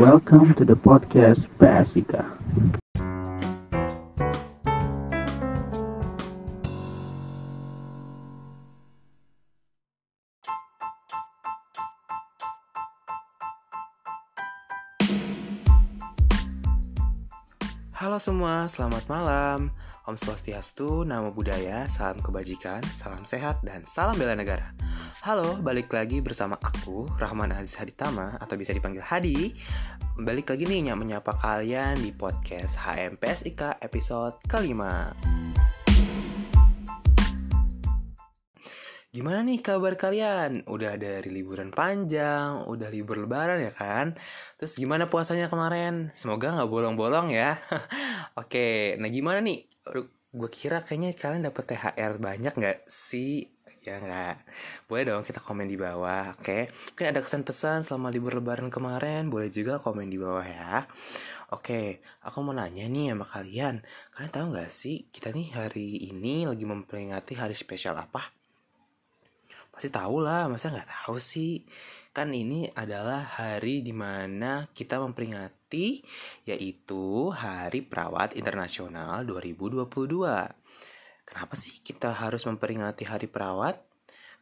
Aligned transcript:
Welcome 0.00 0.56
to 0.56 0.64
the 0.64 0.80
podcast 0.80 1.44
PSIKA. 1.60 2.24
Halo 17.92 18.16
semua, 18.16 18.72
selamat 18.72 19.04
malam. 19.04 19.68
Om 20.08 20.16
Swastiastu, 20.16 21.04
Namo 21.04 21.36
Buddhaya, 21.36 21.84
salam 21.92 22.24
kebajikan, 22.24 22.80
salam 22.96 23.28
sehat, 23.28 23.60
dan 23.60 23.84
salam 23.84 24.16
bela 24.16 24.32
negara. 24.32 24.72
Halo, 25.20 25.60
balik 25.60 25.92
lagi 25.92 26.24
bersama 26.24 26.56
aku, 26.56 27.04
Rahman 27.20 27.52
Aziz 27.52 27.76
Haditama, 27.76 28.40
atau 28.40 28.56
bisa 28.56 28.72
dipanggil 28.72 29.04
Hadi. 29.04 29.52
Balik 30.16 30.48
lagi 30.48 30.64
nih 30.64 30.96
menyapa 30.96 31.36
kalian 31.36 32.00
di 32.00 32.08
podcast 32.08 32.80
HMPSIK 32.80 33.84
episode 33.84 34.40
kelima. 34.48 35.12
Gimana 39.12 39.44
nih 39.44 39.60
kabar 39.60 40.00
kalian? 40.00 40.64
Udah 40.64 40.96
dari 40.96 41.28
liburan 41.28 41.68
panjang, 41.68 42.64
udah 42.64 42.88
libur 42.88 43.20
lebaran 43.20 43.60
ya 43.60 43.76
kan? 43.76 44.16
Terus 44.56 44.72
gimana 44.80 45.04
puasanya 45.04 45.52
kemarin? 45.52 46.16
Semoga 46.16 46.56
nggak 46.56 46.72
bolong-bolong 46.72 47.28
ya. 47.28 47.60
Oke, 48.40 48.96
nah 48.96 49.12
gimana 49.12 49.44
nih? 49.44 49.68
Gue 50.32 50.48
kira 50.48 50.80
kayaknya 50.80 51.12
kalian 51.12 51.44
dapet 51.44 51.76
THR 51.76 52.16
banyak 52.16 52.56
nggak 52.56 52.88
sih? 52.88 53.59
Ya 53.80 53.96
nggak? 53.96 54.36
Boleh 54.84 55.04
dong 55.08 55.24
kita 55.24 55.40
komen 55.40 55.64
di 55.64 55.80
bawah, 55.80 56.36
oke? 56.36 56.68
Mungkin 56.68 57.06
ada 57.16 57.24
kesan-pesan 57.24 57.88
selama 57.88 58.12
libur 58.12 58.36
lebaran 58.36 58.68
kemarin, 58.68 59.32
boleh 59.32 59.48
juga 59.48 59.80
komen 59.80 60.04
di 60.12 60.20
bawah 60.20 60.44
ya. 60.44 60.84
Oke, 61.56 62.04
aku 62.20 62.44
mau 62.44 62.52
nanya 62.52 62.84
nih 62.84 63.16
sama 63.16 63.24
kalian. 63.24 63.80
Kalian 64.12 64.32
tahu 64.36 64.46
nggak 64.52 64.68
sih, 64.68 65.08
kita 65.08 65.32
nih 65.32 65.48
hari 65.56 66.12
ini 66.12 66.44
lagi 66.44 66.68
memperingati 66.68 67.32
hari 67.40 67.56
spesial 67.56 67.96
apa? 67.96 68.20
Pasti 69.72 69.88
tahu 69.88 70.28
lah, 70.28 70.44
masa 70.52 70.68
nggak 70.68 71.08
tahu 71.08 71.16
sih? 71.16 71.64
Kan 72.12 72.36
ini 72.36 72.68
adalah 72.76 73.24
hari 73.24 73.80
di 73.80 73.96
mana 73.96 74.68
kita 74.76 75.00
memperingati 75.00 76.04
yaitu 76.44 77.32
Hari 77.32 77.80
Perawat 77.88 78.36
Internasional 78.36 79.24
2022. 79.24 80.59
Kenapa 81.30 81.54
sih 81.54 81.78
kita 81.78 82.10
harus 82.10 82.42
memperingati 82.42 83.06
Hari 83.06 83.30
Perawat? 83.30 83.78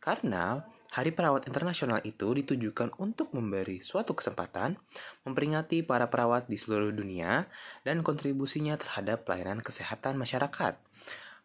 Karena 0.00 0.64
Hari 0.88 1.12
Perawat 1.12 1.44
Internasional 1.44 2.00
itu 2.00 2.32
ditujukan 2.32 2.96
untuk 2.96 3.28
memberi 3.36 3.84
suatu 3.84 4.16
kesempatan 4.16 4.80
memperingati 5.28 5.84
para 5.84 6.08
perawat 6.08 6.48
di 6.48 6.56
seluruh 6.56 6.88
dunia 6.88 7.44
dan 7.84 8.00
kontribusinya 8.00 8.80
terhadap 8.80 9.28
pelayanan 9.28 9.60
kesehatan 9.60 10.16
masyarakat. 10.16 10.80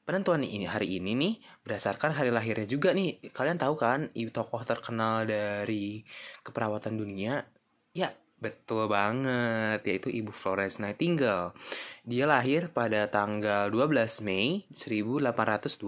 Penentuan 0.08 0.48
ini 0.48 0.64
hari 0.64 0.96
ini 0.96 1.12
nih 1.16 1.34
berdasarkan 1.64 2.16
hari 2.16 2.32
lahirnya 2.32 2.68
juga 2.68 2.96
nih. 2.96 3.20
Kalian 3.36 3.60
tahu 3.60 3.76
kan 3.76 4.12
tokoh 4.16 4.64
terkenal 4.64 5.28
dari 5.28 6.08
keperawatan 6.44 6.96
dunia? 6.96 7.44
Ya, 7.92 8.16
betul 8.44 8.92
banget, 8.92 9.80
yaitu 9.88 10.12
Ibu 10.12 10.36
Florence 10.36 10.84
Nightingale. 10.84 11.56
Dia 12.04 12.28
lahir 12.28 12.68
pada 12.76 13.08
tanggal 13.08 13.72
12 13.72 14.20
Mei 14.28 14.68
1820. 14.76 15.80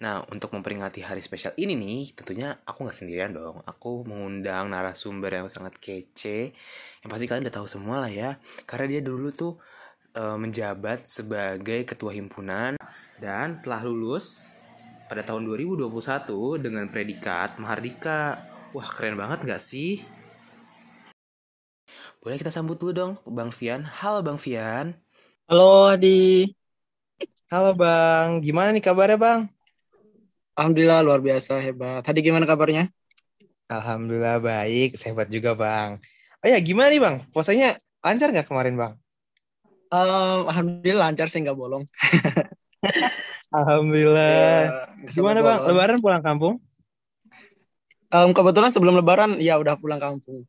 Nah, 0.00 0.24
untuk 0.32 0.56
memperingati 0.56 1.04
hari 1.04 1.20
spesial 1.20 1.52
ini 1.60 1.76
nih, 1.76 2.16
tentunya 2.16 2.56
aku 2.64 2.88
nggak 2.88 2.96
sendirian 2.96 3.36
dong. 3.36 3.60
Aku 3.68 4.02
mengundang 4.08 4.72
narasumber 4.72 5.28
yang 5.28 5.46
sangat 5.52 5.76
kece. 5.76 6.56
Yang 7.04 7.10
pasti 7.12 7.24
kalian 7.28 7.44
udah 7.46 7.56
tahu 7.60 7.68
semua 7.68 7.96
lah 8.02 8.10
ya. 8.10 8.40
Karena 8.64 8.96
dia 8.96 9.04
dulu 9.04 9.28
tuh 9.28 9.60
e, 10.16 10.24
menjabat 10.40 11.04
sebagai 11.04 11.84
ketua 11.84 12.16
himpunan 12.16 12.80
dan 13.20 13.60
telah 13.60 13.84
lulus 13.84 14.40
pada 15.04 15.20
tahun 15.20 15.44
2021 15.44 15.92
dengan 16.64 16.88
predikat 16.88 17.60
Mahardika. 17.60 18.40
Wah, 18.72 18.88
keren 18.88 19.20
banget 19.20 19.44
nggak 19.44 19.60
sih? 19.60 20.19
Boleh 22.20 22.36
kita 22.36 22.52
sambut 22.52 22.76
dulu 22.76 22.92
dong, 22.92 23.12
Bang 23.24 23.48
Fian. 23.48 23.80
Halo 23.80 24.20
Bang 24.20 24.36
Fian. 24.36 24.92
Halo 25.48 25.88
Adi. 25.88 26.52
Halo 27.48 27.72
Bang, 27.72 28.44
gimana 28.44 28.76
nih 28.76 28.84
kabarnya 28.84 29.16
Bang? 29.16 29.48
Alhamdulillah 30.52 31.00
luar 31.00 31.24
biasa 31.24 31.56
hebat. 31.64 32.04
Tadi 32.04 32.20
gimana 32.20 32.44
kabarnya? 32.44 32.92
Alhamdulillah 33.72 34.36
baik, 34.36 35.00
hebat 35.00 35.32
juga 35.32 35.56
Bang. 35.56 35.96
Oh 36.44 36.48
ya 36.52 36.60
gimana 36.60 36.92
nih 36.92 37.00
Bang? 37.00 37.24
Puasanya 37.32 37.80
lancar 38.04 38.36
nggak 38.36 38.52
kemarin 38.52 38.76
Bang? 38.76 38.92
Um, 39.88 40.44
Alhamdulillah 40.44 41.08
lancar 41.08 41.32
sih 41.32 41.40
nggak 41.40 41.56
bolong. 41.56 41.88
Alhamdulillah. 43.64 44.28
Ya, 44.28 45.08
gimana 45.08 45.40
Bang? 45.40 45.64
Bolong. 45.64 45.72
Lebaran 45.72 45.98
pulang 46.04 46.20
kampung? 46.20 46.60
Um, 48.12 48.36
kebetulan 48.36 48.76
sebelum 48.76 49.00
Lebaran 49.00 49.40
ya 49.40 49.56
udah 49.56 49.80
pulang 49.80 49.96
kampung. 49.96 50.44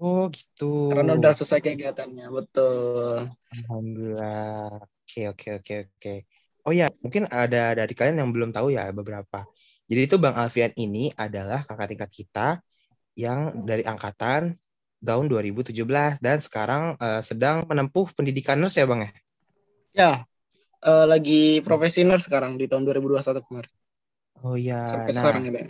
Oh 0.00 0.26
gitu. 0.30 0.90
Karena 0.90 1.14
udah 1.14 1.32
selesai 1.34 1.60
kegiatannya, 1.62 2.26
betul. 2.32 3.30
Alhamdulillah. 3.52 4.82
Oke 4.82 5.30
oke 5.30 5.48
oke 5.62 5.74
oke. 5.86 6.14
Oh 6.64 6.72
ya, 6.72 6.88
mungkin 7.04 7.28
ada 7.28 7.76
dari 7.76 7.92
kalian 7.92 8.24
yang 8.24 8.30
belum 8.32 8.50
tahu 8.50 8.72
ya 8.72 8.88
beberapa. 8.90 9.44
Jadi 9.84 10.00
itu 10.08 10.16
Bang 10.16 10.34
Alfian 10.34 10.72
ini 10.80 11.12
adalah 11.12 11.60
kakak 11.60 11.92
tingkat 11.92 12.10
kita 12.10 12.48
yang 13.14 13.68
dari 13.68 13.84
angkatan 13.84 14.56
tahun 15.04 15.24
2017 15.28 15.76
dan 16.24 16.40
sekarang 16.40 16.96
uh, 16.96 17.20
sedang 17.20 17.68
menempuh 17.68 18.08
pendidikan 18.16 18.56
nurse 18.56 18.80
ya 18.80 18.88
Bang 18.88 19.04
ya? 19.04 19.10
Ya, 19.94 20.12
uh, 20.82 21.04
lagi 21.04 21.60
profesi 21.60 22.02
nurse 22.02 22.26
sekarang 22.26 22.56
di 22.56 22.64
tahun 22.64 22.88
2021 22.88 23.44
kemarin. 23.44 23.72
Oh 24.42 24.56
iya. 24.56 24.88
Sampai 24.88 25.12
nah, 25.12 25.20
sekarang 25.20 25.42
ya. 25.52 25.64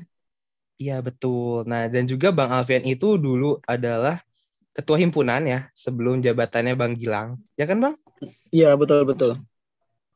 Iya 0.74 0.98
betul. 0.98 1.62
Nah 1.70 1.86
dan 1.86 2.04
juga 2.10 2.34
Bang 2.34 2.50
Alfian 2.50 2.82
itu 2.82 3.14
dulu 3.14 3.62
adalah 3.62 4.18
ketua 4.74 4.98
himpunan 4.98 5.46
ya 5.46 5.70
sebelum 5.70 6.18
jabatannya 6.18 6.74
Bang 6.74 6.98
Gilang. 6.98 7.38
Ya 7.54 7.64
kan 7.70 7.78
Bang? 7.78 7.94
Iya 8.50 8.74
betul 8.74 9.06
betul. 9.06 9.38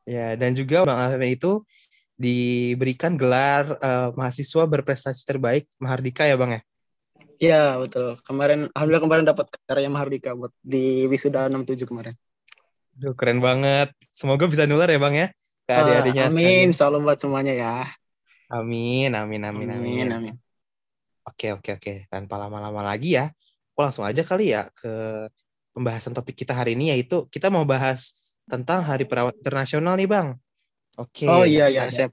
Ya, 0.09 0.35
dan 0.41 0.57
juga 0.57 0.89
Bang 0.89 0.99
Alfian 0.99 1.31
itu 1.31 1.63
diberikan 2.19 3.15
gelar 3.15 3.79
uh, 3.79 4.11
mahasiswa 4.19 4.67
berprestasi 4.67 5.23
terbaik 5.23 5.71
Mahardika 5.79 6.27
ya 6.27 6.35
Bang 6.35 6.59
ya? 6.59 6.63
Iya, 7.39 7.63
betul. 7.79 8.19
Kemarin 8.27 8.67
alhamdulillah 8.75 9.05
kemarin 9.07 9.25
dapat 9.29 9.47
karya 9.63 9.87
Mahardika 9.87 10.35
buat 10.35 10.51
di 10.59 11.07
wisuda 11.07 11.47
67 11.47 11.87
kemarin. 11.87 12.19
Duh, 12.99 13.15
keren 13.15 13.39
banget. 13.39 13.95
Semoga 14.11 14.51
bisa 14.51 14.67
nular 14.67 14.91
ya 14.91 14.99
Bang 14.99 15.15
ya 15.15 15.31
ke 15.69 15.73
adik-adiknya. 15.77 16.25
Uh, 16.27 16.31
amin, 16.35 16.69
salam 16.75 17.07
buat 17.07 17.21
semuanya 17.21 17.55
ya. 17.55 17.75
Amin, 18.51 19.15
amin, 19.15 19.45
amin, 19.45 19.69
amin. 19.71 19.77
Amin, 19.77 20.09
amin. 20.11 20.35
Oke, 21.29 21.53
oke, 21.53 21.71
oke. 21.77 21.95
Tanpa 22.09 22.41
lama-lama 22.41 22.81
lagi 22.81 23.21
ya, 23.21 23.29
aku 23.73 23.81
langsung 23.85 24.05
aja 24.09 24.25
kali 24.25 24.57
ya 24.57 24.73
ke 24.73 24.91
pembahasan 25.77 26.17
topik 26.17 26.35
kita 26.35 26.57
hari 26.57 26.75
ini 26.75 26.91
yaitu 26.97 27.29
kita 27.29 27.53
mau 27.53 27.63
bahas 27.69 28.33
tentang 28.49 28.81
Hari 28.81 29.05
Perawat 29.05 29.37
Internasional 29.37 29.95
nih 30.01 30.09
Bang. 30.09 30.29
Oke. 30.97 31.29
Oh 31.29 31.45
iya 31.45 31.69
iya 31.69 31.87
siap. 31.93 32.11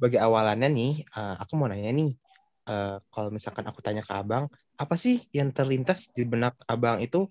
Bagi 0.00 0.16
awalannya 0.16 0.68
nih, 0.72 0.92
uh, 1.14 1.36
aku 1.40 1.56
mau 1.56 1.68
nanya 1.68 1.92
nih, 1.92 2.12
uh, 2.68 3.00
kalau 3.12 3.28
misalkan 3.30 3.64
aku 3.68 3.80
tanya 3.84 4.02
ke 4.02 4.12
Abang, 4.12 4.48
apa 4.76 4.96
sih 4.96 5.24
yang 5.32 5.52
terlintas 5.52 6.12
di 6.12 6.24
benak 6.28 6.56
Abang 6.68 7.00
itu 7.00 7.28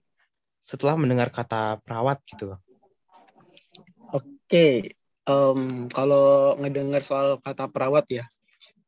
setelah 0.57 0.97
mendengar 0.97 1.29
kata 1.29 1.81
perawat 1.85 2.23
gitu? 2.25 2.57
Oke, 4.09 4.95
um, 5.29 5.91
kalau 5.91 6.57
ngedengar 6.57 7.05
soal 7.05 7.37
kata 7.37 7.69
perawat 7.69 8.05
ya, 8.09 8.25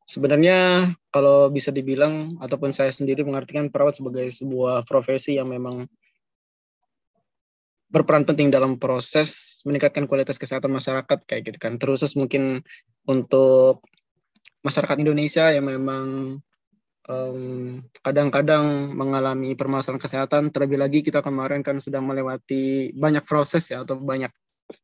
sebenarnya 0.08 0.90
kalau 1.12 1.52
bisa 1.52 1.68
dibilang 1.68 2.40
ataupun 2.40 2.72
saya 2.72 2.88
sendiri 2.88 3.22
mengartikan 3.28 3.68
perawat 3.68 4.00
sebagai 4.00 4.32
sebuah 4.32 4.88
profesi 4.88 5.36
yang 5.36 5.52
memang 5.52 5.84
berperan 7.92 8.24
penting 8.24 8.48
dalam 8.48 8.80
proses 8.80 9.60
meningkatkan 9.68 10.08
kualitas 10.08 10.40
kesehatan 10.40 10.72
masyarakat 10.72 11.18
kayak 11.28 11.52
gitu 11.52 11.58
kan. 11.60 11.76
Terus 11.76 12.08
mungkin 12.16 12.64
untuk 13.04 13.84
masyarakat 14.64 14.96
Indonesia 14.96 15.52
yang 15.52 15.68
memang 15.68 16.40
kadang-kadang 18.04 18.92
um, 18.92 18.96
mengalami 19.00 19.56
permasalahan 19.56 19.96
kesehatan, 19.96 20.52
terlebih 20.52 20.76
lagi 20.76 21.00
kita 21.00 21.24
kemarin 21.24 21.64
kan 21.64 21.80
sudah 21.80 22.04
melewati 22.04 22.92
banyak 22.92 23.24
proses 23.24 23.64
ya 23.72 23.80
atau 23.80 23.96
banyak 23.96 24.28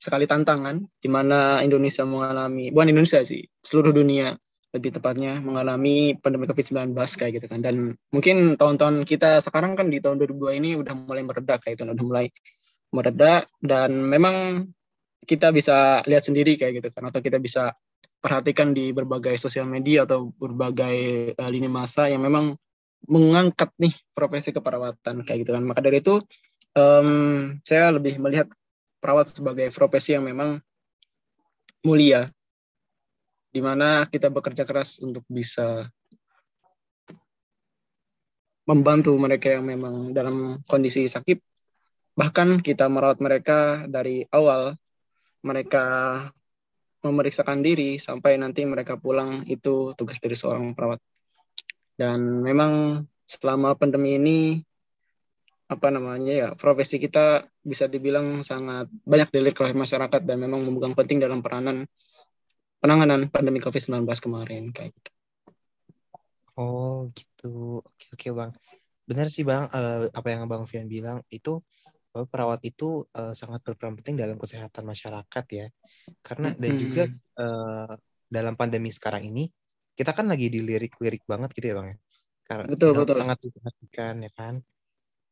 sekali 0.00 0.24
tantangan 0.24 0.80
di 0.96 1.08
mana 1.12 1.60
Indonesia 1.60 2.08
mengalami, 2.08 2.72
bukan 2.72 2.96
Indonesia 2.96 3.20
sih, 3.20 3.44
seluruh 3.60 3.92
dunia 3.92 4.32
lebih 4.74 4.90
tepatnya 4.98 5.38
mengalami 5.38 6.18
pandemi 6.18 6.50
COVID-19 6.50 6.98
kayak 6.98 7.32
gitu 7.38 7.46
kan. 7.46 7.62
Dan 7.62 7.94
mungkin 8.10 8.58
tahun-tahun 8.58 9.06
kita 9.06 9.38
sekarang 9.38 9.78
kan 9.78 9.86
di 9.86 10.02
tahun 10.02 10.18
2002 10.18 10.58
ini 10.58 10.70
udah 10.74 10.94
mulai 11.06 11.22
meredak 11.22 11.62
kayak 11.62 11.78
itu, 11.78 11.86
udah 11.86 12.06
mulai 12.06 12.26
mereda 12.90 13.46
dan 13.62 13.90
memang 14.06 14.66
kita 15.24 15.50
bisa 15.50 16.02
lihat 16.06 16.22
sendiri 16.26 16.54
kayak 16.54 16.84
gitu 16.84 16.88
kan 16.94 17.10
atau 17.10 17.18
kita 17.18 17.42
bisa 17.42 17.74
perhatikan 18.22 18.72
di 18.72 18.94
berbagai 18.94 19.36
sosial 19.36 19.68
media 19.68 20.08
atau 20.08 20.32
berbagai 20.32 20.96
uh, 21.36 21.50
lini 21.50 21.68
masa 21.68 22.08
yang 22.08 22.22
memang 22.24 22.56
mengangkat 23.04 23.68
nih 23.76 23.92
profesi 24.16 24.48
keperawatan 24.50 25.26
kayak 25.28 25.44
gitu 25.44 25.52
kan. 25.52 25.64
Maka 25.64 25.80
dari 25.84 26.00
itu 26.00 26.24
um, 26.72 27.52
saya 27.62 27.92
lebih 27.92 28.16
melihat 28.16 28.48
perawat 28.98 29.28
sebagai 29.28 29.68
profesi 29.76 30.16
yang 30.16 30.24
memang 30.24 30.56
mulia, 31.84 32.32
di 33.54 33.62
mana 33.62 34.10
kita 34.10 34.34
bekerja 34.34 34.66
keras 34.66 34.98
untuk 34.98 35.22
bisa 35.30 35.86
membantu 38.66 39.14
mereka 39.14 39.54
yang 39.54 39.62
memang 39.62 40.10
dalam 40.10 40.58
kondisi 40.66 41.06
sakit. 41.06 41.38
Bahkan 42.18 42.66
kita 42.66 42.90
merawat 42.90 43.22
mereka 43.22 43.86
dari 43.86 44.26
awal 44.34 44.74
mereka 45.46 45.84
memeriksakan 47.04 47.62
diri 47.62 48.00
sampai 48.00 48.40
nanti 48.40 48.66
mereka 48.66 48.98
pulang 48.98 49.46
itu 49.46 49.94
tugas 49.94 50.18
dari 50.18 50.34
seorang 50.34 50.74
perawat. 50.74 50.98
Dan 51.94 52.42
memang 52.42 53.04
selama 53.22 53.78
pandemi 53.78 54.18
ini 54.18 54.38
apa 55.64 55.88
namanya 55.88 56.32
ya 56.32 56.48
profesi 56.52 57.00
kita 57.00 57.48
bisa 57.64 57.88
dibilang 57.88 58.44
sangat 58.44 58.84
banyak 59.08 59.32
dilirik 59.32 59.56
oleh 59.64 59.72
masyarakat 59.72 60.20
dan 60.20 60.36
memang 60.36 60.60
memegang 60.60 60.92
penting 60.92 61.24
dalam 61.24 61.40
peranan 61.40 61.88
penanganan 62.84 63.32
pandemi 63.32 63.64
COVID-19 63.64 64.04
kemarin 64.20 64.68
kayak 64.68 64.92
gitu. 64.92 65.10
Oh 66.60 67.08
gitu, 67.16 67.80
oke 67.80 68.06
oke 68.12 68.28
bang. 68.36 68.50
Benar 69.08 69.26
sih 69.32 69.40
bang, 69.40 69.72
uh, 69.72 70.04
apa 70.12 70.28
yang 70.28 70.44
bang 70.44 70.68
Fian 70.68 70.84
bilang 70.84 71.24
itu 71.32 71.64
bahwa 72.12 72.28
perawat 72.28 72.60
itu 72.62 73.08
uh, 73.16 73.32
sangat 73.32 73.64
berperan 73.64 73.96
penting 73.96 74.20
dalam 74.20 74.36
kesehatan 74.36 74.84
masyarakat 74.84 75.44
ya. 75.48 75.66
Karena 76.20 76.52
dan 76.52 76.72
juga 76.76 77.08
uh, 77.40 77.96
dalam 78.28 78.52
pandemi 78.52 78.92
sekarang 78.92 79.32
ini 79.32 79.48
kita 79.96 80.12
kan 80.12 80.28
lagi 80.28 80.52
dilirik-lirik 80.52 81.24
banget 81.24 81.56
gitu 81.56 81.72
ya 81.72 81.74
bang 81.80 81.88
ya. 81.88 81.96
Karena 82.44 82.68
betul, 82.68 82.92
betul. 82.92 83.16
sangat 83.16 83.38
diperhatikan 83.40 84.14
ya 84.20 84.30
kan 84.36 84.54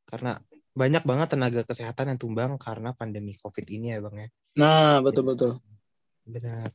karena 0.09 0.41
banyak 0.73 1.05
banget 1.05 1.29
tenaga 1.37 1.61
kesehatan 1.69 2.17
yang 2.17 2.19
tumbang 2.19 2.57
karena 2.57 2.97
pandemi 2.97 3.37
COVID 3.37 3.67
ini 3.69 3.93
ya 3.93 4.01
bang 4.01 4.17
ya. 4.25 4.29
Nah 4.57 5.05
betul 5.05 5.37
betul. 5.37 5.53
Benar. 6.25 6.73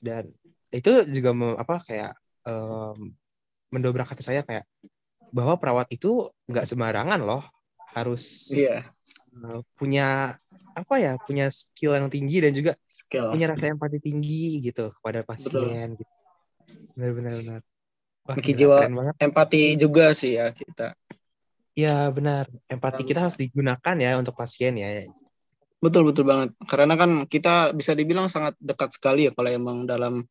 Dan 0.00 0.30
itu 0.70 0.90
juga 1.08 1.30
apa 1.56 1.80
kayak 1.82 2.12
um, 2.46 3.14
mendobrak 3.70 4.12
hati 4.12 4.22
saya 4.22 4.40
kayak 4.46 4.64
bahwa 5.34 5.58
perawat 5.58 5.90
itu 5.90 6.30
nggak 6.46 6.66
sembarangan 6.68 7.20
loh 7.22 7.42
harus 7.96 8.54
iya. 8.54 8.86
uh, 9.42 9.60
punya 9.74 10.38
apa 10.76 10.94
ya 11.00 11.16
punya 11.16 11.48
skill 11.48 11.96
yang 11.96 12.12
tinggi 12.12 12.44
dan 12.44 12.52
juga 12.52 12.76
skill. 12.84 13.32
punya 13.32 13.48
rasa 13.48 13.72
empati 13.72 13.98
tinggi 13.98 14.60
gitu 14.60 14.92
kepada 15.00 15.24
pasien. 15.24 15.96
Betul. 15.96 16.04
Gitu. 16.04 16.12
Benar-benar 16.96 17.32
benar. 17.40 17.60
Wah, 18.26 18.36
jiwa 18.42 18.78
empati 19.22 19.78
juga 19.78 20.10
sih 20.12 20.34
ya 20.36 20.50
kita. 20.50 20.98
Ya 21.76 22.08
benar, 22.08 22.48
empati 22.72 23.04
kita 23.04 23.28
harus 23.28 23.36
digunakan 23.36 23.96
ya 24.00 24.16
untuk 24.16 24.32
pasien 24.32 24.74
ya. 24.80 25.04
Betul 25.80 26.08
betul 26.08 26.24
banget. 26.24 26.50
Karena 26.64 26.94
kan 26.96 27.10
kita 27.28 27.76
bisa 27.76 27.92
dibilang 27.92 28.32
sangat 28.32 28.56
dekat 28.58 28.96
sekali 28.96 29.28
ya 29.28 29.32
kalau 29.36 29.50
emang 29.52 29.84
dalam 29.84 30.24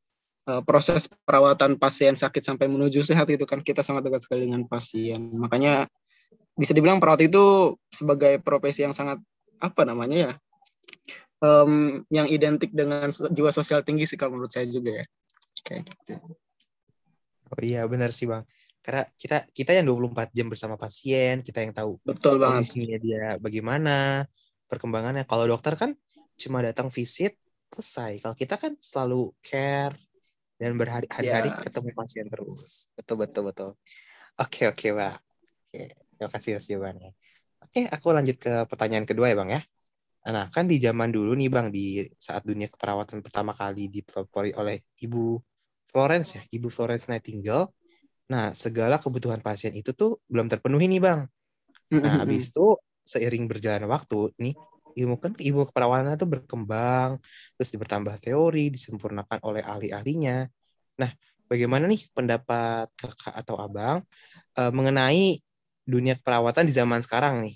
uh, 0.49 0.61
proses 0.65 1.05
perawatan 1.25 1.77
pasien 1.77 2.17
sakit 2.17 2.41
sampai 2.41 2.65
menuju 2.65 3.05
sehat 3.05 3.29
itu 3.29 3.45
kan 3.45 3.61
kita 3.61 3.85
sangat 3.85 4.09
dekat 4.09 4.25
sekali 4.25 4.49
dengan 4.49 4.65
pasien. 4.65 5.29
Makanya 5.37 5.85
bisa 6.57 6.71
dibilang 6.73 6.97
perawat 6.97 7.25
itu 7.25 7.75
sebagai 7.93 8.41
profesi 8.41 8.81
yang 8.87 8.95
sangat 8.95 9.21
apa 9.61 9.81
namanya 9.87 10.17
ya, 10.17 10.33
um, 11.43 12.03
yang 12.11 12.27
identik 12.27 12.71
dengan 12.75 13.07
jiwa 13.11 13.51
sosial 13.53 13.83
tinggi 13.85 14.07
sih 14.07 14.17
kalau 14.17 14.39
menurut 14.39 14.51
saya 14.51 14.65
juga 14.65 15.03
ya. 15.03 15.05
Kayak 15.65 15.93
gitu. 15.93 16.13
Oh 17.53 17.61
iya 17.61 17.85
benar 17.85 18.09
sih 18.09 18.25
bang 18.25 18.41
karena 18.85 19.01
kita 19.17 19.49
kita 19.49 19.73
yang 19.73 19.89
24 19.89 20.29
jam 20.29 20.45
bersama 20.45 20.77
pasien 20.77 21.41
kita 21.41 21.65
yang 21.65 21.73
tahu 21.73 21.97
betul 22.05 22.37
banget 22.37 22.69
kondisinya 22.69 22.97
dia 23.01 23.23
bagaimana 23.41 24.29
perkembangannya. 24.65 25.23
Kalau 25.25 25.45
dokter 25.45 25.73
kan 25.77 25.91
cuma 26.35 26.61
datang 26.61 26.91
visit 26.91 27.37
selesai. 27.71 28.23
Kalau 28.23 28.35
kita 28.35 28.55
kan 28.59 28.73
selalu 28.79 29.31
care 29.43 29.95
dan 30.55 30.79
berhari-hari 30.79 31.51
yeah. 31.51 31.61
ketemu 31.63 31.89
pasien 31.91 32.25
terus. 32.31 32.87
Betul 32.95 33.15
betul 33.27 33.43
betul. 33.51 33.69
Oke 34.35 34.67
oke 34.67 34.87
pak 34.91 35.15
oke 35.67 35.81
terima 36.15 36.29
kasih 36.31 36.49
atas 36.59 36.67
jawabannya. 36.67 37.11
Oke 37.63 37.81
aku 37.87 38.07
lanjut 38.11 38.37
ke 38.39 38.53
pertanyaan 38.67 39.07
kedua 39.07 39.31
ya 39.31 39.35
bang 39.39 39.49
ya. 39.59 39.61
Nah 40.31 40.47
kan 40.51 40.65
di 40.67 40.79
zaman 40.79 41.11
dulu 41.11 41.35
nih 41.35 41.49
bang 41.51 41.67
di 41.71 42.03
saat 42.15 42.43
dunia 42.43 42.71
keperawatan 42.71 43.19
pertama 43.23 43.51
kali 43.55 43.87
dipelopori 43.91 44.55
oleh 44.55 44.79
ibu 45.03 45.39
Florence 45.91 46.39
ya 46.39 46.41
ibu 46.51 46.67
Florence 46.67 47.07
Nightingale. 47.07 47.71
Nah, 48.25 48.57
segala 48.57 48.97
kebutuhan 48.97 49.37
pasien 49.41 49.73
itu 49.77 49.93
tuh 49.93 50.17
belum 50.25 50.49
terpenuhi 50.49 50.89
nih, 50.89 51.01
Bang. 51.01 51.29
Nah, 51.93 52.25
habis 52.25 52.49
itu 52.49 52.73
seiring 53.05 53.45
berjalan 53.45 53.85
waktu 53.85 54.33
nih, 54.41 54.57
ilmu 54.97 55.15
kan 55.21 55.31
ilmu 55.37 55.69
keperawatan 55.69 56.17
itu 56.17 56.25
berkembang, 56.27 57.21
terus 57.55 57.69
bertambah 57.77 58.17
teori, 58.17 58.73
disempurnakan 58.73 59.39
oleh 59.45 59.61
ahli-ahlinya. 59.61 60.49
Nah, 60.97 61.11
bagaimana 61.45 61.85
nih 61.85 62.01
pendapat 62.15 62.89
kakak 62.97 63.35
atau 63.45 63.61
abang 63.61 64.01
uh, 64.57 64.71
mengenai 64.73 65.39
dunia 65.85 66.17
keperawatan 66.17 66.65
di 66.65 66.73
zaman 66.73 66.99
sekarang 67.05 67.45
nih? 67.45 67.55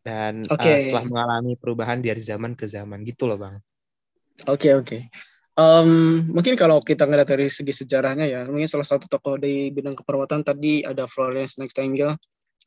Dan 0.00 0.46
okay. 0.46 0.78
uh, 0.78 0.80
setelah 0.80 1.04
mengalami 1.04 1.58
perubahan 1.58 1.98
dari 1.98 2.22
zaman 2.22 2.54
ke 2.54 2.64
zaman 2.70 3.02
gitu 3.02 3.26
loh, 3.26 3.36
bang. 3.36 3.58
Oke 4.48 4.70
okay, 4.70 4.72
oke. 4.78 4.86
Okay. 4.86 5.02
Um, 5.60 6.24
mungkin 6.32 6.56
kalau 6.56 6.80
kita 6.80 7.04
ngeliat 7.04 7.28
dari 7.28 7.52
segi 7.52 7.84
sejarahnya 7.84 8.24
ya, 8.24 8.40
mungkin 8.48 8.64
salah 8.64 8.86
satu 8.86 9.10
tokoh 9.10 9.36
di 9.36 9.68
bidang 9.68 9.92
keperawatan 9.92 10.40
tadi 10.40 10.80
ada 10.80 11.04
Florence 11.04 11.60
Nightingale, 11.60 12.16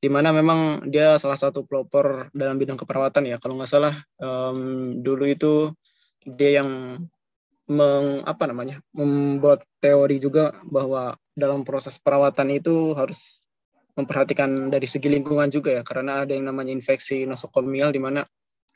di 0.03 0.11
mana 0.11 0.35
memang 0.35 0.91
dia 0.91 1.15
salah 1.15 1.39
satu 1.39 1.63
pelopor 1.63 2.27
dalam 2.35 2.59
bidang 2.59 2.75
keperawatan 2.75 3.23
ya. 3.23 3.39
Kalau 3.39 3.55
nggak 3.55 3.71
salah 3.71 3.95
um, 4.19 4.99
dulu 4.99 5.23
itu 5.23 5.71
dia 6.27 6.59
yang 6.59 6.99
meng, 7.71 8.19
apa 8.27 8.43
namanya 8.51 8.83
membuat 8.91 9.63
teori 9.79 10.19
juga 10.19 10.59
bahwa 10.67 11.15
dalam 11.31 11.63
proses 11.63 11.95
perawatan 11.95 12.51
itu 12.51 12.91
harus 12.99 13.23
memperhatikan 13.95 14.67
dari 14.67 14.83
segi 14.83 15.07
lingkungan 15.07 15.47
juga 15.47 15.79
ya, 15.79 15.83
karena 15.87 16.27
ada 16.27 16.35
yang 16.35 16.51
namanya 16.51 16.75
infeksi 16.75 17.23
nosokomial 17.23 17.95
di 17.95 18.03
mana 18.03 18.27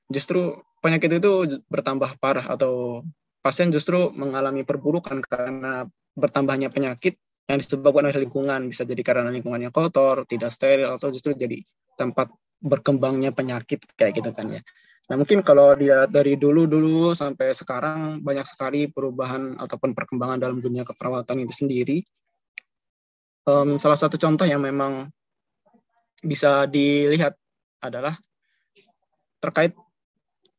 justru 0.08 0.56
penyakit 0.80 1.20
itu 1.20 1.60
bertambah 1.68 2.22
parah 2.24 2.56
atau 2.56 3.04
pasien 3.44 3.68
justru 3.68 4.16
mengalami 4.16 4.64
perburukan 4.64 5.20
karena 5.20 5.92
bertambahnya 6.16 6.72
penyakit 6.72 7.20
yang 7.48 7.58
disebabkan 7.64 8.12
oleh 8.12 8.28
lingkungan 8.28 8.68
bisa 8.68 8.84
jadi 8.84 9.02
karena 9.04 9.32
lingkungannya 9.32 9.72
kotor, 9.72 10.28
tidak 10.28 10.52
steril 10.52 11.00
atau 11.00 11.08
justru 11.16 11.32
jadi 11.32 11.64
tempat 11.96 12.28
berkembangnya 12.60 13.32
penyakit 13.32 13.88
kayak 13.96 14.20
gitu 14.20 14.36
kan 14.36 14.60
ya. 14.60 14.62
Nah 15.08 15.16
mungkin 15.16 15.40
kalau 15.40 15.72
dia 15.80 16.04
dari 16.12 16.36
dulu 16.36 16.68
dulu 16.68 17.16
sampai 17.16 17.56
sekarang 17.56 18.20
banyak 18.20 18.44
sekali 18.44 18.92
perubahan 18.92 19.56
ataupun 19.56 19.96
perkembangan 19.96 20.44
dalam 20.44 20.60
dunia 20.60 20.84
keperawatan 20.84 21.48
itu 21.48 21.64
sendiri. 21.64 22.04
Um, 23.48 23.80
salah 23.80 23.96
satu 23.96 24.20
contoh 24.20 24.44
yang 24.44 24.60
memang 24.60 25.08
bisa 26.20 26.68
dilihat 26.68 27.40
adalah 27.80 28.20
terkait 29.40 29.72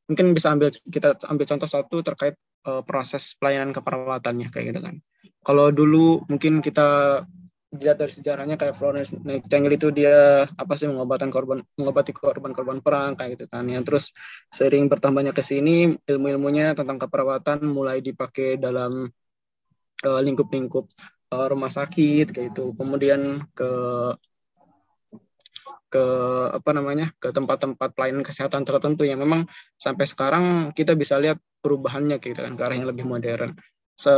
mungkin 0.08 0.32
bisa 0.32 0.56
ambil 0.56 0.72
kita 0.72 1.20
ambil 1.28 1.44
contoh 1.44 1.68
satu 1.68 2.00
terkait 2.00 2.40
uh, 2.64 2.80
proses 2.80 3.36
pelayanan 3.36 3.76
keperawatannya 3.76 4.48
kayak 4.48 4.72
gitu 4.72 4.80
kan. 4.80 4.96
Kalau 5.42 5.72
dulu 5.72 6.22
mungkin 6.28 6.60
kita 6.60 7.22
lihat 7.68 8.00
dari 8.00 8.08
sejarahnya 8.08 8.56
kayak 8.56 8.80
Florence 8.80 9.12
Nightingale 9.12 9.76
itu 9.76 9.92
dia 9.92 10.48
apa 10.48 10.72
sih 10.72 10.88
mengobati 10.88 11.28
korban 11.28 11.60
mengobati 11.76 12.16
korban-korban 12.16 12.80
perang 12.80 13.12
kayak 13.12 13.36
gitu 13.36 13.44
kan 13.44 13.68
yang 13.68 13.84
terus 13.84 14.08
sering 14.48 14.88
bertambahnya 14.88 15.36
ke 15.36 15.44
sini 15.44 15.92
ilmu-ilmunya 16.08 16.72
tentang 16.72 16.96
keperawatan 16.96 17.68
mulai 17.68 18.00
dipakai 18.00 18.56
dalam 18.56 19.12
uh, 20.00 20.20
lingkup-lingkup 20.24 20.88
uh, 21.28 21.46
rumah 21.52 21.68
sakit 21.68 22.32
kayak 22.32 22.56
itu 22.56 22.72
kemudian 22.72 23.44
ke 23.52 23.70
ke 25.88 26.04
apa 26.52 26.70
namanya 26.72 27.12
ke 27.16 27.32
tempat-tempat 27.32 27.96
pelayanan 27.96 28.24
kesehatan 28.24 28.64
tertentu 28.64 29.08
yang 29.08 29.20
memang 29.20 29.48
sampai 29.76 30.04
sekarang 30.04 30.44
kita 30.76 30.92
bisa 30.96 31.16
lihat 31.16 31.40
perubahannya 31.60 32.20
gitu 32.20 32.44
kan 32.44 32.56
ke 32.56 32.62
arah 32.64 32.76
yang 32.76 32.88
lebih 32.88 33.08
modern. 33.08 33.56
Se 33.96 34.12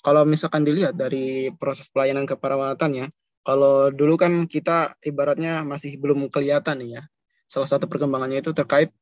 kalau 0.00 0.24
misalkan 0.24 0.64
dilihat 0.64 0.96
dari 0.96 1.52
proses 1.56 1.92
pelayanan 1.92 2.24
keperawatan 2.24 2.90
ya, 3.04 3.06
kalau 3.44 3.88
dulu 3.92 4.20
kan 4.20 4.44
kita 4.48 4.96
ibaratnya 5.04 5.64
masih 5.64 5.96
belum 6.00 6.28
kelihatan 6.28 6.84
ya. 6.84 7.02
Salah 7.48 7.68
satu 7.68 7.88
perkembangannya 7.88 8.44
itu 8.44 8.52
terkait 8.52 8.92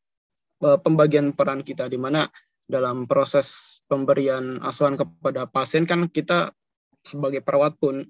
uh, 0.62 0.78
pembagian 0.78 1.34
peran 1.34 1.62
kita 1.62 1.86
di 1.90 1.98
mana 1.98 2.26
dalam 2.68 3.08
proses 3.08 3.80
pemberian 3.88 4.60
asuhan 4.60 4.98
kepada 4.98 5.48
pasien 5.48 5.88
kan 5.88 6.06
kita 6.10 6.52
sebagai 7.00 7.40
perawat 7.40 7.80
pun 7.80 8.04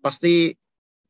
pasti 0.00 0.56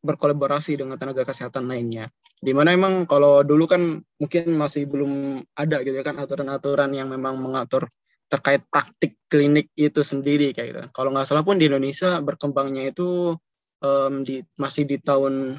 berkolaborasi 0.02 0.78
dengan 0.78 0.96
tenaga 0.96 1.26
kesehatan 1.26 1.68
lainnya. 1.68 2.10
Di 2.38 2.54
mana 2.54 2.70
emang 2.70 3.04
kalau 3.04 3.42
dulu 3.42 3.66
kan 3.66 3.98
mungkin 4.18 4.54
masih 4.54 4.86
belum 4.86 5.42
ada 5.58 5.82
gitu 5.82 5.98
kan 6.06 6.14
aturan-aturan 6.22 6.94
yang 6.94 7.10
memang 7.10 7.34
mengatur 7.38 7.90
terkait 8.28 8.60
praktik 8.68 9.16
klinik 9.26 9.72
itu 9.74 10.04
sendiri 10.04 10.52
kayak 10.52 10.68
gitu. 10.70 10.80
Kalau 10.92 11.10
nggak 11.12 11.24
salah 11.24 11.44
pun 11.44 11.56
di 11.56 11.66
Indonesia 11.66 12.20
berkembangnya 12.20 12.92
itu 12.92 13.34
um, 13.80 14.12
di 14.22 14.44
masih 14.60 14.84
di 14.84 15.00
tahun 15.00 15.56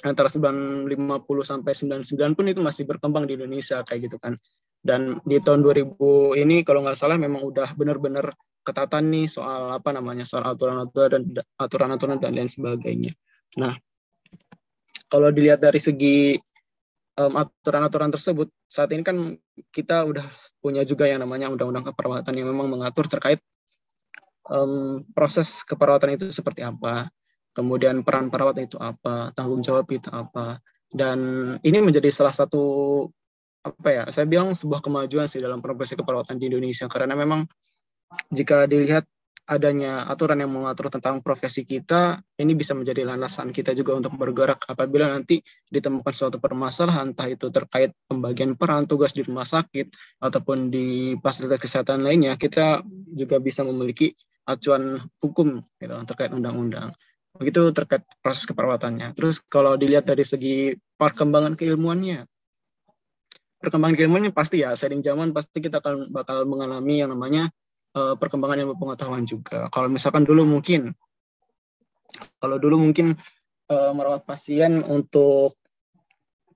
antara 0.00 0.28
950 0.32 0.88
sampai 1.44 1.72
99 1.76 2.36
pun 2.36 2.44
itu 2.48 2.60
masih 2.60 2.88
berkembang 2.88 3.28
di 3.28 3.36
Indonesia 3.36 3.80
kayak 3.84 4.12
gitu 4.12 4.16
kan. 4.20 4.36
Dan 4.80 5.20
di 5.28 5.36
tahun 5.40 5.60
2000 5.64 6.40
ini 6.40 6.64
kalau 6.64 6.84
nggak 6.84 6.96
salah 6.96 7.20
memang 7.20 7.44
udah 7.44 7.76
benar-benar 7.76 8.32
ketatan 8.64 9.12
nih 9.12 9.26
soal 9.28 9.72
apa 9.72 9.92
namanya 9.92 10.24
soal 10.24 10.44
aturan-aturan 10.52 11.24
dan 11.32 11.44
aturan-aturan 11.56 12.16
dan 12.20 12.32
lain 12.36 12.48
sebagainya. 12.48 13.12
Nah, 13.56 13.76
kalau 15.08 15.32
dilihat 15.32 15.60
dari 15.64 15.80
segi 15.80 16.36
um, 17.20 17.32
aturan-aturan 17.36 18.08
tersebut. 18.08 18.48
Saat 18.64 18.96
ini 18.96 19.04
kan 19.04 19.36
kita 19.68 20.08
udah 20.08 20.24
punya 20.64 20.80
juga 20.88 21.04
yang 21.04 21.20
namanya 21.20 21.52
undang-undang 21.52 21.92
keperawatan 21.92 22.32
yang 22.32 22.48
memang 22.48 22.72
mengatur 22.72 23.04
terkait 23.12 23.44
um, 24.48 25.04
proses 25.12 25.60
keperawatan 25.68 26.16
itu 26.16 26.32
seperti 26.32 26.64
apa, 26.64 27.12
kemudian 27.52 28.00
peran 28.00 28.32
perawat 28.32 28.56
itu 28.64 28.80
apa, 28.80 29.36
tanggung 29.36 29.60
jawab 29.60 29.84
itu 29.92 30.08
apa, 30.08 30.64
dan 30.88 31.18
ini 31.60 31.78
menjadi 31.84 32.08
salah 32.08 32.32
satu 32.32 32.62
apa 33.60 33.88
ya 33.92 34.04
saya 34.08 34.24
bilang 34.24 34.56
sebuah 34.56 34.80
kemajuan 34.80 35.28
sih 35.28 35.36
dalam 35.36 35.60
profesi 35.60 35.92
keperawatan 35.92 36.40
di 36.40 36.48
Indonesia. 36.48 36.88
Karena 36.88 37.12
memang 37.12 37.44
jika 38.32 38.64
dilihat 38.64 39.04
adanya 39.46 40.06
aturan 40.06 40.38
yang 40.38 40.52
mengatur 40.52 40.92
tentang 40.92 41.24
profesi 41.24 41.66
kita 41.66 42.22
ini 42.38 42.52
bisa 42.54 42.76
menjadi 42.76 43.02
landasan 43.02 43.50
kita 43.50 43.74
juga 43.74 43.98
untuk 43.98 44.14
bergerak. 44.14 44.62
Apabila 44.68 45.10
nanti 45.10 45.42
ditemukan 45.68 46.14
suatu 46.14 46.38
permasalahan 46.38 47.10
entah 47.10 47.26
itu 47.26 47.50
terkait 47.50 47.90
pembagian 48.06 48.54
peran 48.54 48.86
tugas 48.86 49.10
di 49.16 49.26
rumah 49.26 49.48
sakit 49.48 49.90
ataupun 50.22 50.70
di 50.70 51.18
fasilitas 51.18 51.58
kesehatan 51.58 52.06
lainnya 52.06 52.38
kita 52.38 52.84
juga 53.10 53.42
bisa 53.42 53.66
memiliki 53.66 54.14
acuan 54.46 54.98
hukum 55.18 55.62
gitu, 55.78 55.94
terkait 56.06 56.30
undang-undang. 56.30 56.90
Begitu 57.34 57.70
terkait 57.70 58.02
proses 58.22 58.46
keperawatannya. 58.46 59.14
Terus 59.14 59.38
kalau 59.46 59.78
dilihat 59.78 60.06
dari 60.06 60.26
segi 60.26 60.74
perkembangan 60.98 61.54
keilmuannya 61.54 62.26
perkembangan 63.60 63.94
keilmuannya 63.94 64.32
pasti 64.32 64.64
ya 64.64 64.72
sering 64.72 65.04
zaman 65.04 65.36
pasti 65.36 65.60
kita 65.60 65.84
akan 65.84 66.08
bakal 66.08 66.48
mengalami 66.48 67.04
yang 67.04 67.12
namanya 67.12 67.52
uh, 67.96 68.14
perkembangan 68.18 68.62
ilmu 68.66 68.74
pengetahuan 68.78 69.24
juga. 69.26 69.66
Kalau 69.72 69.88
misalkan 69.90 70.26
dulu 70.26 70.46
mungkin 70.46 70.94
kalau 72.42 72.58
dulu 72.58 72.80
mungkin 72.80 73.14
uh, 73.70 73.92
merawat 73.94 74.26
pasien 74.26 74.82
untuk 74.82 75.54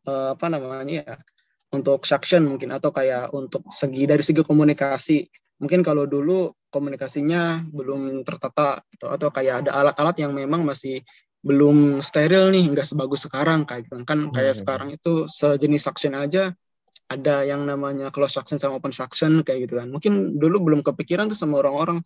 uh, 0.07 0.35
apa 0.35 0.47
namanya 0.51 1.03
ya 1.05 1.15
untuk 1.75 2.07
suction 2.07 2.47
mungkin 2.47 2.71
atau 2.71 2.95
kayak 2.95 3.35
untuk 3.35 3.67
segi 3.71 4.07
dari 4.07 4.23
segi 4.23 4.43
komunikasi 4.47 5.27
mungkin 5.59 5.87
kalau 5.87 6.07
dulu 6.07 6.51
komunikasinya 6.71 7.71
belum 7.71 8.27
tertata 8.27 8.83
atau, 8.83 9.09
atau 9.15 9.29
kayak 9.31 9.67
ada 9.67 9.71
alat-alat 9.79 10.17
yang 10.23 10.35
memang 10.35 10.67
masih 10.67 11.03
belum 11.45 12.01
steril 12.01 12.51
nih 12.51 12.73
nggak 12.73 12.89
sebagus 12.89 13.29
sekarang 13.29 13.69
kayak 13.69 13.87
gitu 13.87 14.01
kan 14.09 14.33
kayak 14.33 14.57
hmm. 14.57 14.61
sekarang 14.65 14.89
itu 14.91 15.29
sejenis 15.29 15.83
suction 15.87 16.17
aja 16.17 16.57
ada 17.09 17.45
yang 17.45 17.69
namanya 17.69 18.09
close 18.09 18.35
suction 18.35 18.57
sama 18.57 18.81
open 18.81 18.93
suction 18.95 19.45
kayak 19.45 19.69
gitu 19.69 19.77
kan. 19.81 19.93
Mungkin 19.93 20.41
dulu 20.41 20.73
belum 20.73 20.81
kepikiran 20.81 21.29
tuh 21.29 21.37
sama 21.37 21.61
orang-orang 21.61 22.01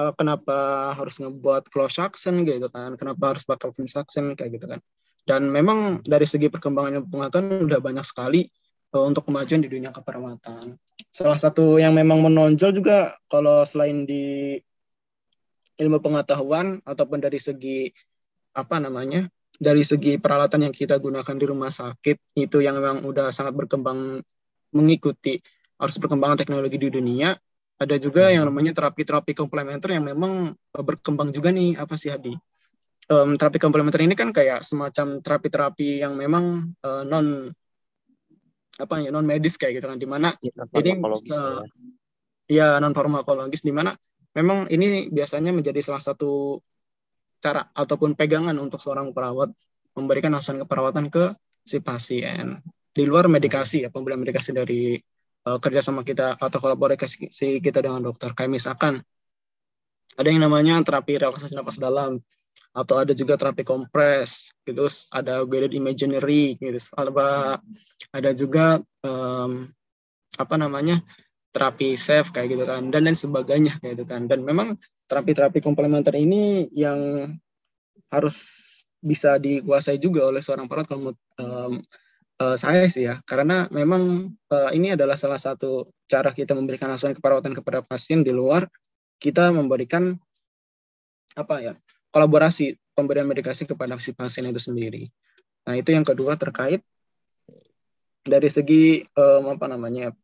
uh, 0.00 0.12
kenapa 0.16 0.90
harus 0.96 1.20
ngebuat 1.20 1.68
close 1.68 2.00
suction 2.00 2.42
gitu 2.48 2.68
kan, 2.72 2.96
kenapa 2.96 3.36
harus 3.36 3.44
pakai 3.44 3.68
open 3.70 3.86
suction 3.86 4.32
kayak 4.34 4.56
gitu 4.56 4.66
kan. 4.66 4.80
Dan 5.28 5.52
memang 5.52 6.00
dari 6.00 6.24
segi 6.24 6.48
perkembangan 6.48 7.04
pengetahuan 7.06 7.68
udah 7.68 7.80
banyak 7.84 8.04
sekali 8.06 8.48
uh, 8.96 9.04
untuk 9.04 9.28
kemajuan 9.28 9.60
di 9.60 9.68
dunia 9.68 9.92
keperawatan. 9.92 10.80
Salah 11.12 11.38
satu 11.38 11.76
yang 11.76 11.92
memang 11.92 12.24
menonjol 12.24 12.72
juga 12.72 13.20
kalau 13.28 13.62
selain 13.62 14.08
di 14.08 14.56
ilmu 15.80 16.00
pengetahuan 16.00 16.80
ataupun 16.84 17.18
dari 17.24 17.40
segi 17.40 17.88
apa 18.52 18.76
namanya 18.82 19.30
dari 19.60 19.84
segi 19.84 20.16
peralatan 20.16 20.64
yang 20.64 20.72
kita 20.72 20.96
gunakan 20.96 21.36
di 21.36 21.44
rumah 21.44 21.68
sakit 21.68 22.40
itu 22.40 22.64
yang 22.64 22.80
memang 22.80 23.04
udah 23.04 23.28
sangat 23.28 23.52
berkembang 23.52 24.24
mengikuti 24.72 25.36
arus 25.76 26.00
perkembangan 26.00 26.40
teknologi 26.40 26.80
di 26.80 26.88
dunia. 26.88 27.36
Ada 27.80 28.00
juga 28.00 28.32
yang 28.32 28.48
hmm. 28.48 28.52
namanya 28.52 28.72
terapi-terapi 28.76 29.36
komplementer 29.36 29.92
yang 29.92 30.08
memang 30.08 30.56
eh, 30.56 30.84
berkembang 30.84 31.28
juga 31.36 31.52
nih. 31.52 31.76
Apa 31.76 32.00
sih 32.00 32.08
Hadi? 32.08 32.32
Um, 33.10 33.36
terapi 33.36 33.60
komplementer 33.60 34.00
ini 34.00 34.16
kan 34.16 34.32
kayak 34.32 34.64
semacam 34.64 35.20
terapi-terapi 35.20 35.98
yang 36.00 36.14
memang 36.14 36.72
uh, 36.80 37.02
non 37.02 37.50
apa 38.80 38.94
ya 39.02 39.10
non 39.12 39.26
medis 39.26 39.58
kayak 39.58 39.82
gitu 39.82 39.90
kan 39.90 39.98
di 39.98 40.06
mana 40.06 40.30
ya, 40.40 40.54
ini 40.78 40.94
uh, 41.02 41.60
ya. 42.46 42.78
non 42.78 42.94
farmakologis 42.94 43.66
di 43.66 43.74
mana 43.74 43.98
memang 44.30 44.70
ini 44.70 45.10
biasanya 45.10 45.50
menjadi 45.50 45.82
salah 45.82 45.98
satu 45.98 46.62
cara 47.40 47.72
ataupun 47.72 48.14
pegangan 48.14 48.54
untuk 48.60 48.78
seorang 48.78 49.10
perawat 49.16 49.50
memberikan 49.96 50.36
asuhan 50.36 50.62
keperawatan 50.62 51.08
ke 51.08 51.34
si 51.64 51.80
pasien. 51.80 52.60
Di 52.90 53.08
luar 53.08 53.26
medikasi 53.26 53.82
ya 53.82 53.88
pemberian 53.88 54.20
medikasi 54.20 54.52
dari 54.52 55.00
uh, 55.48 55.58
kerjasama 55.58 56.04
kita 56.04 56.36
atau 56.36 56.58
kolaborasi 56.60 57.30
kita 57.62 57.78
dengan 57.80 58.04
dokter 58.04 58.36
kayak 58.36 58.50
misalkan 58.50 59.00
ada 60.18 60.28
yang 60.28 60.42
namanya 60.42 60.82
terapi 60.84 61.16
relaksasi 61.16 61.54
napas 61.56 61.80
dalam 61.80 62.20
atau 62.70 63.02
ada 63.02 63.10
juga 63.16 63.34
terapi 63.34 63.66
kompres 63.66 64.54
gitu 64.62 64.86
ada 65.10 65.42
guided 65.42 65.74
imaginary 65.74 66.54
gitu. 66.58 66.78
Ada 66.94 67.58
ada 68.14 68.30
juga 68.34 68.78
um, 69.02 69.70
apa 70.38 70.54
namanya 70.54 71.02
terapi 71.50 71.98
safe 71.98 72.30
kayak 72.30 72.54
gitu 72.54 72.64
kan 72.66 72.94
dan 72.94 73.00
lain 73.06 73.18
sebagainya 73.18 73.78
kayak 73.82 73.98
gitu 73.98 74.06
kan. 74.06 74.30
Dan 74.30 74.46
memang 74.46 74.78
terapi-terapi 75.10 75.58
komplementer 75.58 76.14
ini 76.14 76.70
yang 76.70 77.26
harus 78.14 78.36
bisa 79.02 79.34
dikuasai 79.42 79.98
juga 79.98 80.30
oleh 80.30 80.38
seorang 80.38 80.70
perawat 80.70 80.86
kalau 80.86 81.10
um, 81.42 81.82
uh, 82.38 82.54
saya 82.54 82.86
sih 82.86 83.10
ya. 83.10 83.18
Karena 83.26 83.66
memang 83.74 84.30
uh, 84.54 84.70
ini 84.70 84.94
adalah 84.94 85.18
salah 85.18 85.42
satu 85.42 85.90
cara 86.06 86.30
kita 86.30 86.54
memberikan 86.54 86.94
asuhan 86.94 87.18
keperawatan 87.18 87.58
kepada 87.58 87.82
pasien 87.82 88.22
di 88.22 88.30
luar. 88.30 88.70
Kita 89.18 89.50
memberikan 89.50 90.14
apa 91.34 91.58
ya 91.58 91.72
kolaborasi 92.14 92.78
pemberian 92.94 93.26
medikasi 93.26 93.66
kepada 93.66 93.98
si 93.98 94.14
pasien 94.14 94.46
itu 94.46 94.62
sendiri. 94.62 95.10
Nah 95.66 95.74
itu 95.74 95.90
yang 95.90 96.06
kedua 96.06 96.38
terkait 96.38 96.86
dari 98.22 98.48
segi 98.52 99.02
um, 99.18 99.58
apa 99.58 99.66
namanya 99.66 100.14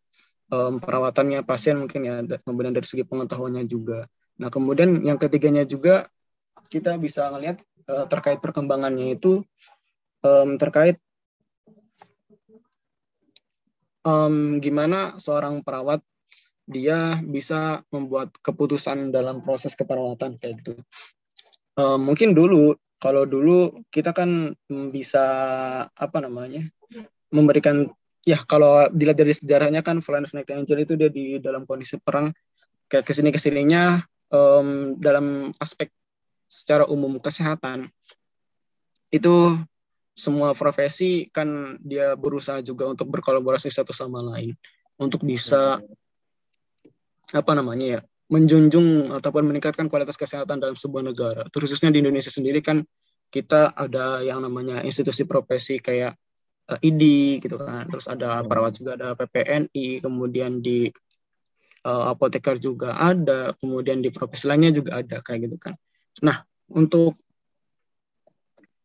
um, 0.52 0.78
perawatannya 0.78 1.42
pasien 1.42 1.80
mungkin 1.80 2.00
ya 2.06 2.14
kemudian 2.44 2.72
dari 2.76 2.86
segi 2.86 3.02
pengetahuannya 3.08 3.64
juga 3.66 4.04
nah 4.36 4.52
kemudian 4.52 5.00
yang 5.04 5.16
ketiganya 5.16 5.64
juga 5.64 6.08
kita 6.68 6.98
bisa 7.00 7.28
melihat 7.32 7.60
uh, 7.88 8.04
terkait 8.10 8.42
perkembangannya 8.42 9.16
itu 9.16 9.40
um, 10.20 10.60
terkait 10.60 11.00
um, 14.06 14.62
gimana 14.62 15.18
seorang 15.18 15.60
perawat 15.62 16.00
dia 16.66 17.22
bisa 17.22 17.86
membuat 17.94 18.34
keputusan 18.42 19.14
dalam 19.14 19.38
proses 19.46 19.78
keperawatan 19.78 20.34
kayak 20.42 20.62
gitu. 20.62 20.74
Um, 21.78 22.10
mungkin 22.10 22.34
dulu 22.34 22.74
kalau 22.98 23.22
dulu 23.22 23.86
kita 23.94 24.10
kan 24.10 24.56
bisa 24.90 25.24
apa 25.94 26.18
namanya 26.18 26.66
memberikan 27.30 27.86
ya 28.26 28.42
kalau 28.42 28.90
dilihat 28.90 29.20
dari 29.20 29.30
sejarahnya 29.36 29.86
kan 29.86 30.02
Florence 30.02 30.34
Nightingale 30.34 30.82
itu 30.82 30.98
dia 30.98 31.10
di 31.12 31.38
dalam 31.38 31.68
kondisi 31.68 32.00
perang 32.02 32.34
kayak 32.90 33.04
ke 33.06 33.12
sini 33.14 33.30
ke 33.30 33.38
sininya 33.38 34.02
um, 34.32 34.98
dalam 34.98 35.50
aspek 35.58 35.90
secara 36.46 36.86
umum 36.86 37.18
kesehatan 37.18 37.90
itu 39.10 39.58
semua 40.16 40.56
profesi 40.56 41.28
kan 41.28 41.76
dia 41.84 42.16
berusaha 42.16 42.64
juga 42.64 42.88
untuk 42.88 43.12
berkolaborasi 43.12 43.68
satu 43.68 43.92
sama 43.92 44.24
lain 44.24 44.56
untuk 44.96 45.22
bisa 45.26 45.78
apa 47.34 47.52
namanya 47.52 47.86
ya 47.86 48.00
menjunjung 48.26 49.14
ataupun 49.14 49.46
meningkatkan 49.46 49.86
kualitas 49.86 50.18
kesehatan 50.18 50.58
dalam 50.58 50.74
sebuah 50.74 51.04
negara. 51.06 51.46
Terusnya 51.46 51.94
di 51.94 52.02
Indonesia 52.02 52.32
sendiri 52.32 52.58
kan 52.58 52.82
kita 53.30 53.70
ada 53.74 54.22
yang 54.22 54.42
namanya 54.42 54.82
institusi 54.82 55.26
profesi 55.26 55.78
kayak 55.78 56.14
uh, 56.70 56.78
ID 56.82 57.02
gitu 57.42 57.56
kan 57.58 57.86
terus 57.90 58.06
ada 58.10 58.42
perawat 58.42 58.78
juga 58.78 58.98
ada 58.98 59.08
PPNI 59.14 60.02
kemudian 60.02 60.62
di 60.62 60.90
uh, 61.86 62.10
apoteker 62.10 62.58
juga 62.58 62.98
ada 62.98 63.54
kemudian 63.62 64.02
di 64.02 64.10
profesi 64.10 64.50
lainnya 64.50 64.74
juga 64.74 64.98
ada 64.98 65.22
kayak 65.22 65.46
gitu 65.46 65.56
kan. 65.62 65.78
Nah 66.26 66.42
untuk 66.66 67.14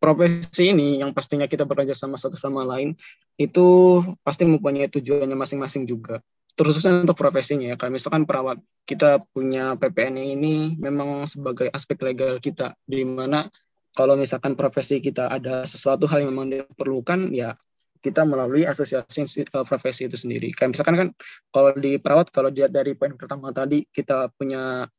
profesi 0.02 0.74
ini 0.74 1.02
yang 1.02 1.14
pastinya 1.14 1.46
kita 1.46 1.66
bekerja 1.66 1.94
sama 1.98 2.18
satu 2.18 2.38
sama 2.38 2.62
lain 2.66 2.94
itu 3.38 4.02
pasti 4.22 4.46
mempunyai 4.46 4.90
tujuannya 4.90 5.38
masing-masing 5.38 5.90
juga. 5.90 6.22
Terusnya 6.54 7.06
untuk 7.06 7.18
profesinya 7.18 7.74
ya 7.74 7.76
kalau 7.80 7.96
misalkan 7.96 8.30
perawat 8.30 8.62
kita 8.86 9.24
punya 9.34 9.78
PPNI 9.78 10.36
ini 10.36 10.56
memang 10.78 11.26
sebagai 11.26 11.70
aspek 11.74 12.02
legal 12.06 12.38
kita 12.38 12.76
di 12.86 13.08
mana 13.08 13.50
kalau 13.96 14.16
misalkan 14.16 14.56
profesi 14.56 15.00
kita 15.00 15.32
ada 15.32 15.64
sesuatu 15.64 16.08
hal 16.08 16.24
yang 16.24 16.36
memang 16.36 16.50
diperlukan 16.52 17.32
ya 17.32 17.56
kita 18.02 18.26
melalui 18.26 18.66
asosiasi 18.66 19.46
uh, 19.54 19.64
profesi 19.64 20.10
itu 20.10 20.18
sendiri. 20.18 20.50
Kayak 20.52 20.76
misalkan 20.76 20.96
kan 20.98 21.08
kalau 21.54 21.72
di 21.78 22.02
perawat 22.02 22.34
kalau 22.34 22.50
dia 22.50 22.66
dari 22.66 22.98
poin 22.98 23.14
pertama 23.14 23.54
tadi 23.54 23.86
kita 23.88 24.34
punya 24.34 24.90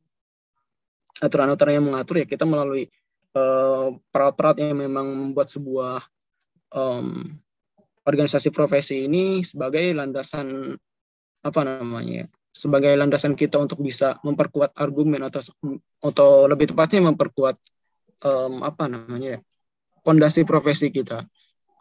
aturan-aturan 1.20 1.76
yang 1.76 1.86
mengatur 1.86 2.24
ya 2.24 2.26
kita 2.26 2.48
melalui 2.48 2.88
eh, 3.36 3.86
perawat-perawat 4.10 4.56
yang 4.64 4.80
memang 4.80 5.06
membuat 5.06 5.52
sebuah 5.52 6.00
em, 6.72 7.36
organisasi 8.02 8.48
profesi 8.50 9.06
ini 9.06 9.44
sebagai 9.44 9.92
landasan 9.92 10.74
apa 11.42 11.60
namanya 11.62 12.24
ya, 12.24 12.26
sebagai 12.54 12.94
landasan 12.94 13.34
kita 13.34 13.58
untuk 13.58 13.82
bisa 13.82 14.18
memperkuat 14.22 14.78
argumen 14.78 15.26
atau 15.26 15.42
atau 16.02 16.30
lebih 16.50 16.70
tepatnya 16.74 17.12
memperkuat 17.12 17.56
em, 18.24 18.54
apa 18.62 18.84
namanya 18.90 19.38
ya, 19.38 19.40
fondasi 20.02 20.42
profesi 20.42 20.90
kita. 20.90 21.26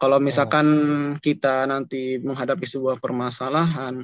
Kalau 0.02 0.18
misalkan 0.18 0.66
kita 1.22 1.62
nanti 1.70 2.18
menghadapi 2.18 2.66
sebuah 2.66 2.98
permasalahan 2.98 4.02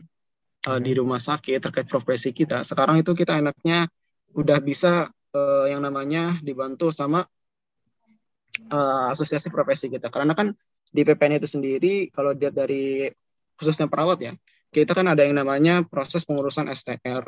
eh, 0.70 0.78
di 0.78 0.94
rumah 0.94 1.18
sakit 1.18 1.58
terkait 1.58 1.90
profesi 1.90 2.30
kita, 2.30 2.62
sekarang 2.62 3.02
itu 3.02 3.18
kita 3.18 3.34
enaknya 3.34 3.90
udah 4.30 4.62
bisa 4.62 5.10
eh, 5.34 5.74
yang 5.74 5.82
namanya 5.82 6.38
dibantu 6.38 6.94
sama 6.94 7.26
eh, 8.70 9.06
asosiasi 9.10 9.50
profesi 9.50 9.90
kita. 9.90 10.06
Karena 10.06 10.38
kan 10.38 10.54
di 10.86 11.02
PPN 11.02 11.42
itu 11.42 11.50
sendiri 11.50 12.14
kalau 12.14 12.30
dilihat 12.30 12.54
dari 12.54 13.10
khususnya 13.58 13.90
perawat 13.90 14.22
ya, 14.22 14.32
kita 14.70 14.94
kan 14.94 15.10
ada 15.10 15.26
yang 15.26 15.34
namanya 15.34 15.82
proses 15.82 16.22
pengurusan 16.22 16.70
STR. 16.70 17.26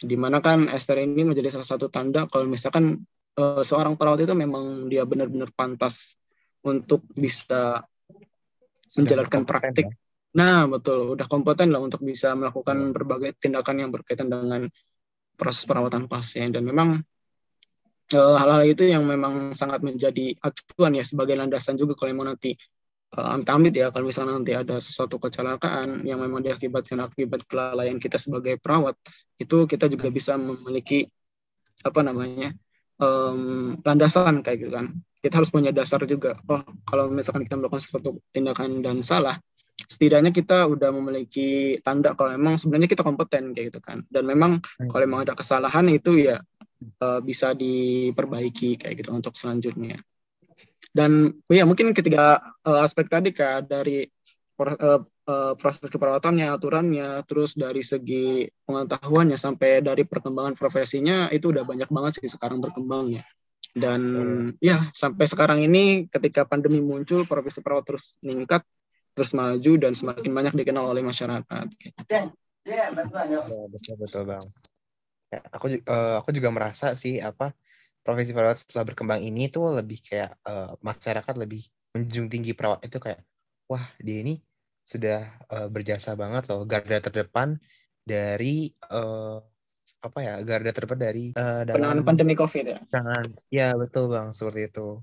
Di 0.00 0.16
mana 0.16 0.40
kan 0.40 0.64
STR 0.64 1.04
ini 1.04 1.28
menjadi 1.28 1.60
salah 1.60 1.68
satu 1.76 1.92
tanda 1.92 2.24
kalau 2.24 2.48
misalkan 2.48 3.04
eh, 3.36 3.60
seorang 3.60 4.00
perawat 4.00 4.24
itu 4.24 4.32
memang 4.32 4.88
dia 4.88 5.04
benar-benar 5.04 5.52
pantas 5.52 6.16
untuk 6.62 7.02
bisa 7.14 7.82
menjalankan 8.92 9.42
praktik. 9.48 9.86
ya. 9.88 9.96
Nah, 10.32 10.64
betul, 10.64 11.12
udah 11.12 11.28
kompeten 11.28 11.68
lah 11.68 11.80
untuk 11.84 12.00
bisa 12.00 12.32
melakukan 12.32 12.96
berbagai 12.96 13.36
tindakan 13.36 13.84
yang 13.84 13.90
berkaitan 13.92 14.32
dengan 14.32 14.64
proses 15.36 15.68
perawatan 15.68 16.08
pasien. 16.08 16.48
Dan 16.48 16.64
memang 16.64 17.04
eh, 18.16 18.36
hal-hal 18.40 18.64
itu 18.64 18.88
yang 18.88 19.04
memang 19.04 19.52
sangat 19.52 19.84
menjadi 19.84 20.32
acuan 20.40 20.96
ya 20.96 21.04
sebagai 21.04 21.36
landasan 21.36 21.76
juga 21.76 21.92
kalau 22.00 22.16
memang 22.16 22.36
nanti 22.36 22.56
eh, 23.12 23.28
amit-amit 23.36 23.76
ya 23.76 23.92
kalau 23.92 24.08
misalnya 24.08 24.40
nanti 24.40 24.56
ada 24.56 24.80
sesuatu 24.80 25.20
kecelakaan 25.20 26.08
yang 26.08 26.16
memang 26.16 26.40
diakibatkan 26.40 27.04
akibat 27.04 27.44
kelalaian 27.44 28.00
kita 28.00 28.16
sebagai 28.16 28.56
perawat 28.56 28.96
itu 29.36 29.68
kita 29.68 29.84
juga 29.92 30.08
bisa 30.08 30.40
memiliki 30.40 31.12
apa 31.82 32.00
namanya 32.00 32.54
em, 33.02 33.74
landasan 33.82 34.40
kayak 34.40 34.58
gitu 34.62 34.72
kan 34.72 34.86
kita 35.22 35.38
harus 35.38 35.50
punya 35.54 35.70
dasar 35.70 36.02
juga. 36.04 36.34
Oh 36.50 36.66
kalau 36.82 37.06
misalkan 37.08 37.46
kita 37.46 37.54
melakukan 37.54 37.80
sesuatu 37.80 38.18
tindakan 38.34 38.82
dan 38.82 39.00
salah 39.06 39.38
setidaknya 39.88 40.30
kita 40.30 40.68
udah 40.68 40.90
memiliki 40.94 41.80
tanda 41.80 42.14
kalau 42.14 42.34
memang 42.36 42.56
sebenarnya 42.56 42.88
kita 42.90 43.02
kompeten 43.06 43.56
kayak 43.56 43.72
gitu 43.72 43.80
kan. 43.80 44.04
Dan 44.08 44.28
memang 44.28 44.60
kalau 44.88 45.02
memang 45.04 45.24
ada 45.26 45.34
kesalahan 45.36 45.86
itu 45.92 46.18
ya 46.22 46.40
eh, 46.82 47.20
bisa 47.22 47.52
diperbaiki 47.56 48.80
kayak 48.80 48.94
gitu 49.04 49.10
untuk 49.14 49.34
selanjutnya. 49.36 50.00
Dan 50.92 51.32
oh 51.32 51.54
ya 51.54 51.64
mungkin 51.64 51.94
ketiga 51.96 52.40
eh, 52.64 52.80
aspek 52.84 53.08
tadi 53.08 53.30
kak 53.32 53.68
dari 53.70 54.04
eh, 54.04 55.00
proses 55.54 55.86
keperawatannya 55.86 56.50
aturannya 56.50 57.22
terus 57.30 57.54
dari 57.54 57.78
segi 57.86 58.42
pengetahuannya 58.66 59.38
sampai 59.38 59.78
dari 59.78 60.02
perkembangan 60.02 60.58
profesinya 60.58 61.30
itu 61.30 61.54
udah 61.54 61.62
banyak 61.62 61.86
banget 61.94 62.12
sih 62.18 62.34
sekarang 62.34 62.58
berkembangnya 62.58 63.22
dan 63.72 64.00
ya 64.60 64.92
sampai 64.92 65.24
sekarang 65.24 65.64
ini 65.64 66.04
ketika 66.12 66.44
pandemi 66.44 66.84
muncul 66.84 67.24
profesi 67.24 67.64
perawat 67.64 67.88
terus 67.88 68.12
meningkat 68.20 68.60
terus 69.12 69.32
maju 69.36 69.72
dan 69.80 69.92
semakin 69.92 70.32
banyak 70.32 70.54
dikenal 70.56 70.92
oleh 70.92 71.04
masyarakat. 71.04 71.66
Ya, 72.08 72.28
betul 73.68 73.94
betul 74.00 74.22
bang. 74.28 74.44
Ya, 75.32 75.40
aku 75.48 75.66
eh, 75.80 76.14
aku 76.20 76.30
juga 76.36 76.52
merasa 76.52 76.92
sih 76.92 77.16
apa 77.20 77.56
profesi 78.04 78.36
perawat 78.36 78.60
setelah 78.60 78.84
berkembang 78.84 79.20
ini 79.24 79.48
tuh 79.48 79.72
lebih 79.72 80.00
kayak 80.04 80.36
eh, 80.44 80.72
masyarakat 80.84 81.34
lebih 81.40 81.64
menjunjung 81.96 82.28
tinggi 82.28 82.52
perawat 82.52 82.84
itu 82.84 83.00
kayak 83.00 83.24
wah 83.68 83.84
dia 84.00 84.20
ini 84.20 84.36
sudah 84.84 85.24
eh, 85.48 85.68
berjasa 85.72 86.12
banget 86.16 86.52
loh 86.52 86.68
garda 86.68 87.00
terdepan 87.00 87.56
dari 88.04 88.68
eh, 88.72 89.38
apa 90.02 90.18
ya 90.18 90.34
garda 90.42 90.74
terdepan 90.74 90.98
dari 90.98 91.30
eh, 91.30 91.62
Penanganan 91.62 92.02
dalam 92.02 92.06
pandemi 92.06 92.34
COVID 92.34 92.64
ya. 92.66 92.78
Jangan. 92.90 93.24
Ya 93.54 93.68
betul 93.78 94.10
bang 94.10 94.34
seperti 94.34 94.60
itu. 94.66 94.98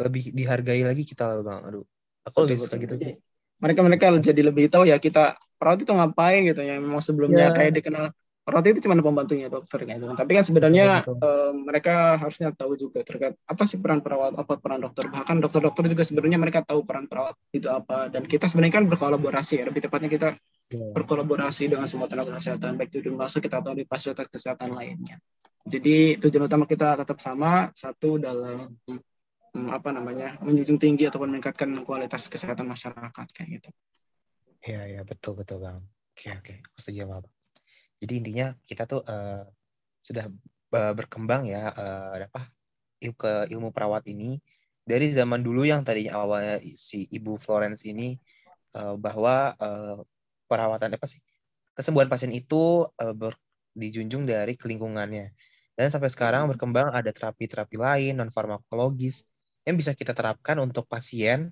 Lebih 0.00 0.32
dihargai 0.32 0.82
lagi 0.88 1.04
kita 1.04 1.44
bang. 1.44 1.60
Aduh, 1.68 1.84
aku 2.24 2.36
lebih 2.48 2.56
suka 2.56 2.76
gitu 2.80 2.94
sih. 2.96 3.14
Mereka 3.62 3.80
mereka 3.84 4.06
jadi 4.18 4.42
lebih 4.42 4.66
tahu 4.72 4.88
ya 4.88 4.96
kita 4.98 5.36
perawat 5.60 5.84
itu 5.84 5.92
ngapain 5.92 6.40
gitu 6.48 6.60
ya. 6.64 6.80
Memang 6.80 7.04
sebelumnya 7.04 7.52
Ya. 7.52 7.54
kayak 7.54 7.72
dikenal 7.78 8.10
perawat 8.42 8.64
itu 8.74 8.82
cuma 8.84 8.98
pembantunya 8.98 9.46
dokter 9.46 9.86
kayak 9.86 10.02
gitu. 10.02 10.06
kan. 10.10 10.16
Tapi 10.18 10.30
kan 10.34 10.44
sebenarnya 10.44 10.86
Betul, 11.06 11.16
eh, 11.22 11.52
mereka 11.62 11.94
harusnya 12.18 12.48
tahu 12.50 12.72
juga 12.74 13.00
terkait 13.06 13.38
apa 13.38 13.62
sih 13.70 13.78
peran 13.78 14.02
perawat, 14.02 14.34
apa 14.34 14.54
peran 14.58 14.82
dokter. 14.82 15.06
Bahkan 15.06 15.36
dokter-dokter 15.38 15.84
juga 15.94 16.02
sebenarnya 16.02 16.38
mereka 16.42 16.60
tahu 16.66 16.82
peran 16.82 17.06
perawat 17.06 17.38
itu 17.54 17.70
apa. 17.70 18.10
Dan 18.10 18.26
kita 18.26 18.50
sebenarnya 18.50 18.82
kan 18.82 18.84
berkolaborasi 18.90 19.62
ya. 19.62 19.64
Lebih 19.70 19.86
tepatnya 19.86 20.10
kita 20.10 20.28
Ya. 20.72 20.88
berkolaborasi 20.96 21.68
dengan 21.68 21.84
semua 21.84 22.08
tenaga 22.08 22.40
kesehatan 22.40 22.80
baik 22.80 22.88
itu 22.96 23.04
di 23.04 23.12
rumah 23.12 23.28
sakit 23.28 23.52
atau 23.52 23.76
di 23.76 23.84
fasilitas 23.84 24.24
kesehatan 24.24 24.72
lainnya. 24.72 25.20
Jadi 25.68 26.16
tujuan 26.16 26.48
utama 26.48 26.64
kita 26.64 26.96
tetap 26.96 27.20
sama 27.20 27.68
satu 27.76 28.16
dalam 28.16 28.72
hmm, 28.88 29.68
apa 29.68 29.92
namanya 29.92 30.40
menjunjung 30.40 30.80
tinggi 30.80 31.04
ataupun 31.12 31.28
meningkatkan 31.28 31.68
kualitas 31.84 32.24
kesehatan 32.32 32.64
masyarakat 32.72 33.26
kayak 33.36 33.60
gitu. 33.60 33.68
Ya 34.64 34.88
ya 34.88 35.04
betul 35.04 35.36
betul 35.36 35.60
bang. 35.60 35.84
Oke 36.16 36.40
oke. 36.40 36.54
Setuju 36.80 37.04
sama 37.04 37.20
bang. 37.20 37.34
Jadi 38.02 38.12
intinya 38.20 38.46
kita 38.70 38.82
tuh 38.90 39.00
eh, 39.10 39.42
sudah 40.08 40.24
berkembang 40.98 41.42
ya 41.54 41.58
eh, 41.80 42.26
apa 42.28 42.40
il- 43.04 43.16
ke 43.20 43.28
ilmu 43.54 43.70
perawat 43.76 44.04
ini. 44.12 44.38
Dari 44.90 45.06
zaman 45.14 45.40
dulu 45.46 45.62
yang 45.72 45.82
tadinya 45.86 46.12
awalnya 46.22 46.54
si 46.88 47.06
Ibu 47.16 47.32
Florence 47.44 47.82
ini 47.90 48.16
eh, 48.76 48.94
bahwa 49.04 49.54
eh, 49.62 49.94
perawatan 50.50 50.90
apa 50.98 51.06
sih 51.12 51.20
kesembuhan 51.76 52.08
pasien 52.12 52.32
itu 52.34 52.86
eh, 53.02 53.14
ber- 53.20 53.38
dijunjung 53.82 54.24
dari 54.28 54.54
kelingkungannya. 54.60 55.24
Dan 55.78 55.88
sampai 55.94 56.10
sekarang 56.12 56.46
berkembang 56.52 56.92
ada 56.92 57.10
terapi-terapi 57.16 57.76
lain 57.80 58.12
non 58.20 58.30
farmakologis 58.32 59.26
yang 59.66 59.76
bisa 59.80 59.92
kita 59.96 60.12
terapkan 60.18 60.56
untuk 60.60 60.84
pasien 60.90 61.50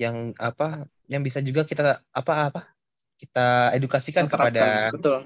yang 0.00 0.32
apa 0.40 0.86
yang 1.12 1.22
bisa 1.26 1.40
juga 1.44 1.62
kita 1.68 2.00
apa 2.12 2.32
apa 2.50 2.60
kita 3.20 3.72
edukasikan 3.78 4.26
Terapkan, 4.30 4.32
kepada 4.32 4.92
betul. 4.92 5.20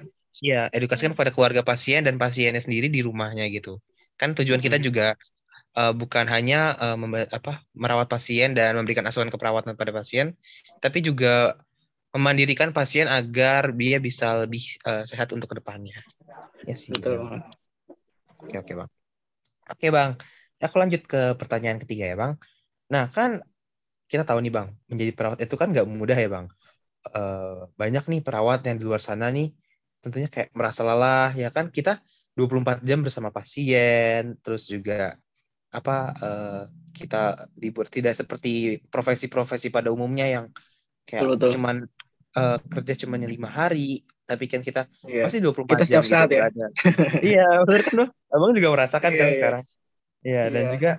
Iya, 0.44 0.68
edukasikan 0.76 1.12
kepada 1.16 1.32
keluarga 1.34 1.62
pasien 1.70 2.00
dan 2.06 2.16
pasiennya 2.22 2.60
sendiri 2.66 2.86
di 2.96 3.00
rumahnya 3.08 3.44
gitu. 3.56 3.80
Kan 4.20 4.28
tujuan 4.36 4.60
kita 4.64 4.76
Mhm. 4.80 4.84
juga 4.88 5.04
eh, 5.78 5.92
bukan 6.00 6.26
hanya 6.34 6.56
memba- 7.02 7.30
apa 7.38 7.52
merawat 7.82 8.08
pasien 8.14 8.48
dan 8.58 8.74
memberikan 8.78 9.06
asuhan 9.08 9.30
keperawatan 9.34 9.74
pada 9.80 9.92
pasien, 9.98 10.26
tapi 10.84 10.98
juga 11.08 11.56
memandirikan 12.16 12.70
pasien 12.76 13.06
agar 13.08 13.62
dia 13.80 13.98
bisa 14.08 14.26
lebih 14.44 14.62
eh, 14.88 15.04
sehat 15.10 15.28
untuk 15.36 15.48
ke 15.52 15.56
depannya. 15.60 15.96
Ya 16.68 16.74
sih. 16.76 16.92
Betul 16.94 17.14
Bang. 17.24 17.42
Oke, 18.42 18.54
oke, 18.62 18.72
Bang. 18.80 18.90
Oke, 19.72 19.86
Bang. 19.96 20.10
Aku 20.64 20.76
lanjut 20.82 21.02
ke 21.12 21.20
pertanyaan 21.40 21.78
ketiga 21.82 22.04
ya, 22.12 22.16
Bang. 22.22 22.32
Nah, 22.94 23.04
kan 23.16 23.30
kita 24.10 24.22
tahu 24.28 24.38
nih, 24.44 24.52
Bang, 24.56 24.68
menjadi 24.90 25.12
perawat 25.18 25.38
itu 25.44 25.54
kan 25.60 25.68
nggak 25.72 25.86
mudah 25.88 26.18
ya, 26.24 26.28
Bang. 26.36 26.46
Eh, 27.16 27.56
banyak 27.80 28.04
nih 28.12 28.20
perawat 28.26 28.60
yang 28.68 28.76
di 28.80 28.84
luar 28.88 29.02
sana 29.08 29.26
nih 29.36 29.48
tentunya 30.02 30.28
kayak 30.34 30.48
merasa 30.58 30.80
lelah 30.86 31.30
ya 31.34 31.48
kan 31.56 31.66
kita 31.76 31.98
24 32.36 32.78
jam 32.88 32.98
bersama 33.06 33.30
pasien 33.32 34.36
terus 34.44 34.68
juga 34.72 35.16
apa 35.72 35.92
eh, 36.24 36.62
kita 36.96 37.16
libur 37.60 37.86
tidak 37.92 38.14
seperti 38.16 38.80
profesi-profesi 38.92 39.68
pada 39.74 39.88
umumnya 39.92 40.26
yang 40.30 40.46
kayak 41.08 41.24
Betul, 41.26 41.34
betul. 41.36 41.50
cuman 41.58 41.76
eh, 42.38 42.58
kerja 42.72 42.94
cuman 43.04 43.18
lima 43.26 43.48
hari 43.50 44.02
tapi 44.26 44.44
kan 44.50 44.60
kita 44.64 44.80
Iya. 45.06 45.22
pasti 45.26 45.38
24 45.44 45.76
Kita 45.78 45.84
jam 45.86 46.02
setiap 46.02 46.04
saat 46.06 46.26
gitu 46.28 46.34
ya. 46.34 46.40
berada. 46.42 46.66
iya 47.22 47.44
benar 47.66 47.82
kan 47.86 47.94
Bang? 48.00 48.10
abang 48.34 48.52
juga 48.58 48.68
merasakan 48.74 49.10
Iya, 49.12 49.18
kan 49.20 49.26
iya. 49.28 49.36
sekarang 49.36 49.62
iya 50.26 50.42
dan 50.54 50.64
Iya. 50.66 50.72
juga 50.74 50.90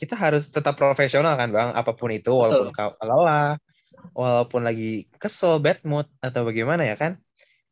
kita 0.00 0.14
harus 0.18 0.44
tetap 0.50 0.74
profesional 0.74 1.34
kan 1.40 1.48
bang 1.54 1.70
apa 1.72 1.92
pun 1.94 2.10
itu 2.10 2.30
walaupun 2.34 2.68
kau 2.74 2.90
lelah 2.98 3.54
walaupun 4.14 4.62
lagi 4.68 5.06
kesel 5.22 5.58
bad 5.64 5.78
mood 5.86 6.06
atau 6.20 6.42
bagaimana 6.48 6.82
ya 6.86 6.96
kan 6.98 7.12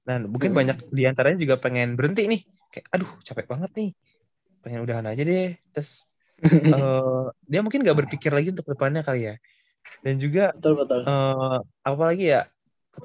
nah 0.07 0.17
mungkin 0.33 0.51
Hmm. 0.51 0.59
banyak 0.59 0.77
di 0.99 1.03
antaranya 1.11 1.39
juga 1.45 1.57
pengen 1.65 1.89
berhenti 1.99 2.23
nih 2.33 2.41
kayak 2.73 2.87
aduh 2.95 3.11
capek 3.27 3.47
banget 3.53 3.71
nih 3.79 3.89
pengen 4.65 4.81
udahan 4.87 5.07
aja 5.11 5.23
deh 5.31 5.47
terus 5.73 5.93
eh, 6.75 7.25
dia 7.51 7.61
mungkin 7.65 7.81
nggak 7.85 7.99
berpikir 8.07 8.31
lagi 8.37 8.49
untuk 8.55 8.69
depannya 8.73 9.03
kali 9.09 9.21
ya 9.31 9.35
dan 10.05 10.15
juga 10.25 10.43
betul 10.53 10.73
betul. 10.81 11.03
eh 11.09 11.57
apalagi 11.89 12.25
ya 12.35 12.41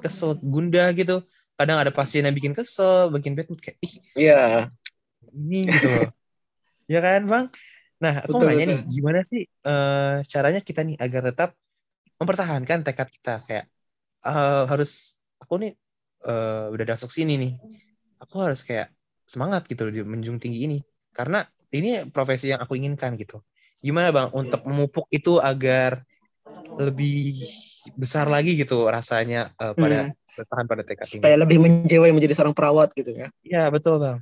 kesel 0.04 0.30
gundah 0.54 0.86
gitu 0.98 1.12
kadang 1.58 1.78
ada 1.82 1.92
pasien 1.98 2.22
yang 2.26 2.36
bikin 2.38 2.54
kesel 2.58 3.10
bikin 3.14 3.32
bad 3.38 3.46
mood 3.50 3.60
kayak 3.64 3.78
ih 3.86 3.94
Iya. 4.14 4.70
ini 5.38 5.56
gitu 5.74 5.86
loh 5.94 6.04
ya 6.92 6.98
kan 7.06 7.20
bang 7.32 7.46
nah 8.02 8.14
aku 8.24 8.34
Betul, 8.34 8.40
mau 8.40 8.48
nanya 8.50 8.64
betul. 8.64 8.76
nih 8.76 8.78
gimana 8.94 9.20
sih 9.30 9.40
eh, 9.68 10.14
caranya 10.32 10.60
kita 10.68 10.80
nih 10.88 10.96
agar 11.04 11.22
tetap 11.30 11.50
mempertahankan 12.20 12.78
tekad 12.86 13.08
kita 13.16 13.30
kayak 13.48 13.64
eh, 14.28 14.62
harus 14.72 14.90
aku 15.42 15.54
nih 15.62 15.72
eh, 16.24 16.66
udah 16.72 16.84
masuk 16.96 17.10
sini 17.12 17.34
nih 17.38 17.52
aku 18.18 18.34
harus 18.42 18.66
kayak 18.66 18.90
semangat 19.28 19.68
gitu 19.68 19.86
di 19.92 20.02
menjunjung 20.02 20.40
tinggi 20.40 20.60
ini 20.66 20.78
karena 21.14 21.44
ini 21.74 22.08
profesi 22.08 22.48
yang 22.50 22.64
aku 22.64 22.74
inginkan 22.74 23.14
gitu 23.20 23.44
gimana 23.78 24.10
bang 24.10 24.28
untuk 24.34 24.64
memupuk 24.66 25.06
itu 25.12 25.38
agar 25.38 26.02
lebih 26.78 27.34
besar 27.98 28.30
lagi 28.30 28.54
gitu 28.58 28.86
rasanya 28.86 29.50
uh, 29.58 29.74
pada 29.74 30.10
Hmm. 30.10 30.14
bertahan 30.38 30.66
pada 30.70 30.82
tekad 30.86 31.06
ini. 31.06 31.14
supaya 31.18 31.36
lebih 31.42 31.58
menjiwai 31.58 32.14
menjadi 32.14 32.34
seorang 32.38 32.54
perawat 32.54 32.94
gitu 32.94 33.10
ya. 33.10 33.26
Iya 33.42 33.74
betul 33.74 33.98
bang. 33.98 34.18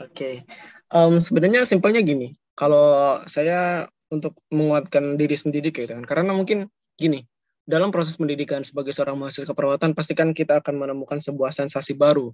Oke, 0.00 0.48
Em, 0.88 1.14
sebenarnya 1.20 1.68
simpelnya 1.68 2.00
gini. 2.00 2.32
Kalau 2.56 3.20
saya 3.28 3.84
untuk 4.08 4.40
menguatkan 4.48 5.20
diri 5.20 5.36
sendiri 5.36 5.68
kayak 5.68 5.84
gitu 5.84 5.94
kan, 6.00 6.06
karena 6.08 6.32
mungkin 6.32 6.72
gini, 6.96 7.28
dalam 7.68 7.92
proses 7.92 8.16
pendidikan 8.16 8.64
sebagai 8.64 8.96
seorang 8.96 9.20
mahasiswa 9.20 9.44
keperawatan, 9.52 9.92
pastikan 9.92 10.32
kita 10.32 10.64
akan 10.64 10.80
menemukan 10.80 11.20
sebuah 11.20 11.52
sensasi 11.52 11.92
baru 11.92 12.32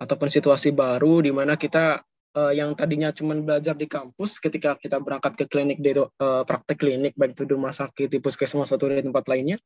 ataupun 0.00 0.32
situasi 0.32 0.72
baru 0.72 1.20
di 1.20 1.28
mana 1.28 1.60
kita 1.60 2.00
eh, 2.32 2.52
yang 2.56 2.72
tadinya 2.72 3.12
cuma 3.12 3.36
belajar 3.36 3.76
di 3.76 3.84
kampus, 3.84 4.40
ketika 4.40 4.80
kita 4.80 4.96
berangkat 4.96 5.36
ke 5.36 5.44
klinik 5.44 5.84
di 5.84 5.92
eh, 5.92 6.08
praktek 6.48 6.80
klinik 6.80 7.12
baik 7.12 7.36
itu 7.36 7.44
di 7.44 7.52
rumah 7.52 7.76
sakit, 7.76 8.08
di 8.08 8.24
puskesmas 8.24 8.72
atau 8.72 8.88
di 8.88 9.04
tempat 9.04 9.28
lainnya, 9.28 9.60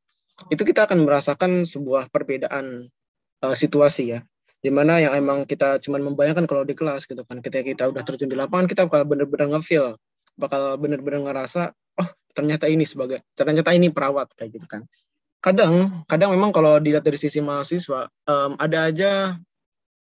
itu 0.51 0.63
kita 0.67 0.91
akan 0.91 1.07
merasakan 1.07 1.63
sebuah 1.63 2.11
perbedaan 2.11 2.91
eh, 3.47 3.55
situasi 3.55 4.19
ya. 4.19 4.21
Di 4.59 4.73
mana 4.75 4.99
yang 4.99 5.15
emang 5.15 5.47
kita 5.47 5.79
cuman 5.79 6.11
membayangkan 6.11 6.51
kalau 6.51 6.67
di 6.67 6.75
kelas 6.75 7.07
gitu 7.07 7.23
kan 7.29 7.39
ketika 7.45 7.63
kita 7.63 7.85
udah 7.87 8.03
terjun 8.03 8.33
di 8.33 8.35
lapangan 8.35 8.65
kita 8.65 8.89
bakal 8.89 9.05
bener-bener 9.05 9.47
nge-feel 9.53 10.01
bakal 10.41 10.81
bener-bener 10.81 11.21
ngerasa 11.31 11.77
oh 12.01 12.09
ternyata 12.35 12.67
ini 12.67 12.83
sebagai 12.83 13.23
ternyata 13.39 13.71
ini 13.71 13.93
perawat 13.93 14.35
kayak 14.35 14.59
gitu 14.59 14.67
kan 14.67 14.83
kadang 15.45 16.01
kadang 16.09 16.33
memang 16.33 16.57
kalau 16.57 16.81
dilihat 16.81 17.05
dari 17.05 17.21
sisi 17.21 17.45
mahasiswa 17.45 18.09
em, 18.09 18.57
ada 18.57 18.79
aja 18.89 19.13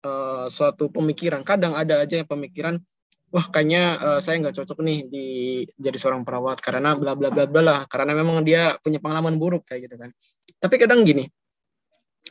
eh, 0.01 0.47
suatu 0.49 0.89
pemikiran. 0.89 1.45
Kadang 1.45 1.77
ada 1.77 2.01
aja 2.01 2.25
yang 2.25 2.29
pemikiran 2.29 2.81
wah 3.29 3.45
kayaknya 3.53 4.01
eh, 4.01 4.21
saya 4.25 4.41
nggak 4.41 4.57
cocok 4.57 4.81
nih 4.81 4.99
di 5.13 5.27
jadi 5.77 5.99
seorang 6.01 6.25
perawat 6.25 6.65
karena 6.65 6.97
bla 6.97 7.13
bla 7.13 7.29
bla 7.29 7.45
bla 7.45 7.61
lah. 7.61 7.81
Karena 7.85 8.17
memang 8.17 8.41
dia 8.49 8.81
punya 8.81 8.97
pengalaman 8.97 9.37
buruk 9.37 9.69
kayak 9.69 9.93
gitu 9.93 10.01
kan. 10.01 10.11
Tapi 10.57 10.75
kadang 10.81 11.05
gini 11.05 11.29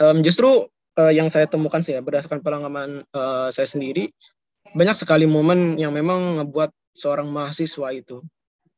em, 0.02 0.18
justru 0.26 0.66
eh, 0.98 1.14
yang 1.14 1.30
saya 1.30 1.46
temukan 1.46 1.86
sih 1.86 1.94
ya 1.94 2.02
berdasarkan 2.02 2.42
pengalaman 2.42 3.06
eh, 3.06 3.48
saya 3.54 3.70
sendiri 3.70 4.10
banyak 4.74 4.98
sekali 4.98 5.30
momen 5.30 5.78
yang 5.78 5.94
memang 5.94 6.42
ngebuat 6.42 6.74
seorang 6.98 7.30
mahasiswa 7.30 7.94
itu 7.94 8.26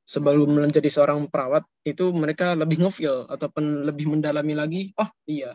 sebelum 0.08 0.56
menjadi 0.56 0.88
seorang 0.88 1.28
perawat 1.28 1.68
itu 1.84 2.16
mereka 2.16 2.56
lebih 2.56 2.80
ngefeel 2.80 3.28
ataupun 3.28 3.84
lebih 3.84 4.08
mendalami 4.08 4.56
lagi 4.56 4.82
oh 4.96 5.12
iya 5.28 5.52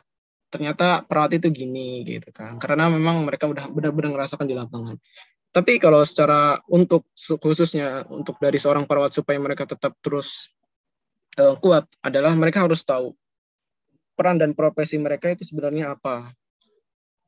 ternyata 0.53 1.01
perawat 1.09 1.41
itu 1.41 1.49
gini 1.49 2.05
gitu 2.05 2.29
kan. 2.29 2.61
Karena 2.61 2.93
memang 2.93 3.25
mereka 3.25 3.49
udah 3.49 3.73
benar-benar 3.73 4.21
ngerasakan 4.21 4.45
di 4.45 4.53
lapangan. 4.53 5.01
Tapi 5.49 5.81
kalau 5.81 6.05
secara 6.05 6.61
untuk 6.69 7.09
khususnya 7.41 8.05
untuk 8.13 8.37
dari 8.37 8.61
seorang 8.61 8.85
perawat 8.85 9.17
supaya 9.17 9.41
mereka 9.41 9.65
tetap 9.65 9.97
terus 10.05 10.53
eh, 11.41 11.57
kuat 11.57 11.89
adalah 12.05 12.37
mereka 12.37 12.69
harus 12.69 12.85
tahu 12.85 13.17
peran 14.13 14.37
dan 14.37 14.53
profesi 14.53 15.01
mereka 15.01 15.33
itu 15.33 15.49
sebenarnya 15.49 15.97
apa. 15.97 16.37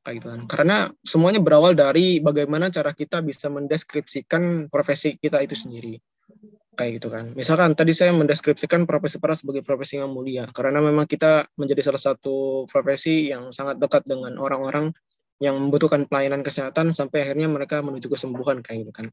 Kayak 0.05 0.15
gitu 0.21 0.27
kan. 0.29 0.41
Karena 0.45 0.77
semuanya 1.01 1.41
berawal 1.41 1.73
dari 1.73 2.21
bagaimana 2.21 2.69
cara 2.69 2.93
kita 2.93 3.25
bisa 3.25 3.49
mendeskripsikan 3.49 4.69
profesi 4.69 5.17
kita 5.17 5.41
itu 5.41 5.57
sendiri 5.57 5.97
kayak 6.75 7.01
gitu 7.01 7.09
kan. 7.09 7.33
Misalkan 7.39 7.73
tadi 7.79 7.95
saya 7.95 8.13
mendeskripsikan 8.13 8.85
profesi 8.85 9.23
perawat 9.23 9.41
sebagai 9.41 9.63
profesi 9.63 9.97
yang 9.97 10.11
mulia 10.11 10.51
karena 10.51 10.83
memang 10.83 11.07
kita 11.09 11.47
menjadi 11.57 11.91
salah 11.91 12.03
satu 12.13 12.67
profesi 12.69 13.31
yang 13.31 13.55
sangat 13.55 13.79
dekat 13.79 14.03
dengan 14.05 14.37
orang-orang 14.37 14.91
yang 15.43 15.59
membutuhkan 15.59 16.07
pelayanan 16.07 16.47
kesehatan 16.47 16.95
sampai 16.95 17.27
akhirnya 17.27 17.51
mereka 17.51 17.83
menuju 17.83 18.07
kesembuhan 18.11 18.63
kayak 18.63 18.87
gitu 18.87 18.93
kan. 18.93 19.07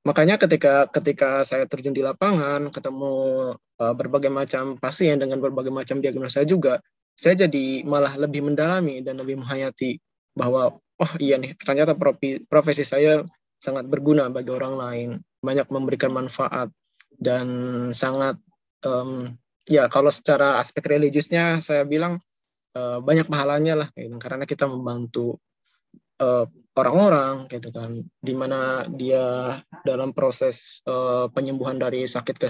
Makanya 0.00 0.40
ketika 0.40 0.88
ketika 0.88 1.44
saya 1.44 1.68
terjun 1.68 1.92
di 1.92 2.00
lapangan 2.00 2.72
ketemu 2.72 3.12
uh, 3.56 3.94
berbagai 3.96 4.32
macam 4.32 4.80
pasien 4.80 5.20
dengan 5.20 5.40
berbagai 5.44 5.68
macam 5.68 6.00
diagnosa 6.00 6.40
juga 6.48 6.80
saya 7.20 7.44
jadi 7.44 7.84
malah 7.84 8.16
lebih 8.16 8.40
mendalami 8.48 9.04
dan 9.04 9.20
lebih 9.20 9.44
menghayati 9.44 10.00
bahwa 10.32 10.80
oh 10.80 11.12
iya 11.20 11.36
nih 11.36 11.52
ternyata 11.60 11.92
profesi 12.48 12.80
saya 12.80 13.20
sangat 13.60 13.84
berguna 13.84 14.32
bagi 14.32 14.48
orang 14.48 14.74
lain 14.80 15.08
banyak 15.44 15.68
memberikan 15.68 16.16
manfaat 16.16 16.72
dan 17.20 17.46
sangat 17.92 18.40
em, 18.82 19.36
ya 19.68 19.86
kalau 19.92 20.08
secara 20.08 20.56
aspek 20.58 20.82
religiusnya 20.88 21.60
saya 21.60 21.84
bilang 21.84 22.18
eh, 22.74 22.98
banyak 22.98 23.28
pahalanya 23.28 23.86
lah 23.86 23.88
gitu. 23.92 24.16
karena 24.16 24.48
kita 24.48 24.64
membantu 24.64 25.36
eh, 26.18 26.48
orang-orang 26.74 27.44
gitu 27.52 27.68
kan 27.70 27.92
di 28.24 28.32
mana 28.32 28.88
dia 28.88 29.60
dalam 29.84 30.16
proses 30.16 30.80
eh, 30.88 31.28
penyembuhan 31.30 31.76
dari 31.76 32.08
sakit 32.08 32.40
ke 32.40 32.48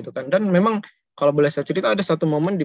gitu 0.00 0.14
kan 0.14 0.30
dan 0.30 0.46
memang 0.46 0.78
kalau 1.18 1.34
boleh 1.34 1.50
saya 1.50 1.66
cerita 1.66 1.92
ada 1.92 2.00
satu 2.00 2.24
momen 2.24 2.56
di 2.56 2.64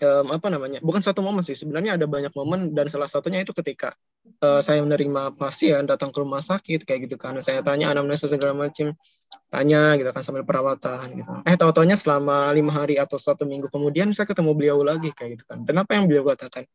em, 0.00 0.26
apa 0.28 0.46
namanya 0.52 0.78
bukan 0.84 1.00
satu 1.00 1.24
momen 1.24 1.40
sih 1.40 1.56
sebenarnya 1.56 1.96
ada 1.96 2.04
banyak 2.04 2.32
momen 2.36 2.76
dan 2.76 2.86
salah 2.92 3.08
satunya 3.08 3.40
itu 3.40 3.56
ketika 3.56 3.96
eh, 4.44 4.60
saya 4.60 4.84
menerima 4.84 5.36
pasien 5.40 5.88
datang 5.88 6.12
ke 6.12 6.18
rumah 6.20 6.44
sakit 6.44 6.84
kayak 6.84 7.08
gitu 7.08 7.16
kan. 7.16 7.38
Saya 7.40 7.64
tanya 7.64 7.92
anamnesis 7.92 8.28
segala 8.28 8.52
macam 8.52 8.92
tanya 9.48 9.96
gitu 9.96 10.10
kan 10.12 10.22
sambil 10.24 10.44
perawatan 10.44 11.22
gitu. 11.22 11.32
Eh 11.48 11.56
tahu 11.56 11.70
taunya 11.72 11.96
selama 11.96 12.50
lima 12.52 12.72
hari 12.74 13.00
atau 13.00 13.16
satu 13.16 13.48
minggu 13.48 13.72
kemudian 13.72 14.12
saya 14.12 14.28
ketemu 14.28 14.52
beliau 14.52 14.78
lagi 14.84 15.12
kayak 15.16 15.40
gitu 15.40 15.44
kan. 15.48 15.58
Dan 15.64 15.80
apa 15.80 15.96
yang 15.96 16.04
beliau 16.10 16.24
katakan? 16.28 16.68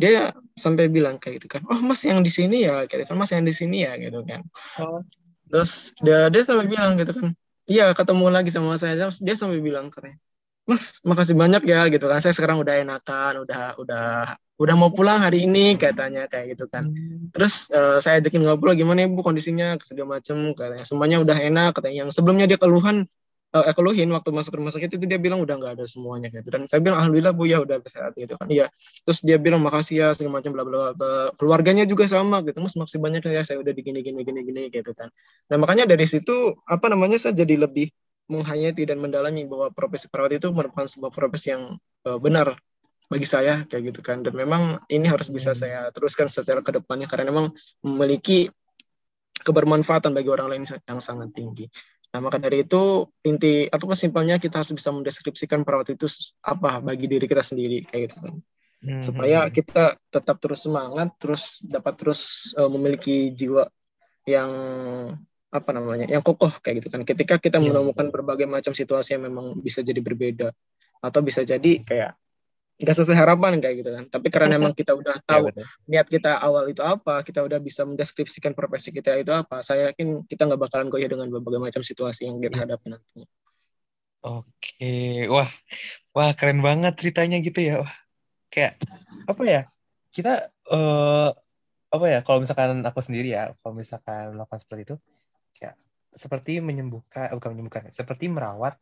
Dia 0.00 0.32
sampai 0.56 0.88
bilang 0.88 1.20
kayak 1.20 1.44
gitu 1.44 1.60
kan 1.60 1.62
oh 1.68 1.76
mas 1.84 2.00
yang 2.08 2.24
di 2.24 2.32
sini 2.32 2.64
ya 2.64 2.88
kayak 2.88 3.04
gitu 3.04 3.12
kan 3.12 3.18
mas 3.20 3.30
yang 3.36 3.44
di 3.44 3.52
sini 3.52 3.84
ya 3.84 3.98
gitu 4.00 4.24
kan. 4.24 4.40
Oh. 4.80 5.04
terus 5.50 5.90
dia 5.98 6.30
dia 6.30 6.46
sampai 6.46 6.70
bilang 6.70 6.94
gitu 6.94 7.10
kan 7.10 7.34
iya 7.66 7.90
ketemu 7.90 8.30
lagi 8.30 8.48
sama 8.54 8.78
saya. 8.78 8.96
Dia 8.96 9.34
sampai 9.34 9.58
bilang 9.60 9.90
katanya 9.90 10.16
mas 10.70 11.02
makasih 11.02 11.34
banyak 11.34 11.66
ya 11.66 11.90
gitu 11.90 12.06
kan. 12.06 12.22
Saya 12.22 12.30
sekarang 12.30 12.62
udah 12.62 12.74
enakan 12.78 13.42
udah 13.42 13.74
udah 13.82 14.06
udah 14.60 14.74
mau 14.78 14.94
pulang 14.94 15.18
hari 15.18 15.50
ini 15.50 15.74
katanya 15.74 16.30
kayak 16.30 16.54
gitu 16.54 16.70
kan. 16.70 16.86
Terus 17.34 17.66
eh, 17.74 17.98
saya 17.98 18.22
ajakin 18.22 18.46
ngobrol 18.46 18.78
gimana 18.78 19.02
ibu 19.02 19.18
kondisinya? 19.26 19.74
segala 19.82 20.22
macem 20.22 20.54
katanya. 20.54 20.84
Semuanya 20.86 21.16
udah 21.18 21.36
enak 21.42 21.74
katanya. 21.74 22.06
Yang 22.06 22.10
sebelumnya 22.14 22.46
dia 22.46 22.54
keluhan 22.60 23.08
eh, 23.50 23.74
keluhin 23.74 24.12
waktu 24.14 24.30
masuk 24.30 24.62
rumah 24.62 24.70
sakit 24.70 24.94
itu 24.94 25.04
dia 25.10 25.18
bilang 25.18 25.42
udah 25.42 25.58
nggak 25.58 25.72
ada 25.80 25.84
semuanya 25.90 26.30
gitu. 26.30 26.54
Dan 26.54 26.70
saya 26.70 26.78
bilang 26.84 27.02
alhamdulillah 27.02 27.34
bu 27.34 27.50
ya 27.50 27.58
udah 27.66 27.82
sehat 27.90 28.14
gitu 28.14 28.38
kan. 28.38 28.46
Iya. 28.46 28.70
Terus 29.02 29.18
dia 29.26 29.42
bilang 29.42 29.64
makasih 29.66 30.06
ya 30.06 30.08
segala 30.14 30.38
macam 30.38 30.54
bla 30.54 30.62
bla 30.62 30.94
bla. 30.94 31.34
Keluarganya 31.34 31.82
juga 31.88 32.06
sama 32.06 32.46
gitu. 32.46 32.62
Mas 32.62 32.78
makasih 32.78 33.00
banyak 33.02 33.26
ya 33.26 33.42
saya 33.42 33.58
udah 33.58 33.74
digini 33.74 34.06
gini 34.06 34.22
gini 34.22 34.40
gini 34.46 34.62
gitu 34.70 34.94
kan. 34.94 35.10
Nah 35.50 35.56
makanya 35.58 35.88
dari 35.90 36.06
situ 36.06 36.54
apa 36.68 36.86
namanya 36.92 37.18
saya 37.18 37.34
jadi 37.34 37.64
lebih 37.66 37.90
menghayati 38.30 38.86
dan 38.86 39.02
mendalami 39.02 39.44
bahwa 39.44 39.74
profesi 39.74 40.06
perawat 40.06 40.38
itu 40.38 40.48
merupakan 40.54 40.86
sebuah 40.86 41.10
profesi 41.10 41.50
yang 41.50 41.74
eh, 42.06 42.18
benar 42.22 42.54
bagi 43.10 43.26
saya 43.26 43.66
kayak 43.66 43.82
gitu 43.90 44.00
kan. 44.06 44.22
Dan 44.22 44.38
memang 44.38 44.86
ini 44.86 45.10
harus 45.10 45.26
bisa 45.28 45.50
saya 45.52 45.90
teruskan 45.90 46.30
secara 46.30 46.62
ke 46.62 46.70
depannya 46.70 47.10
karena 47.10 47.34
memang 47.34 47.50
memiliki 47.82 48.46
kebermanfaatan 49.42 50.14
bagi 50.14 50.30
orang 50.30 50.46
lain 50.54 50.64
yang 50.86 51.02
sangat 51.02 51.34
tinggi. 51.34 51.66
Nah 52.10 52.20
maka 52.22 52.38
dari 52.42 52.66
itu 52.66 53.06
inti 53.22 53.66
atau 53.70 53.86
simpelnya 53.94 54.38
kita 54.38 54.62
harus 54.62 54.74
bisa 54.74 54.90
mendeskripsikan 54.90 55.62
perawat 55.62 55.94
itu 55.94 56.06
apa 56.42 56.82
bagi 56.82 57.06
diri 57.06 57.26
kita 57.26 57.42
sendiri 57.42 57.86
kayak 57.86 58.10
gitu 58.10 58.16
kan. 58.18 58.34
Hmm, 58.80 59.00
supaya 59.04 59.44
hmm, 59.44 59.52
kita 59.52 60.00
tetap 60.08 60.40
terus 60.40 60.64
semangat 60.64 61.12
terus 61.20 61.60
dapat 61.60 61.94
terus 62.00 62.52
eh, 62.56 62.70
memiliki 62.70 63.28
jiwa 63.36 63.68
yang 64.24 64.50
apa 65.50 65.70
namanya 65.74 66.06
yang 66.06 66.22
kokoh 66.22 66.50
kayak 66.62 66.82
gitu 66.82 66.88
kan 66.94 67.02
ketika 67.02 67.34
kita 67.42 67.58
Iya. 67.58 67.74
menemukan 67.74 68.06
berbagai 68.14 68.46
macam 68.46 68.70
situasi 68.70 69.18
yang 69.18 69.26
memang 69.26 69.58
bisa 69.58 69.82
jadi 69.82 69.98
berbeda 69.98 70.54
atau 71.02 71.20
bisa 71.26 71.42
jadi 71.42 71.82
kayak 71.82 72.14
nggak 72.80 72.96
sesuai 72.96 73.18
harapan 73.18 73.60
kayak 73.60 73.76
gitu 73.84 73.90
kan 73.92 74.04
tapi 74.08 74.26
karena 74.32 74.56
memang 74.56 74.72
kita 74.72 74.96
udah 74.96 75.20
Iya, 75.20 75.26
tahu 75.28 75.44
betul. 75.52 75.64
niat 75.90 76.06
kita 76.08 76.30
awal 76.40 76.70
itu 76.72 76.80
apa 76.80 77.20
kita 77.26 77.44
udah 77.44 77.58
bisa 77.60 77.82
mendeskripsikan 77.84 78.56
profesi 78.56 78.88
kita 78.94 79.18
itu 79.20 79.34
apa 79.34 79.60
saya 79.60 79.92
yakin 79.92 80.24
kita 80.24 80.48
nggak 80.48 80.60
bakalan 80.64 80.88
goyah 80.88 81.10
dengan 81.10 81.28
berbagai 81.28 81.60
macam 81.60 81.82
situasi 81.84 82.24
yang 82.30 82.40
kita 82.40 82.56
hadapi 82.62 82.94
nantinya 82.94 83.28
Oke, 84.20 85.24
wah, 85.32 85.48
wah 86.12 86.30
keren 86.36 86.60
banget 86.60 86.92
ceritanya 87.00 87.40
gitu 87.40 87.56
ya. 87.64 87.80
Wah, 87.80 87.94
kayak 88.52 88.76
apa 89.24 89.42
ya? 89.48 89.60
Kita 90.12 90.44
eh 90.68 91.28
apa 91.88 92.04
ya? 92.12 92.18
Kalau 92.20 92.38
misalkan 92.44 92.84
aku 92.84 93.00
sendiri 93.00 93.32
ya, 93.32 93.56
kalau 93.64 93.72
misalkan 93.80 94.36
melakukan 94.36 94.60
seperti 94.60 94.82
itu, 94.92 94.96
kayak 95.60 95.76
seperti 96.10 96.58
menyembuhkan, 96.58 97.30
eh, 97.30 97.36
bukan 97.38 97.50
menyembuhkan, 97.54 97.84
seperti 97.92 98.26
merawat 98.32 98.74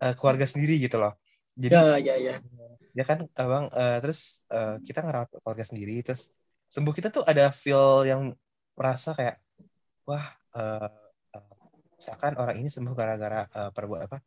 eh, 0.00 0.14
keluarga 0.16 0.46
sendiri 0.48 0.80
gitu 0.80 0.96
loh. 1.02 1.12
Jadi 1.58 1.74
ya 1.76 1.98
ya 1.98 2.14
ya 2.16 2.34
ya 2.96 3.04
kan, 3.04 3.18
abang, 3.36 3.66
eh, 3.70 3.98
terus 4.02 4.46
eh, 4.50 4.78
kita 4.86 5.04
ngerawat 5.04 5.28
keluarga 5.42 5.64
sendiri, 5.66 6.00
terus 6.06 6.30
sembuh 6.70 6.94
kita 6.94 7.08
tuh 7.10 7.22
ada 7.26 7.50
feel 7.50 8.06
yang 8.06 8.22
merasa 8.78 9.12
kayak, 9.18 9.36
wah, 10.08 10.24
eh, 10.56 10.88
misalkan 12.00 12.32
orang 12.40 12.56
ini 12.56 12.68
sembuh 12.72 12.94
gara-gara 12.96 13.44
eh, 13.44 13.70
perbuat 13.76 14.00
apa? 14.08 14.18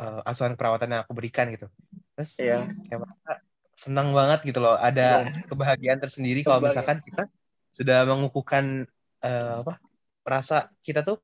eh, 0.00 0.20
asuhan 0.30 0.56
perawatan 0.56 0.88
yang 0.96 1.00
aku 1.04 1.12
berikan 1.12 1.46
gitu. 1.52 1.68
Terus 2.16 2.40
Iya. 2.40 2.64
kayak 2.88 3.00
merasa 3.04 3.30
senang 3.76 4.08
banget 4.16 4.40
gitu 4.48 4.58
loh. 4.64 4.76
Ada 4.76 5.28
kebahagiaan 5.50 6.00
tersendiri 6.00 6.40
kalau 6.44 6.64
misalkan 6.64 6.98
kita 7.04 7.28
sudah 7.70 8.08
mengukuhkan 8.08 8.88
eh, 9.20 9.54
apa? 9.60 9.76
Rasa 10.24 10.72
kita 10.80 11.04
tuh 11.04 11.20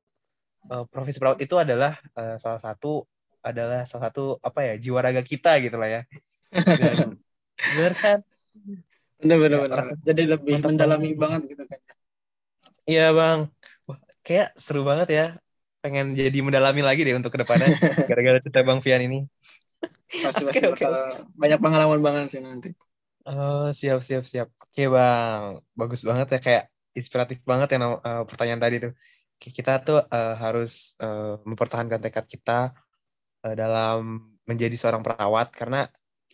eh, 0.73 0.83
profesi 0.91 1.17
perawat 1.21 1.39
itu 1.45 1.55
adalah 1.63 1.91
eh, 2.19 2.35
salah 2.43 2.61
satu 2.65 2.87
adalah 3.47 3.87
salah 3.89 4.03
satu 4.11 4.21
apa 4.47 4.59
ya 4.67 4.73
jiwa 4.83 4.99
raga 5.05 5.23
kita 5.31 5.49
gitu 5.63 5.75
lah 5.81 5.89
ya. 5.95 6.01
Dan 6.79 6.97
bener 7.67 7.93
kan? 8.03 8.19
bener 9.21 9.37
bener 9.43 9.57
Ya, 9.57 9.59
bener 9.63 9.79
jadi 10.07 10.21
lebih 10.33 10.53
mantap 10.53 10.69
mendalami 10.71 11.09
banget 11.21 11.41
gitu 11.51 11.63
kan 11.69 11.79
Iya 12.89 13.01
bang, 13.17 13.39
Wah, 13.87 13.99
kayak 14.25 14.47
seru 14.63 14.79
banget 14.89 15.07
ya. 15.17 15.21
Pengen 15.83 16.05
jadi 16.19 16.37
mendalami 16.45 16.81
lagi 16.87 16.99
deh 17.07 17.15
untuk 17.19 17.31
ke 17.35 17.39
depannya 17.43 17.69
gara-gara 18.09 18.37
cerita 18.43 18.59
bang 18.67 18.79
Fian 18.85 19.01
ini. 19.07 19.17
pasti 20.23 20.41
Oke, 20.49 20.59
pasti 20.59 20.65
bakal 20.73 20.93
banyak 21.41 21.59
pengalaman 21.63 21.99
banget 22.05 22.25
sih 22.31 22.41
nanti 22.47 22.69
Oh 23.29 23.63
siap 23.79 23.99
siap 24.07 24.23
siap. 24.31 24.47
Oke 24.63 24.81
bang, 24.95 25.43
bagus 25.79 26.01
banget 26.09 26.27
ya 26.33 26.39
kayak 26.45 26.63
inspiratif 26.99 27.39
banget 27.51 27.67
ya 27.73 27.77
eh, 28.07 28.21
pertanyaan 28.29 28.61
tadi 28.65 28.75
tuh. 28.83 28.91
Kita 29.37 29.79
tuh 29.85 30.01
eh, 30.09 30.35
harus 30.37 30.97
eh, 31.01 31.35
mempertahankan 31.45 32.01
tekad 32.01 32.25
kita 32.25 32.73
eh, 33.45 33.55
dalam 33.55 34.33
menjadi 34.49 34.75
seorang 34.75 35.05
perawat 35.05 35.53
karena 35.53 35.85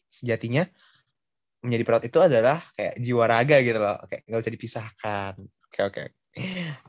sejatinya 0.08 0.64
menjadi 1.64 1.84
perawat 1.88 2.06
itu 2.08 2.20
adalah 2.20 2.60
kayak 2.76 2.96
jiwa 3.00 3.24
raga 3.28 3.58
gitu 3.64 3.80
loh. 3.80 3.98
Kayak 4.08 4.22
nggak 4.28 4.40
bisa 4.44 4.54
dipisahkan. 4.54 5.34
Oke 5.70 5.80
oke. 5.84 6.04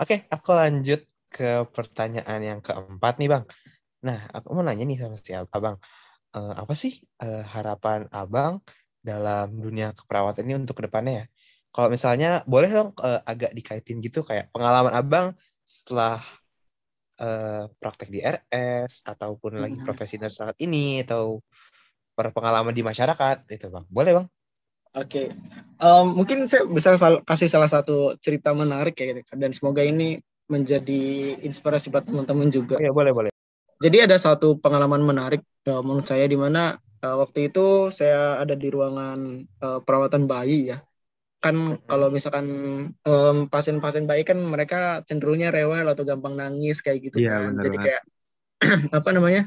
Oke, 0.00 0.16
aku 0.33 0.50
lanjut 0.57 1.05
ke 1.29 1.68
pertanyaan 1.74 2.40
yang 2.40 2.61
keempat 2.64 3.20
nih 3.20 3.29
bang. 3.29 3.44
Nah, 4.07 4.18
aku 4.33 4.55
mau 4.57 4.64
nanya 4.64 4.85
nih 4.87 4.98
sama 5.00 5.16
si 5.18 5.33
abang. 5.35 5.77
Eh, 6.35 6.55
apa 6.55 6.74
sih 6.74 6.92
eh, 7.22 7.44
harapan 7.55 8.11
abang 8.11 8.59
dalam 9.05 9.55
dunia 9.61 9.92
keperawatan 9.92 10.44
ini 10.48 10.55
untuk 10.64 10.81
ke 10.81 10.88
depannya 10.88 11.24
ya. 11.24 11.27
Kalau 11.74 11.88
misalnya 11.90 12.42
boleh 12.46 12.70
dong 12.70 12.90
eh, 13.03 13.20
agak 13.27 13.53
dikaitin 13.55 13.98
gitu 14.00 14.22
kayak 14.22 14.50
pengalaman 14.55 14.94
abang 14.94 15.27
setelah 15.64 16.20
eh, 17.14 17.64
praktek 17.79 18.11
di 18.11 18.18
RS 18.20 19.07
ataupun 19.07 19.62
lagi 19.62 19.79
Mhm. 19.79 19.87
profesi 19.87 20.18
nurse 20.18 20.42
saat 20.42 20.57
ini 20.59 21.03
atau 21.07 21.38
berpengalaman 22.18 22.74
di 22.74 22.83
masyarakat 22.83 23.46
itu 23.50 23.70
bang. 23.70 23.87
Boleh 23.87 24.12
bang? 24.18 24.27
Oke, 24.94 25.35
Em, 25.74 26.07
mungkin 26.14 26.46
saya 26.46 26.70
bisa 26.70 26.94
sal- 26.94 27.27
kasih 27.27 27.50
salah 27.50 27.66
satu 27.66 28.14
cerita 28.22 28.55
menarik 28.55 28.94
ya, 28.94 29.11
gitu. 29.11 29.27
dan 29.35 29.50
semoga 29.50 29.83
ini 29.83 30.22
menjadi 30.46 31.03
inspirasi 31.42 31.90
buat 31.90 32.07
teman-teman 32.07 32.46
juga. 32.46 32.79
Iya 32.79 32.94
boleh 32.94 33.11
boleh. 33.11 33.31
Jadi 33.83 34.07
ada 34.07 34.14
satu 34.14 34.55
pengalaman 34.62 35.03
menarik 35.03 35.42
eh, 35.66 35.83
menurut 35.83 36.07
saya 36.07 36.31
di 36.31 36.38
mana 36.38 36.79
eh, 37.03 37.16
waktu 37.18 37.50
itu 37.50 37.90
saya 37.90 38.38
ada 38.38 38.55
di 38.55 38.70
ruangan 38.70 39.18
eh, 39.42 39.81
perawatan 39.83 40.31
bayi 40.31 40.70
ya. 40.70 40.79
Kan 41.44 41.76
kalau 41.85 42.09
misalkan 42.09 42.46
em, 42.88 43.37
pasien-pasien 43.52 44.09
bayi 44.09 44.24
kan 44.24 44.40
mereka 44.40 45.04
cenderungnya 45.04 45.52
rewel 45.52 45.85
atau 45.85 46.00
gampang 46.09 46.40
nangis 46.40 46.80
kayak 46.80 47.12
gitu 47.12 47.20
Iya, 47.20 47.52
kan. 47.52 47.61
Jadi 47.61 47.76
banget. 47.76 47.85
kayak 47.85 48.02
apa 49.04 49.09
namanya? 49.12 49.42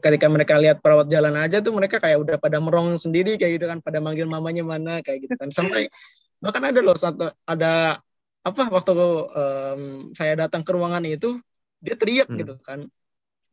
Ketika 0.00 0.32
mereka 0.32 0.56
lihat 0.56 0.80
perawat 0.80 1.12
jalan 1.12 1.36
aja 1.36 1.60
tuh 1.60 1.76
mereka 1.76 2.00
kayak 2.00 2.16
udah 2.16 2.36
pada 2.40 2.56
merong 2.56 2.96
sendiri 2.96 3.36
kayak 3.36 3.60
gitu 3.60 3.68
kan, 3.68 3.84
pada 3.84 4.00
manggil 4.00 4.24
mamanya 4.24 4.64
mana 4.64 5.04
kayak 5.04 5.28
gitu 5.28 5.36
kan. 5.36 5.52
Sampai 5.52 5.92
bahkan 6.40 6.64
ada 6.64 6.80
loh 6.80 6.96
satu 6.96 7.28
ada 7.44 8.00
apa 8.44 8.62
waktu 8.72 8.92
em, 9.32 9.80
saya 10.16 10.40
datang 10.40 10.64
ke 10.64 10.72
ruangan 10.72 11.04
itu 11.04 11.36
dia 11.84 12.00
teriak 12.00 12.32
Hmm. 12.32 12.40
gitu 12.40 12.56
kan 12.64 12.88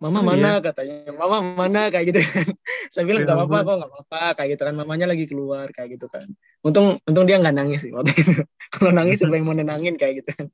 mama 0.01 0.19
Oh, 0.19 0.25
mana 0.25 0.49
katanya. 0.59 1.13
Mama 1.13 1.37
mana 1.45 1.81
kayak 1.93 2.05
gitu 2.09 2.19
kan. 2.25 2.47
Saya 2.93 3.03
bilang 3.05 3.21
Ya 3.23 3.25
nggak 3.29 3.37
apa-apa 3.37 3.59
kok 3.61 3.75
nggak 3.77 3.91
apa-apa 3.93 4.19
kayak 4.33 4.49
gitu 4.57 4.63
kan. 4.65 4.73
Mamanya 4.73 5.05
lagi 5.05 5.25
keluar 5.29 5.69
kayak 5.69 5.89
gitu 5.95 6.09
kan. 6.09 6.25
Untung 6.65 6.97
untung 7.05 7.25
dia 7.29 7.37
nggak 7.37 7.53
nangis 7.53 7.85
sih 7.85 7.93
waktu 7.93 8.11
itu. 8.17 8.33
Kalau 8.73 8.91
nangis 8.91 9.21
siapa 9.21 9.37
yang 9.37 9.45
mau 9.45 9.53
nenangin 9.53 9.93
kayak 9.95 10.25
gitu 10.25 10.29
kan. 10.33 10.47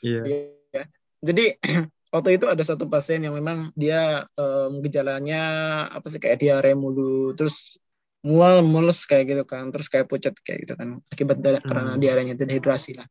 Iya. 0.00 0.22
Iya. 0.22 0.82
jadi 1.18 1.44
waktu 2.14 2.28
itu 2.38 2.46
ada 2.46 2.62
satu 2.62 2.86
pasien 2.86 3.26
yang 3.26 3.34
memang 3.34 3.74
dia 3.74 4.22
em, 4.38 4.72
gejalanya 4.80 5.42
apa 5.90 6.06
sih 6.06 6.22
kayak 6.22 6.38
diare 6.38 6.72
mulu 6.78 7.34
terus 7.34 7.82
mual 8.22 8.62
mules 8.62 9.02
kayak 9.10 9.34
gitu 9.34 9.42
kan. 9.42 9.74
Terus 9.74 9.90
kayak 9.90 10.06
pucat 10.06 10.38
kayak 10.46 10.62
gitu 10.62 10.74
kan. 10.78 11.02
Akibat 11.10 11.42
da- 11.42 11.58
karena 11.58 11.98
Hmm. 11.98 12.00
diarenya 12.00 12.34
dehidrasi 12.38 12.94
lah 13.02 13.08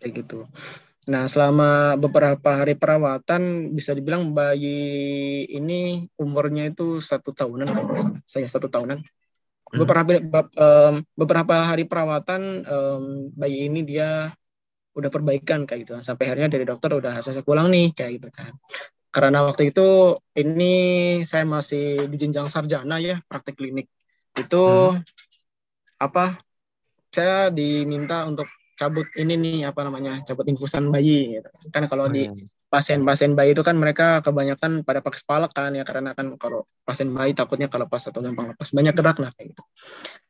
kayak 0.00 0.24
gitu 0.24 0.48
nah 1.04 1.28
selama 1.28 2.00
beberapa 2.00 2.56
hari 2.56 2.74
perawatan 2.80 3.72
bisa 3.76 3.92
dibilang 3.92 4.32
bayi 4.32 5.44
ini 5.48 6.08
umurnya 6.16 6.72
itu 6.72 7.00
satu 7.00 7.30
tahunan 7.36 7.68
kalau 7.68 7.86
nggak 7.92 8.00
salah. 8.00 8.20
saya 8.24 8.46
satu 8.48 8.68
tahunan. 8.72 9.00
Hmm. 9.74 9.80
beberapa 9.82 10.12
em, 10.54 10.94
beberapa 11.18 11.54
hari 11.66 11.84
perawatan 11.88 12.62
em, 12.62 13.02
bayi 13.34 13.66
ini 13.66 13.82
dia 13.82 14.30
udah 14.94 15.10
perbaikan 15.10 15.66
kayak 15.66 15.80
gitu. 15.84 15.92
Sampai 16.00 16.30
akhirnya 16.30 16.48
dari 16.54 16.64
dokter 16.64 16.94
udah 16.94 17.18
saya 17.20 17.42
pulang 17.42 17.68
nih 17.68 17.90
kayak 17.90 18.22
gitu 18.22 18.28
kan. 18.30 18.54
Karena 19.10 19.46
waktu 19.46 19.70
itu 19.70 20.14
ini 20.38 20.74
saya 21.26 21.46
masih 21.46 22.06
di 22.10 22.16
jenjang 22.18 22.46
sarjana 22.50 22.98
ya 23.02 23.18
praktek 23.26 23.58
klinik. 23.58 23.90
Itu 24.34 24.94
apa 25.98 26.38
saya 27.14 27.50
diminta 27.50 28.26
untuk 28.26 28.50
cabut 28.74 29.06
ini 29.16 29.34
nih 29.38 29.58
apa 29.70 29.86
namanya 29.86 30.22
cabut 30.26 30.46
infusan 30.50 30.90
bayi 30.90 31.38
gitu. 31.38 31.48
kan 31.70 31.86
kalau 31.86 32.06
Oh, 32.06 32.12
di 32.12 32.26
iya. 32.28 32.32
pasien-pasien 32.68 33.32
bayi 33.38 33.54
itu 33.54 33.62
kan 33.62 33.78
mereka 33.78 34.20
kebanyakan 34.20 34.82
pada 34.82 34.98
pakai 35.00 35.22
kepala 35.22 35.46
kan 35.48 35.70
ya 35.72 35.86
karena 35.86 36.10
kan 36.12 36.34
kalau 36.36 36.66
pasien 36.82 37.14
bayi 37.14 37.32
takutnya 37.32 37.70
kalau 37.70 37.86
lepas 37.86 38.10
atau 38.10 38.20
gampang 38.20 38.52
lepas 38.52 38.68
banyak 38.74 38.94
gerak 38.98 39.16
lah 39.22 39.30
kayak 39.38 39.54
gitu 39.54 39.62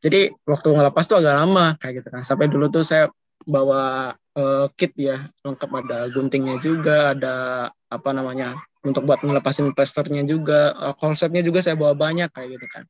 jadi 0.04 0.20
waktu 0.44 0.68
ngelepas 0.76 1.04
tuh 1.08 1.24
agak 1.24 1.34
lama 1.40 1.66
kayak 1.80 2.04
gitu 2.04 2.08
kan 2.12 2.20
sampai 2.20 2.46
dulu 2.52 2.68
tuh 2.68 2.84
saya 2.84 3.08
bawa 3.48 4.12
eh, 4.36 4.66
kit 4.76 4.92
ya 4.94 5.24
lengkap 5.42 5.70
ada 5.72 5.98
guntingnya 6.12 6.60
juga 6.60 7.16
ada 7.16 7.34
apa 7.88 8.10
namanya 8.12 8.60
untuk 8.84 9.08
buat 9.08 9.24
ngelepasin 9.24 9.72
plasternya 9.72 10.28
juga 10.28 10.76
eh, 10.76 10.94
konsepnya 11.00 11.40
juga 11.40 11.64
saya 11.64 11.74
bawa 11.80 11.96
banyak 11.96 12.28
kayak 12.28 12.60
gitu 12.60 12.66
kan 12.68 12.84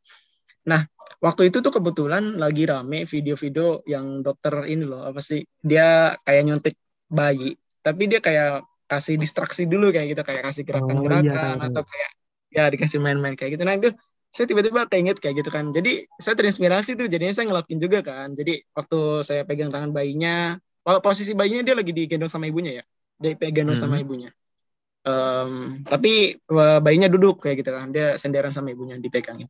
nah 0.64 0.80
waktu 1.20 1.48
itu 1.52 1.60
tuh 1.60 1.72
kebetulan 1.72 2.40
lagi 2.40 2.64
rame 2.64 3.04
video-video 3.04 3.84
yang 3.84 4.24
dokter 4.24 4.64
ini 4.68 4.84
loh 4.84 5.04
apa 5.04 5.20
sih 5.20 5.44
dia 5.60 6.16
kayak 6.24 6.42
nyuntik 6.48 6.74
bayi 7.08 7.56
tapi 7.84 8.08
dia 8.08 8.20
kayak 8.24 8.64
kasih 8.88 9.16
distraksi 9.16 9.64
dulu 9.68 9.92
kayak 9.92 10.16
gitu 10.16 10.22
kayak 10.24 10.42
kasih 10.48 10.62
gerakan-gerakan 10.64 11.20
Oh, 11.20 11.24
iya, 11.24 11.34
tahu, 11.36 11.58
atau 11.68 11.82
kayak 11.84 12.10
ya 12.54 12.64
dikasih 12.70 12.98
main-main 13.02 13.34
kayak 13.34 13.58
gitu. 13.58 13.64
Nah 13.66 13.74
itu 13.74 13.90
saya 14.30 14.46
tiba-tiba 14.46 14.86
keinget 14.86 15.18
kayak 15.18 15.42
gitu 15.42 15.50
kan. 15.50 15.74
Jadi 15.74 16.06
saya 16.20 16.34
terinspirasi 16.38 16.94
tuh 16.94 17.06
jadinya 17.10 17.34
saya 17.34 17.50
ngelakuin 17.50 17.80
juga 17.82 17.98
kan. 18.04 18.30
Jadi 18.36 18.62
waktu 18.76 18.98
saya 19.26 19.42
pegang 19.42 19.74
tangan 19.74 19.90
bayinya 19.90 20.54
kalau 20.84 21.00
posisi 21.00 21.32
bayinya 21.34 21.64
dia 21.64 21.74
lagi 21.74 21.90
digendong 21.90 22.30
sama 22.30 22.46
ibunya 22.46 22.80
ya 22.80 22.84
dia 23.18 23.32
digendong 23.36 23.76
sama 23.78 23.98
Mhm. 23.98 24.04
ibunya. 24.04 24.30
Em, 25.04 25.84
tapi 25.84 26.38
bayinya 26.80 27.08
duduk 27.12 27.44
kayak 27.44 27.64
gitu 27.64 27.70
kan. 27.72 27.88
Dia 27.92 28.16
senderan 28.16 28.52
sama 28.54 28.70
ibunya 28.72 28.96
dipegangin 28.96 29.48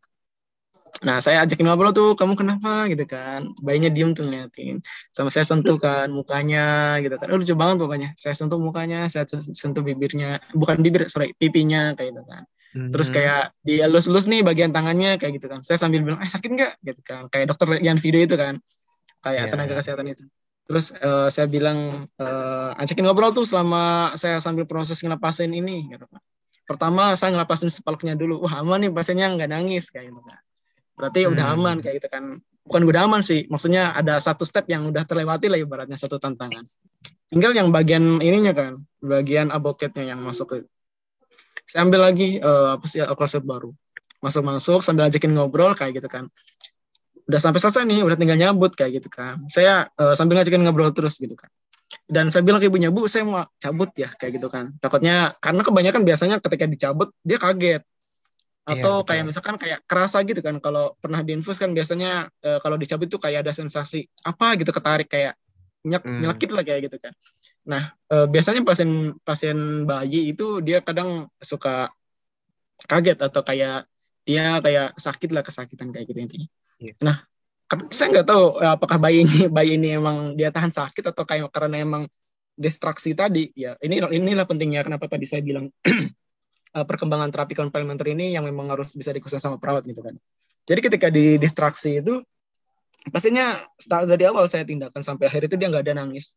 nah 1.02 1.18
saya 1.18 1.42
ajakin 1.42 1.66
ngobrol 1.66 1.90
tuh 1.90 2.14
kamu 2.14 2.38
kenapa? 2.38 2.86
Gitu 2.86 3.02
kan. 3.10 3.50
Bayinya 3.58 3.90
diem 3.90 4.14
tuh 4.14 4.30
ngeliatin. 4.30 4.78
Sama 5.10 5.32
saya 5.32 5.42
sentuh 5.42 5.74
kan 5.80 6.06
mukanya 6.12 6.96
gitu 7.02 7.18
kan. 7.18 7.26
Oh, 7.34 7.38
lucu 7.40 7.56
banget 7.58 7.82
pokoknya. 7.82 8.08
Saya 8.14 8.36
sentuh 8.36 8.62
mukanya 8.62 9.10
saya 9.10 9.26
sentuh 9.34 9.82
bibirnya. 9.82 10.38
Bukan 10.54 10.78
bibir 10.84 11.10
sorry 11.10 11.34
pipinya 11.34 11.98
kayak 11.98 12.14
gitu 12.14 12.22
kan. 12.24 12.42
Terus 12.74 13.08
Mhm. 13.10 13.14
kayak 13.14 13.42
dia 13.62 13.84
lus-lus 13.90 14.26
nih 14.30 14.42
bagian 14.46 14.70
tangannya 14.70 15.18
kayak 15.18 15.38
gitu 15.42 15.46
kan. 15.50 15.66
Saya 15.66 15.78
sambil 15.82 16.02
bilang 16.06 16.22
eh 16.22 16.30
sakit 16.30 16.50
nggak? 16.54 16.72
Gitu 16.86 17.00
kan. 17.02 17.26
Kayak 17.26 17.54
dokter 17.54 17.82
yang 17.82 17.98
video 17.98 18.22
itu 18.22 18.36
kan. 18.38 18.62
Kayak 19.24 19.50
Iya. 19.50 19.50
tenaga 19.50 19.72
kesehatan 19.82 20.06
itu. 20.14 20.24
Terus 20.64 20.86
eh, 20.94 21.28
saya 21.28 21.46
bilang 21.50 22.08
eh, 22.18 22.70
ajakin 22.80 23.02
ngobrol 23.02 23.34
tuh 23.34 23.44
selama 23.44 24.14
saya 24.14 24.38
sambil 24.38 24.64
proses 24.64 25.02
ngelepasin 25.02 25.50
ini 25.50 25.90
gitu 25.90 26.06
kan. 26.06 26.22
Pertama 26.64 27.12
saya 27.18 27.34
ngelepasin 27.36 27.68
sepaluknya 27.68 28.16
dulu. 28.16 28.46
Wah 28.46 28.62
aman 28.64 28.88
nih 28.88 28.90
pasiennya 28.94 29.36
nggak 29.36 29.50
nangis 29.50 29.90
kayak 29.90 30.08
gitu 30.14 30.22
kan 30.22 30.38
berarti 30.94 31.26
udah 31.26 31.46
Hmm. 31.52 31.56
aman 31.60 31.76
kayak 31.82 32.02
gitu 32.02 32.08
kan. 32.10 32.38
Bukan 32.64 32.82
udah 32.88 33.04
aman 33.04 33.20
sih 33.20 33.44
maksudnya 33.50 33.92
ada 33.92 34.16
satu 34.16 34.48
step 34.48 34.64
yang 34.72 34.88
udah 34.88 35.04
terlewati 35.04 35.52
lah 35.52 35.60
ibaratnya 35.60 35.98
satu 36.00 36.16
tantangan. 36.16 36.64
Tinggal 37.28 37.52
yang 37.52 37.68
bagian 37.74 38.22
ininya 38.24 38.56
kan 38.56 38.72
bagian 39.04 39.52
aboketnya 39.52 40.14
yang 40.14 40.24
masuk 40.24 40.46
ke 40.48 40.56
saya 41.68 41.84
ambil 41.84 42.06
lagi 42.06 42.38
eh, 42.40 42.68
apa 42.78 42.86
sih 42.88 43.02
alkoset 43.04 43.44
baru. 43.44 43.74
Masuk-masuk 44.24 44.80
sambil 44.80 45.10
ajakin 45.12 45.36
ngobrol 45.36 45.76
kayak 45.76 46.00
gitu 46.00 46.08
kan. 46.08 46.32
Udah 47.28 47.40
sampai 47.40 47.60
selesai 47.60 47.84
nih 47.84 48.00
udah 48.04 48.16
tinggal 48.16 48.38
nyabut 48.40 48.72
kayak 48.72 49.02
gitu 49.02 49.12
kan. 49.12 49.44
Saya 49.50 49.90
eh, 50.00 50.14
sambil 50.16 50.40
ngajakin 50.40 50.64
ngobrol 50.64 50.94
terus 50.96 51.20
gitu 51.20 51.36
kan. 51.36 51.50
Dan 52.08 52.28
saya 52.32 52.44
bilang 52.44 52.60
ke 52.60 52.68
ibunya 52.68 52.88
bu 52.92 53.08
saya 53.08 53.24
mau 53.24 53.44
cabut 53.60 53.92
ya 53.96 54.08
kayak 54.12 54.40
gitu 54.40 54.48
kan. 54.48 54.76
Takutnya 54.80 55.36
karena 55.40 55.60
kebanyakan 55.60 56.02
biasanya 56.04 56.36
ketika 56.40 56.64
dicabut 56.64 57.12
dia 57.24 57.36
kaget 57.36 57.82
atau 58.64 59.04
betul. 59.04 59.08
kayak 59.12 59.24
misalkan 59.28 59.56
kayak 59.60 59.78
kerasa 59.84 60.24
gitu 60.24 60.40
kan 60.40 60.56
kalau 60.56 60.96
pernah 60.96 61.20
diinfus 61.20 61.60
kan 61.60 61.70
biasanya 61.76 62.32
eh, 62.40 62.58
kalau 62.64 62.80
dicabut 62.80 63.12
tuh 63.12 63.20
kayak 63.20 63.44
ada 63.44 63.52
sensasi 63.52 64.08
apa 64.24 64.56
gitu 64.56 64.72
ketarik 64.72 65.08
kayak 65.08 65.36
nyek 65.84 66.00
Hmm. 66.00 66.16
nyelekit 66.16 66.48
lah 66.48 66.64
kayak 66.64 66.88
gitu 66.88 66.96
kan 66.96 67.12
nah 67.68 67.92
eh, 68.08 68.26
biasanya 68.28 68.64
pasien 68.64 69.12
pasien 69.20 69.84
bayi 69.84 70.32
itu 70.32 70.64
dia 70.64 70.80
kadang 70.80 71.28
suka 71.44 71.92
kaget 72.88 73.20
atau 73.20 73.40
kayak 73.44 73.84
dia 74.24 74.58
kayak 74.64 74.96
sakit 74.96 75.28
lah 75.36 75.44
kesakitan 75.44 75.92
kayak 75.92 76.08
gitu 76.08 76.20
intinya 76.24 76.48
Iya. 76.80 76.94
nah 77.04 77.16
saya 77.92 78.08
nggak 78.16 78.28
tahu 78.28 78.44
eh, 78.64 78.72
apakah 78.80 78.96
bayi 78.96 79.28
ini 79.28 79.46
bayi 79.52 79.76
ini 79.76 79.94
emang 80.00 80.34
dia 80.40 80.48
tahan 80.48 80.72
sakit 80.72 81.04
atau 81.12 81.24
kayak 81.28 81.52
karena 81.52 81.84
emang 81.84 82.02
distraksi 82.56 83.12
tadi 83.12 83.50
ya 83.52 83.76
ini 83.84 84.00
inilah 84.00 84.48
pentingnya 84.48 84.80
kenapa 84.86 85.04
tadi 85.10 85.26
saya 85.28 85.42
bilang 85.44 85.68
eh, 86.74 86.86
perkembangan 86.86 87.30
terapi 87.30 87.54
komplementer 87.54 88.10
ini 88.10 88.34
yang 88.34 88.44
memang 88.44 88.74
harus 88.74 88.92
bisa 88.98 89.14
dikuasai 89.14 89.38
sama 89.38 89.56
perawat 89.62 89.86
gitu 89.86 90.02
kan. 90.02 90.18
Jadi 90.64 90.80
ketika 90.80 91.06
di 91.12 91.36
distraksi 91.36 92.00
itu 92.00 92.24
pastinya 93.12 93.54
start 93.76 94.08
dari 94.08 94.24
awal 94.24 94.48
saya 94.48 94.64
tindakan 94.64 95.04
sampai 95.04 95.28
akhir 95.28 95.52
itu 95.52 95.54
dia 95.60 95.68
nggak 95.68 95.84
ada 95.84 95.94
nangis. 96.04 96.32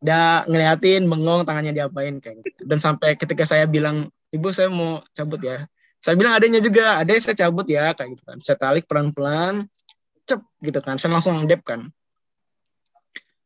Dia 0.00 0.42
ngeliatin 0.48 1.06
bengong 1.06 1.44
tangannya 1.44 1.76
diapain 1.76 2.18
kayak 2.18 2.42
gitu. 2.42 2.62
Dan 2.66 2.80
sampai 2.80 3.14
ketika 3.14 3.44
saya 3.46 3.68
bilang 3.68 4.10
ibu 4.34 4.48
saya 4.50 4.72
mau 4.72 5.04
cabut 5.14 5.38
ya. 5.44 5.68
Saya 6.00 6.16
bilang 6.16 6.32
adanya 6.32 6.64
juga 6.64 6.96
ada 6.96 7.12
saya 7.20 7.36
cabut 7.36 7.68
ya 7.68 7.92
kayak 7.92 8.16
gitu 8.16 8.22
kan. 8.24 8.38
Saya 8.40 8.56
tarik 8.56 8.88
pelan 8.88 9.12
pelan 9.12 9.68
cep 10.24 10.40
gitu 10.64 10.80
kan. 10.80 10.96
Saya 10.96 11.14
langsung 11.14 11.44
dep 11.46 11.62
kan. 11.62 11.88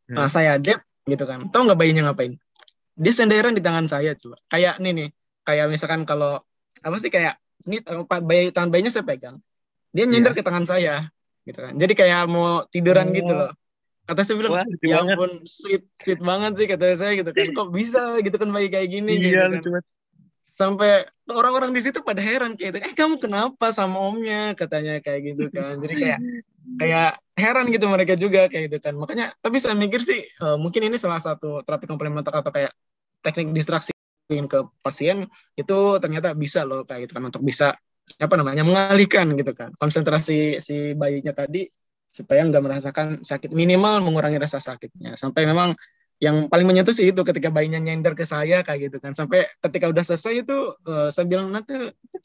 Hmm. 0.04 0.20
nah 0.20 0.28
saya 0.28 0.56
dep 0.60 0.80
gitu 1.04 1.24
kan. 1.26 1.50
Tahu 1.50 1.68
nggak 1.68 1.78
bayinya 1.80 2.12
ngapain? 2.12 2.38
Dia 2.94 3.12
senderan 3.12 3.52
di 3.52 3.60
tangan 3.64 3.90
saya 3.90 4.14
coba. 4.14 4.38
Kayak 4.46 4.78
nih 4.78 4.92
nih 4.94 5.08
kayak 5.44 5.66
misalkan 5.68 6.02
kalau 6.04 6.40
apa 6.80 6.96
sih 6.98 7.08
kayak 7.08 7.36
ini 7.64 7.80
bayi 8.24 8.50
tangan 8.50 8.68
bayinya 8.68 8.90
saya 8.90 9.04
pegang. 9.04 9.38
Dia 9.94 10.04
nyender 10.04 10.34
ke 10.34 10.42
tangan 10.42 10.66
saya 10.66 11.08
gitu 11.44 11.60
kan. 11.60 11.76
Jadi 11.76 11.92
kayak 11.94 12.26
mau 12.26 12.66
tiduran 12.68 13.08
Oh. 13.08 13.14
gitu 13.14 13.32
loh. 13.32 13.52
Kata 14.04 14.20
saya 14.20 14.36
bilang 14.36 14.52
Wah, 14.52 14.66
ya 14.84 15.00
banget. 15.00 15.16
ampun 15.16 15.32
sweet 15.48 15.84
sweet 15.96 16.20
banget 16.20 16.52
sih 16.60 16.66
kata 16.68 16.92
saya 16.98 17.12
gitu 17.16 17.30
kan. 17.30 17.46
Kok 17.54 17.68
bisa 17.72 18.20
gitu 18.20 18.36
kan 18.36 18.50
bayi 18.50 18.68
kayak 18.68 18.88
gini? 18.90 19.12
Gitu 19.16 19.32
Iya, 19.32 19.48
kan. 19.48 19.50
lucu 19.56 19.68
banget. 19.70 19.86
sampai 20.54 20.90
orang-orang 21.26 21.74
di 21.74 21.82
situ 21.82 21.98
pada 21.98 22.22
heran 22.22 22.54
kayak 22.54 22.70
gitu, 22.70 22.78
eh 22.78 22.94
kamu 22.94 23.18
kenapa 23.18 23.74
sama 23.74 23.98
omnya? 23.98 24.54
katanya 24.54 25.00
kayak 25.00 25.34
gitu 25.34 25.50
kan. 25.50 25.82
Jadi 25.82 25.94
kayak 25.98 26.18
kayak 26.78 27.08
heran 27.34 27.66
gitu 27.70 27.86
mereka 27.90 28.14
juga 28.14 28.46
kayak 28.46 28.70
gitu 28.70 28.78
kan. 28.78 28.94
Makanya 28.94 29.34
tapi 29.40 29.58
saya 29.58 29.74
mikir 29.74 29.98
sih 29.98 30.22
eh, 30.22 30.56
mungkin 30.60 30.84
ini 30.84 30.94
salah 30.94 31.18
satu 31.18 31.62
terapi 31.66 31.88
komplementer 31.88 32.30
atau 32.30 32.50
kayak 32.50 32.70
teknik 33.18 33.50
distraksi 33.50 33.90
ke 34.24 34.58
pasien 34.80 35.28
itu 35.54 35.78
ternyata 36.00 36.32
bisa 36.32 36.64
loh 36.64 36.82
kayak 36.88 37.08
gitu 37.08 37.12
kan 37.20 37.24
untuk 37.28 37.44
bisa 37.44 37.76
apa 38.20 38.34
namanya 38.36 38.64
mengalihkan 38.64 39.32
gitu 39.36 39.52
kan 39.52 39.72
konsentrasi 39.76 40.60
si 40.60 40.92
bayinya 40.96 41.32
tadi 41.32 41.68
supaya 42.14 42.46
nggak 42.46 42.62
merasakan 42.62 43.06
sakit 43.26 43.50
minimal 43.50 43.98
mengurangi 43.98 44.38
rasa 44.38 44.62
sakitnya. 44.62 45.18
Sampai 45.18 45.50
memang 45.50 45.74
yang 46.22 46.46
paling 46.46 46.62
menyentuh 46.62 46.94
sih 46.94 47.10
itu 47.10 47.26
ketika 47.26 47.50
bayinya 47.50 47.82
nyender 47.82 48.14
ke 48.14 48.22
saya 48.22 48.62
kayak 48.62 48.86
gitu 48.86 49.02
kan. 49.02 49.18
Sampai 49.18 49.50
ketika 49.58 49.90
udah 49.90 50.04
selesai 50.06 50.46
itu 50.46 50.58
eh, 50.86 51.10
saya 51.10 51.26
bilang 51.26 51.50
nanti 51.50 51.74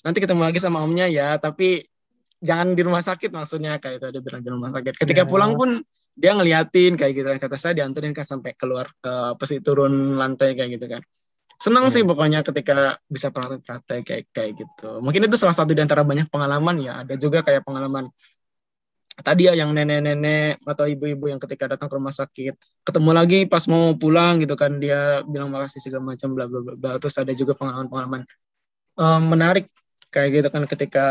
nanti 0.06 0.18
ketemu 0.22 0.46
lagi 0.46 0.62
sama 0.62 0.86
omnya 0.86 1.10
ya 1.10 1.42
tapi 1.42 1.90
jangan 2.38 2.78
di 2.78 2.86
rumah 2.86 3.02
sakit 3.02 3.34
maksudnya 3.34 3.82
kayak 3.82 3.98
itu 3.98 4.08
dia 4.14 4.22
bilang 4.22 4.42
di 4.46 4.50
rumah 4.54 4.70
sakit. 4.70 4.94
Ketika 5.02 5.26
Ya. 5.26 5.28
pulang 5.28 5.58
pun 5.58 5.82
dia 6.14 6.38
ngeliatin 6.38 6.94
kayak 6.94 7.14
gitu 7.18 7.28
kan. 7.34 7.40
Kata 7.42 7.58
saya 7.58 7.74
dianterin 7.82 8.14
kan 8.14 8.22
sampai 8.30 8.54
keluar 8.54 8.86
eh, 9.02 9.34
apa 9.34 9.44
sih 9.50 9.58
turun 9.58 10.22
lantai 10.22 10.54
kayak 10.54 10.70
gitu 10.78 10.86
kan 10.86 11.02
senang 11.60 11.86
Hmm. 11.88 11.94
sih 11.94 12.04
pokoknya 12.08 12.40
ketika 12.48 12.98
bisa 13.12 13.28
praktek-praktek 13.36 14.00
kayak 14.08 14.24
kayak 14.32 14.52
gitu. 14.64 15.04
Mungkin 15.04 15.28
itu 15.28 15.36
salah 15.36 15.56
satu 15.56 15.76
di 15.76 15.82
antara 15.84 16.08
banyak 16.08 16.32
pengalaman 16.32 16.80
ya. 16.80 17.04
Ada 17.04 17.20
juga 17.20 17.44
kayak 17.44 17.68
pengalaman 17.68 18.08
tadi 19.20 19.52
ya 19.52 19.54
yang 19.60 19.76
nenek-nenek 19.76 20.64
atau 20.64 20.88
ibu-ibu 20.88 21.28
yang 21.28 21.44
ketika 21.44 21.76
datang 21.76 21.92
ke 21.92 21.96
rumah 22.00 22.16
sakit 22.16 22.56
ketemu 22.88 23.12
lagi 23.12 23.40
pas 23.52 23.68
mau 23.68 23.92
pulang 24.00 24.40
gitu 24.40 24.56
kan 24.56 24.80
dia 24.80 25.20
bilang 25.28 25.52
makasih 25.52 25.84
segala 25.84 26.16
macam 26.16 26.32
bla 26.32 26.48
bla 26.48 26.64
bla 26.64 26.92
terus 27.04 27.20
ada 27.20 27.36
juga 27.36 27.52
pengalaman-pengalaman 27.60 28.24
eh, 28.96 29.20
menarik 29.28 29.68
kayak 30.08 30.30
gitu 30.40 30.48
kan 30.48 30.64
ketika 30.72 31.06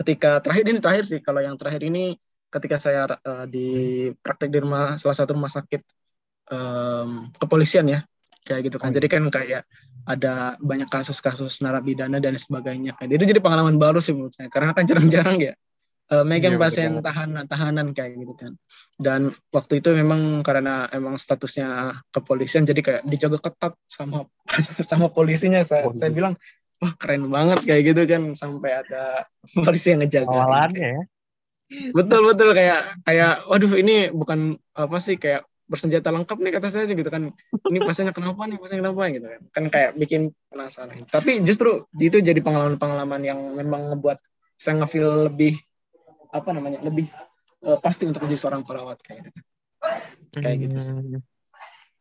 ketika 0.00 0.40
terakhir 0.42 0.64
ini 0.72 0.78
terakhir 0.80 1.04
sih. 1.06 1.20
Kalau 1.20 1.40
yang 1.44 1.54
terakhir 1.60 1.82
ini 1.84 2.16
ketika 2.48 2.76
saya 2.80 3.12
eh, 3.12 3.44
di 3.50 3.66
praktek 4.24 4.48
di 4.48 4.58
rumah 4.64 4.96
salah 4.96 5.16
satu 5.20 5.36
rumah 5.36 5.52
sakit 5.52 5.80
em, 6.48 7.28
kepolisian 7.36 7.86
ya 7.92 8.00
kayak 8.44 8.60
gitu 8.68 8.76
kan 8.76 8.88
Oh, 8.88 8.92
iya. 8.92 8.96
jadi 9.00 9.06
kan 9.08 9.22
kayak 9.28 9.62
ada 10.04 10.34
banyak 10.60 10.86
kasus-kasus 10.86 11.64
narapidana 11.64 12.20
dan 12.20 12.36
sebagainya 12.36 12.92
Kayak 12.94 13.16
itu 13.16 13.24
jadi 13.32 13.40
pengalaman 13.40 13.80
baru 13.80 13.98
sih 13.98 14.12
menurut 14.12 14.36
saya 14.36 14.52
karena 14.52 14.76
kan 14.76 14.84
jarang-jarang 14.84 15.40
ya 15.40 15.52
eh, 16.12 16.24
megang 16.28 16.56
Iya, 16.56 16.60
pasien 16.60 16.90
banget. 16.92 17.04
tahanan 17.08 17.44
tahanan 17.48 17.86
kayak 17.96 18.12
gitu 18.20 18.34
kan 18.36 18.52
dan 19.00 19.20
waktu 19.48 19.80
itu 19.80 19.96
memang 19.96 20.44
karena 20.44 20.86
emang 20.92 21.16
statusnya 21.16 21.98
kepolisian 22.12 22.62
jadi 22.62 22.80
kayak 22.84 23.02
dijaga 23.08 23.40
ketat 23.40 23.72
sama 23.88 24.28
sama 24.92 25.08
polisinya 25.08 25.64
saya 25.64 25.88
Waduh. 25.88 25.96
saya 25.96 26.12
bilang 26.12 26.34
wah 26.78 26.92
keren 27.00 27.32
banget 27.32 27.64
kayak 27.64 27.82
gitu 27.90 28.04
kan 28.04 28.22
sampai 28.36 28.84
ada 28.84 29.24
polisi 29.56 29.96
yang 29.96 30.04
ngejaga 30.04 30.28
Awalannya 30.28 30.88
ya. 30.92 31.02
betul 31.96 32.28
betul 32.28 32.52
kayak 32.52 33.00
kayak 33.02 33.48
waduh 33.48 33.72
ini 33.74 34.12
bukan 34.12 34.60
apa 34.76 34.96
sih 35.00 35.16
kayak 35.16 35.48
bersenjata 35.64 36.12
lengkap 36.12 36.38
nih 36.44 36.52
kata 36.60 36.68
saya 36.68 36.84
sih 36.84 36.92
gitu 36.92 37.08
kan 37.08 37.32
ini 37.72 37.78
pasiennya 37.80 38.12
kenapa 38.12 38.44
nih 38.44 38.60
pasiennya 38.60 38.84
kenapa 38.84 39.02
gitu 39.08 39.26
kan 39.26 39.40
kan 39.48 39.64
kayak 39.72 39.90
bikin 39.96 40.36
penasaran 40.52 41.08
tapi 41.08 41.40
justru 41.40 41.88
itu 41.96 42.20
jadi 42.20 42.36
pengalaman-pengalaman 42.44 43.20
yang 43.24 43.40
memang 43.56 43.96
ngebuat 43.96 44.20
saya 44.60 44.84
ngefeel 44.84 45.32
lebih 45.32 45.56
apa 46.36 46.52
namanya 46.52 46.84
lebih 46.84 47.08
eh, 47.64 47.78
pasti 47.80 48.04
untuk 48.04 48.20
menjadi 48.28 48.40
seorang 48.44 48.62
perawat 48.62 49.00
kayak 49.00 49.32
gitu 49.32 49.40
Kayak 50.34 50.56
gitu 50.66 50.76
sih. 50.82 50.90
Hmm. 50.90 51.22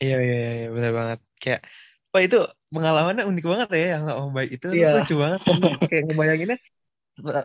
Iya, 0.02 0.18
iya, 0.20 0.36
iya, 0.36 0.52
iya, 0.66 0.68
benar 0.74 0.92
banget. 0.92 1.20
Kayak, 1.38 1.62
Pak 2.10 2.22
itu 2.26 2.40
pengalamannya 2.74 3.24
unik 3.30 3.46
banget 3.46 3.68
ya 3.74 3.86
yang 3.98 4.04
Om 4.10 4.32
Baik 4.34 4.52
itu 4.58 4.68
Iya. 4.74 4.90
lucu 5.00 5.16
banget. 5.22 5.42
kayak 5.90 6.04
ngebayanginnya 6.10 6.58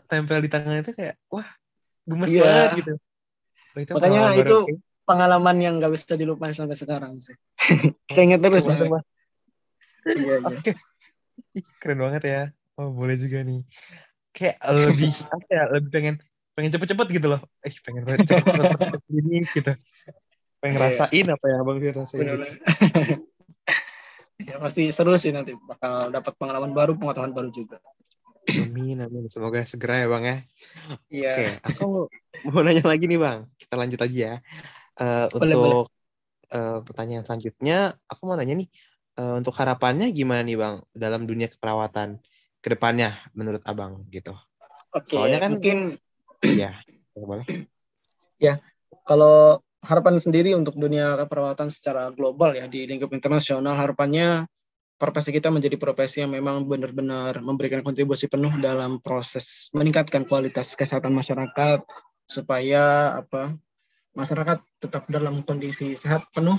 tempel 0.09 0.39
di 0.41 0.49
tangan 0.51 0.81
itu 0.81 0.93
kayak, 0.97 1.15
wah, 1.29 1.49
gemes 2.09 2.33
Iya. 2.33 2.43
banget 2.43 2.71
gitu. 2.83 2.93
Wah, 3.75 3.81
itu 3.85 3.93
Makanya 3.95 4.21
itu. 4.41 4.59
Pengalaman 5.09 5.57
yang 5.57 5.81
nggak 5.81 5.89
bisa 5.97 6.15
dilupain 6.15 6.53
sampai 6.53 6.77
sekarang 6.77 7.17
sih 7.19 7.33
keinget 8.13 8.45
terus 8.45 8.69
Bang. 8.69 9.01
Iya, 10.09 10.37
iya. 10.41 10.57
Oke. 10.61 10.73
Ih, 11.57 11.67
keren 11.81 12.01
banget 12.01 12.23
ya. 12.25 12.43
Oh, 12.77 12.93
boleh 12.93 13.17
juga 13.17 13.41
nih. 13.45 13.65
Kayak 14.33 14.57
lebih 14.69 15.11
apa 15.35 15.49
ya? 15.51 15.65
Lebih 15.73 15.91
pengen 15.91 16.15
pengen 16.55 16.71
cepet-cepet 16.75 17.07
gitu 17.13 17.27
loh. 17.29 17.41
Eh, 17.65 17.73
pengen 17.83 18.03
cepet-cepet 18.05 19.01
ini 19.19 19.45
gitu. 19.53 19.73
Pengen 20.59 20.75
Iya. 20.75 20.79
ngerasain 20.81 21.27
apa 21.31 21.45
yang 21.51 21.59
Abang 21.63 21.79
Fir 21.79 21.95
rasain. 21.95 22.25
gitu. 22.25 22.47
Ya 24.39 24.57
pasti 24.63 24.87
seru 24.95 25.19
sih 25.19 25.35
nanti 25.35 25.53
bakal 25.67 26.15
dapat 26.15 26.33
pengalaman 26.39 26.71
baru 26.71 26.95
pengetahuan 26.95 27.35
baru 27.35 27.51
juga 27.51 27.83
Amin, 28.49 28.97
amin. 29.05 29.29
Semoga 29.29 29.61
segera 29.69 30.01
ya 30.01 30.07
Bang 30.09 30.25
ya. 30.25 30.37
iya 31.13 31.33
Oke, 31.37 31.47
aku 31.69 31.85
mau 32.49 32.65
nanya 32.65 32.81
lagi 32.87 33.05
nih 33.05 33.21
Bang. 33.21 33.45
Kita 33.61 33.77
lanjut 33.77 34.01
aja 34.01 34.17
ya. 34.17 34.35
Eh, 34.99 35.27
Boleh, 35.31 35.31
untuk 35.39 35.85
eh, 36.51 36.79
pertanyaan 36.83 37.23
selanjutnya, 37.23 37.95
aku 38.11 38.27
mau 38.27 38.35
nanya 38.35 38.59
nih, 38.59 38.69
eh, 39.19 39.35
untuk 39.39 39.55
harapannya 39.55 40.11
gimana 40.11 40.43
nih 40.43 40.59
Bang 40.59 40.83
dalam 40.95 41.23
dunia 41.27 41.47
keperawatan 41.47 42.19
ke 42.59 42.69
depannya 42.75 43.15
menurut 43.39 43.63
Abang 43.67 44.03
gitu? 44.11 44.35
oke 44.95 45.07
soalnya 45.07 45.39
kan- 45.39 45.55
mungkin 45.59 45.79
Iya, 46.59 46.71
boleh. 47.15 47.47
kalau 49.05 49.59
harapan 49.83 50.19
sendiri 50.23 50.55
untuk 50.55 50.79
dunia 50.79 51.19
keperawatan 51.19 51.71
secara 51.71 52.11
global 52.15 52.55
ya 52.55 52.67
di 52.71 52.87
lingkup 52.87 53.11
internasional 53.15 53.75
harapannya 53.75 54.47
profesi 54.99 55.31
kita 55.31 55.51
menjadi 55.51 55.79
profesi 55.79 56.23
yang 56.23 56.35
memang 56.35 56.67
benar-benar 56.67 57.39
memberikan 57.43 57.83
kontribusi 57.87 58.27
penuh 58.27 58.55
dalam 58.59 58.99
proses 58.99 59.71
meningkatkan 59.75 60.27
kualitas 60.27 60.75
kesehatan 60.75 61.15
masyarakat 61.15 61.83
supaya 62.27 63.15
apa 63.23 63.55
masyarakat 64.19 64.59
tetap 64.83 65.07
dalam 65.07 65.47
kondisi 65.47 65.95
sehat 65.95 66.27
penuh. 66.35 66.59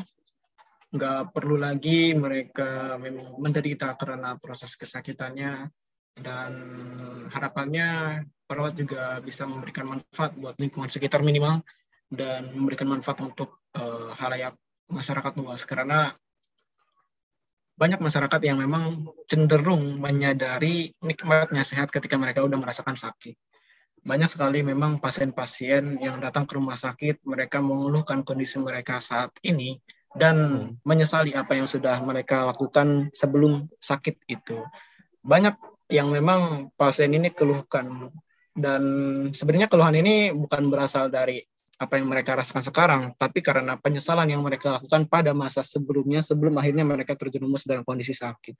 Nggak 0.96 1.36
perlu 1.36 1.60
lagi 1.60 2.16
mereka 2.16 2.96
memang 2.96 3.36
menderita 3.36 4.00
karena 4.00 4.40
proses 4.40 4.80
kesakitannya. 4.80 5.68
Dan 6.20 6.52
harapannya 7.32 8.20
perawat 8.44 8.76
juga 8.76 9.20
bisa 9.24 9.48
memberikan 9.48 9.88
manfaat 9.88 10.36
buat 10.36 10.56
lingkungan 10.60 10.92
sekitar 10.92 11.24
minimal 11.24 11.64
dan 12.12 12.52
memberikan 12.56 12.92
manfaat 12.92 13.20
untuk 13.24 13.64
eh, 13.76 14.10
halayak 14.16 14.56
masyarakat 14.90 15.36
luas. 15.40 15.64
Karena 15.68 16.12
banyak 17.80 18.04
masyarakat 18.04 18.42
yang 18.44 18.60
memang 18.60 19.08
cenderung 19.32 20.04
menyadari 20.04 20.92
nikmatnya 21.00 21.64
sehat 21.64 21.88
ketika 21.88 22.20
mereka 22.20 22.44
udah 22.44 22.60
merasakan 22.60 23.00
sakit. 23.00 23.40
Banyak 24.04 24.30
sekali 24.32 24.64
memang 24.64 24.98
pasien-pasien 25.04 26.00
yang 26.00 26.18
datang 26.24 26.48
ke 26.48 26.56
rumah 26.56 26.80
sakit, 26.80 27.24
mereka 27.28 27.60
mengeluhkan 27.60 28.24
kondisi 28.24 28.58
mereka 28.58 29.04
saat 29.04 29.36
ini 29.44 29.80
dan 30.16 30.68
menyesali 30.82 31.38
apa 31.38 31.54
yang 31.54 31.70
sudah 31.70 32.02
mereka 32.02 32.48
lakukan 32.48 33.14
sebelum 33.14 33.70
sakit 33.78 34.26
itu. 34.26 34.58
Banyak 35.22 35.56
yang 35.90 36.10
memang 36.10 36.72
pasien 36.78 37.14
ini 37.14 37.30
keluhkan 37.34 38.10
dan 38.54 38.84
sebenarnya 39.34 39.70
keluhan 39.70 39.98
ini 39.98 40.34
bukan 40.34 40.70
berasal 40.70 41.10
dari 41.10 41.42
apa 41.80 41.96
yang 41.96 42.12
mereka 42.12 42.36
rasakan 42.36 42.60
sekarang, 42.60 43.02
tapi 43.16 43.40
karena 43.40 43.80
penyesalan 43.80 44.28
yang 44.28 44.44
mereka 44.44 44.76
lakukan 44.76 45.08
pada 45.08 45.32
masa 45.32 45.64
sebelumnya, 45.64 46.20
sebelum 46.20 46.60
akhirnya 46.60 46.84
mereka 46.84 47.16
terjerumus 47.16 47.64
dalam 47.64 47.88
kondisi 47.88 48.12
sakit. 48.12 48.52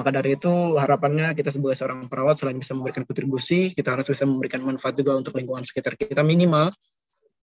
Maka 0.00 0.08
dari 0.08 0.40
itu 0.40 0.80
harapannya 0.80 1.36
kita 1.36 1.52
sebagai 1.52 1.76
seorang 1.76 2.08
perawat 2.08 2.40
selain 2.40 2.56
bisa 2.56 2.72
memberikan 2.72 3.04
kontribusi, 3.04 3.76
kita 3.76 3.92
harus 3.92 4.08
bisa 4.08 4.24
memberikan 4.24 4.64
manfaat 4.64 4.96
juga 4.96 5.20
untuk 5.20 5.36
lingkungan 5.36 5.68
sekitar 5.68 6.00
kita 6.00 6.24
minimal 6.24 6.72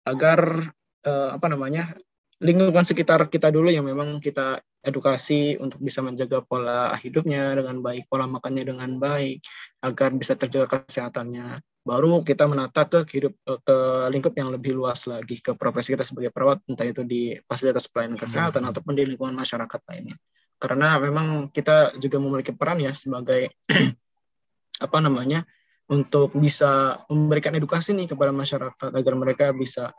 agar 0.09 0.65
eh, 1.05 1.29
apa 1.37 1.45
namanya 1.45 1.93
lingkungan 2.41 2.81
sekitar 2.81 3.21
kita 3.29 3.53
dulu 3.53 3.69
yang 3.69 3.85
memang 3.85 4.17
kita 4.17 4.57
edukasi 4.81 5.61
untuk 5.61 5.77
bisa 5.77 6.01
menjaga 6.01 6.41
pola 6.41 6.97
hidupnya 6.97 7.53
dengan 7.53 7.77
baik, 7.85 8.09
pola 8.09 8.25
makannya 8.25 8.65
dengan 8.65 8.97
baik, 8.97 9.45
agar 9.85 10.09
bisa 10.17 10.33
terjaga 10.33 10.81
kesehatannya. 10.81 11.61
Baru 11.81 12.21
kita 12.21 12.45
menata 12.45 12.85
ke 12.85 13.09
hidup 13.09 13.33
ke 13.41 13.77
lingkup 14.13 14.37
yang 14.37 14.53
lebih 14.53 14.77
luas 14.77 15.09
lagi 15.09 15.41
ke 15.41 15.57
profesi 15.57 15.97
kita 15.97 16.05
sebagai 16.05 16.29
perawat, 16.29 16.61
entah 16.69 16.85
itu 16.85 17.01
di 17.01 17.33
fasilitas 17.49 17.89
pelayanan 17.89 18.21
kesehatan 18.21 18.61
hmm. 18.61 18.69
ataupun 18.69 18.93
di 18.93 19.03
lingkungan 19.09 19.33
masyarakat 19.33 19.81
lainnya. 19.89 20.15
Karena 20.61 21.01
memang 21.01 21.49
kita 21.49 21.97
juga 21.97 22.21
memiliki 22.21 22.53
peran 22.53 22.77
ya 22.77 22.93
sebagai 22.93 23.49
apa 24.85 24.97
namanya 25.01 25.41
untuk 25.89 26.37
bisa 26.37 27.01
memberikan 27.09 27.57
edukasi 27.57 27.97
nih 27.97 28.13
kepada 28.13 28.29
masyarakat 28.29 28.91
agar 28.93 29.13
mereka 29.17 29.45
bisa 29.49 29.89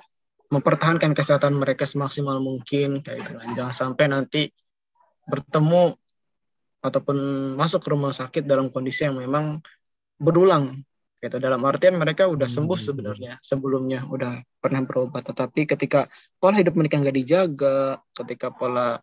mempertahankan 0.55 1.18
kesehatan 1.18 1.59
mereka 1.59 1.83
semaksimal 1.83 2.39
mungkin 2.39 3.03
kayak 3.03 3.26
gitu 3.26 3.43
kan. 3.43 3.49
Jangan 3.59 3.74
sampai 3.74 4.05
nanti 4.07 4.43
bertemu 5.26 5.99
ataupun 6.83 7.16
masuk 7.59 7.83
ke 7.83 7.89
rumah 7.91 8.14
sakit 8.14 8.47
dalam 8.47 8.70
kondisi 8.70 9.03
yang 9.03 9.18
memang 9.18 9.59
berulang 10.18 10.83
gitu 11.23 11.39
dalam 11.39 11.62
artian 11.62 11.95
mereka 11.95 12.27
udah 12.27 12.51
sembuh 12.51 12.75
hmm. 12.75 12.87
sebenarnya 12.91 13.33
sebelumnya 13.39 14.03
udah 14.11 14.43
pernah 14.59 14.83
berobat 14.83 15.23
tetapi 15.31 15.70
ketika 15.70 16.11
pola 16.43 16.59
hidup 16.59 16.75
mereka 16.75 16.99
nggak 16.99 17.14
dijaga 17.14 18.03
ketika 18.11 18.51
pola 18.51 18.99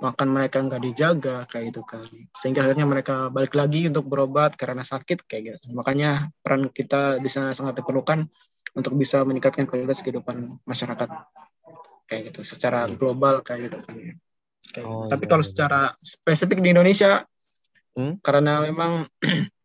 makan 0.00 0.28
mereka 0.32 0.62
nggak 0.62 0.80
dijaga 0.80 1.36
kayak 1.50 1.76
itu 1.76 1.82
kan 1.84 2.06
sehingga 2.32 2.64
akhirnya 2.64 2.86
mereka 2.86 3.28
balik 3.28 3.52
lagi 3.58 3.90
untuk 3.90 4.06
berobat 4.06 4.54
karena 4.54 4.80
sakit 4.80 5.26
kayak 5.26 5.58
gitu 5.58 5.74
makanya 5.74 6.30
peran 6.40 6.70
kita 6.70 7.18
di 7.18 7.28
sana 7.28 7.52
sangat 7.52 7.82
diperlukan 7.82 8.24
untuk 8.78 8.94
bisa 8.96 9.20
meningkatkan 9.26 9.66
kualitas 9.66 10.00
kehidupan 10.00 10.62
masyarakat 10.64 11.08
kayak 12.06 12.22
gitu 12.32 12.40
secara 12.46 12.86
hmm. 12.86 12.96
global 12.96 13.42
kayak 13.42 13.68
gitu 13.68 13.78
kan 13.84 13.94
kayak 14.70 14.86
oh, 14.86 15.04
gitu. 15.04 15.10
tapi 15.12 15.24
iya, 15.26 15.30
kalau 15.34 15.44
iya. 15.44 15.50
secara 15.50 15.80
spesifik 15.98 16.58
di 16.62 16.68
Indonesia 16.72 17.26
hmm? 17.98 18.22
karena 18.24 18.64
memang 18.64 19.10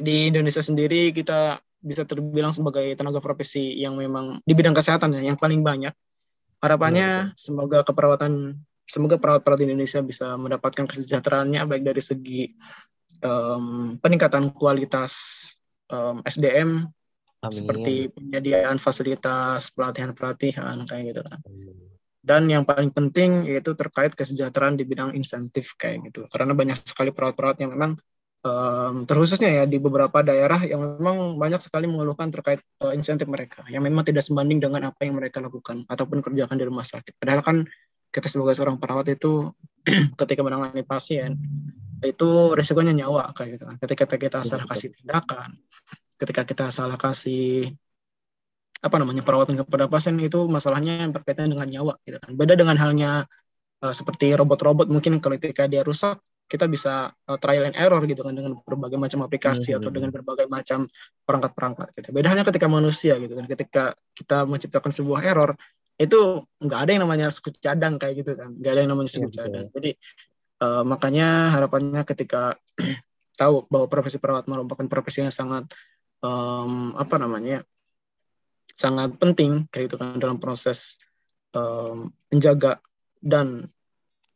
di 0.00 0.32
Indonesia 0.32 0.64
sendiri 0.64 1.12
kita 1.14 1.60
bisa 1.80 2.04
terbilang 2.04 2.52
sebagai 2.52 2.92
tenaga 2.92 3.24
profesi 3.24 3.80
yang 3.80 3.96
memang 3.96 4.44
di 4.44 4.52
bidang 4.52 4.76
kesehatan 4.76 5.16
ya 5.16 5.32
yang 5.32 5.38
paling 5.40 5.64
banyak 5.64 5.92
harapannya 6.60 7.32
hmm. 7.32 7.36
semoga 7.40 7.80
keperawatan 7.84 8.60
semoga 8.84 9.16
perawat-perawat 9.16 9.60
di 9.64 9.66
Indonesia 9.70 10.04
bisa 10.04 10.36
mendapatkan 10.36 10.84
kesejahteraannya 10.84 11.62
baik 11.64 11.84
dari 11.86 12.02
segi 12.04 12.40
um, 13.24 13.96
peningkatan 14.02 14.52
kualitas 14.52 15.12
um, 15.88 16.20
SDM 16.26 16.84
Amin. 17.40 17.54
seperti 17.54 17.94
penyediaan 18.12 18.76
fasilitas 18.76 19.72
pelatihan-pelatihan 19.72 20.84
kayak 20.84 21.04
gitu 21.14 21.22
kan. 21.24 21.40
Dan 22.20 22.52
yang 22.52 22.68
paling 22.68 22.92
penting 22.92 23.48
yaitu 23.48 23.72
terkait 23.72 24.12
kesejahteraan 24.12 24.76
di 24.76 24.84
bidang 24.84 25.16
insentif 25.16 25.72
kayak 25.80 26.12
gitu. 26.12 26.28
Karena 26.28 26.52
banyak 26.52 26.76
sekali 26.84 27.16
perawat-perawat 27.16 27.56
yang 27.64 27.72
memang 27.72 27.96
um, 28.44 29.04
terkhususnya 29.04 29.62
ya 29.62 29.64
di 29.68 29.76
beberapa 29.76 30.24
daerah 30.24 30.60
yang 30.64 31.00
memang 31.00 31.36
banyak 31.36 31.60
sekali 31.60 31.84
mengeluhkan 31.88 32.32
terkait 32.32 32.60
uh, 32.80 32.92
insentif 32.96 33.28
mereka 33.28 33.64
yang 33.68 33.84
memang 33.84 34.04
tidak 34.04 34.24
sebanding 34.24 34.60
dengan 34.60 34.92
apa 34.92 35.00
yang 35.04 35.16
mereka 35.16 35.40
lakukan 35.44 35.84
ataupun 35.86 36.24
kerjakan 36.24 36.56
di 36.56 36.64
rumah 36.66 36.84
sakit. 36.84 37.16
Padahal 37.20 37.42
kan 37.44 37.56
kita 38.10 38.26
sebagai 38.26 38.58
seorang 38.58 38.76
perawat 38.80 39.06
itu 39.12 39.54
ketika 40.20 40.40
menangani 40.42 40.82
pasien 40.82 41.38
itu 42.00 42.56
resikonya 42.56 42.96
nyawa 42.96 43.30
kayak 43.36 43.60
gitu 43.60 43.64
kan. 43.68 43.76
Ketika 43.76 44.04
kita 44.16 44.38
salah 44.40 44.64
kasih 44.64 44.88
tindakan, 44.96 45.60
ketika 46.16 46.42
kita 46.48 46.66
salah 46.72 46.96
kasih 46.96 47.76
apa 48.80 48.96
namanya 48.96 49.20
perawatan 49.20 49.60
kepada 49.60 49.92
pasien 49.92 50.16
itu 50.16 50.48
masalahnya 50.48 51.04
yang 51.04 51.12
berkaitan 51.12 51.52
dengan 51.52 51.68
nyawa 51.68 52.00
gitu 52.08 52.16
kan. 52.16 52.32
Beda 52.32 52.56
dengan 52.56 52.80
halnya 52.80 53.28
uh, 53.84 53.94
seperti 53.94 54.32
robot-robot 54.32 54.88
mungkin 54.88 55.20
kalau 55.20 55.36
ketika 55.36 55.68
dia 55.68 55.84
rusak 55.84 56.16
kita 56.50 56.66
bisa 56.66 57.14
uh, 57.14 57.38
trial 57.38 57.70
and 57.70 57.78
error 57.78 58.02
gitu 58.10 58.26
kan 58.26 58.34
dengan 58.34 58.58
berbagai 58.66 58.98
macam 58.98 59.22
aplikasi 59.22 59.70
hmm. 59.70 59.78
atau 59.78 59.90
dengan 59.94 60.10
berbagai 60.10 60.50
macam 60.50 60.90
perangkat-perangkat 61.22 61.94
gitu. 61.94 62.08
Beda 62.10 62.34
hanya 62.34 62.42
ketika 62.42 62.66
manusia 62.66 63.14
gitu 63.22 63.38
kan. 63.38 63.46
Ketika 63.46 63.84
kita 64.18 64.50
menciptakan 64.50 64.90
sebuah 64.90 65.22
error 65.22 65.54
itu 65.94 66.42
nggak 66.58 66.80
ada 66.82 66.90
yang 66.90 67.02
namanya 67.06 67.30
sekut 67.30 67.54
cadang 67.62 68.02
kayak 68.02 68.26
gitu 68.26 68.34
kan. 68.34 68.50
Nggak 68.58 68.72
ada 68.74 68.80
yang 68.82 68.90
namanya 68.90 69.10
sekut 69.14 69.30
ya, 69.30 69.46
cadang. 69.46 69.70
Jadi 69.70 69.90
uh, 70.66 70.82
makanya 70.82 71.54
harapannya 71.54 72.02
ketika 72.02 72.58
tahu 73.40 73.70
bahwa 73.70 73.86
profesi 73.86 74.18
perawat 74.18 74.50
merupakan 74.50 74.90
profesi 74.90 75.22
yang 75.22 75.30
sangat 75.30 75.70
um, 76.18 76.98
apa 76.98 77.14
namanya 77.14 77.62
sangat 78.74 79.14
penting 79.22 79.70
kayak 79.70 79.92
itu 79.92 79.96
kan 80.00 80.18
dalam 80.18 80.42
proses 80.42 80.98
um, 81.54 82.10
menjaga 82.32 82.82
dan 83.22 83.68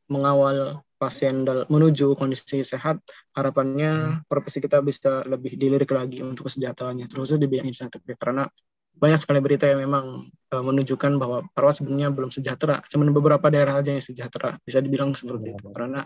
mengawal 0.08 0.84
pasien 1.04 1.44
dal 1.44 1.68
menuju 1.68 2.16
kondisi 2.16 2.64
sehat 2.64 3.04
harapannya 3.36 3.92
hmm. 3.92 4.18
profesi 4.24 4.64
kita 4.64 4.80
bisa 4.80 5.20
lebih 5.28 5.60
dilirik 5.60 5.92
lagi 5.92 6.24
untuk 6.24 6.48
kesejahteraannya 6.48 7.04
terus 7.04 7.36
di 7.36 7.44
bidang 7.44 7.68
insentif 7.68 8.00
karena 8.16 8.48
banyak 8.94 9.18
sekali 9.18 9.42
berita 9.42 9.66
yang 9.66 9.82
memang 9.84 10.30
uh, 10.54 10.64
menunjukkan 10.64 11.18
bahwa 11.18 11.42
perawat 11.50 11.82
sebenarnya 11.82 12.14
belum 12.14 12.30
sejahtera. 12.30 12.78
Cuman 12.86 13.10
beberapa 13.10 13.50
daerah 13.50 13.82
aja 13.82 13.90
yang 13.90 13.98
sejahtera. 13.98 14.54
Bisa 14.62 14.78
dibilang 14.78 15.10
seperti 15.18 15.50
itu. 15.50 15.66
Hmm. 15.66 15.74
Karena 15.74 16.00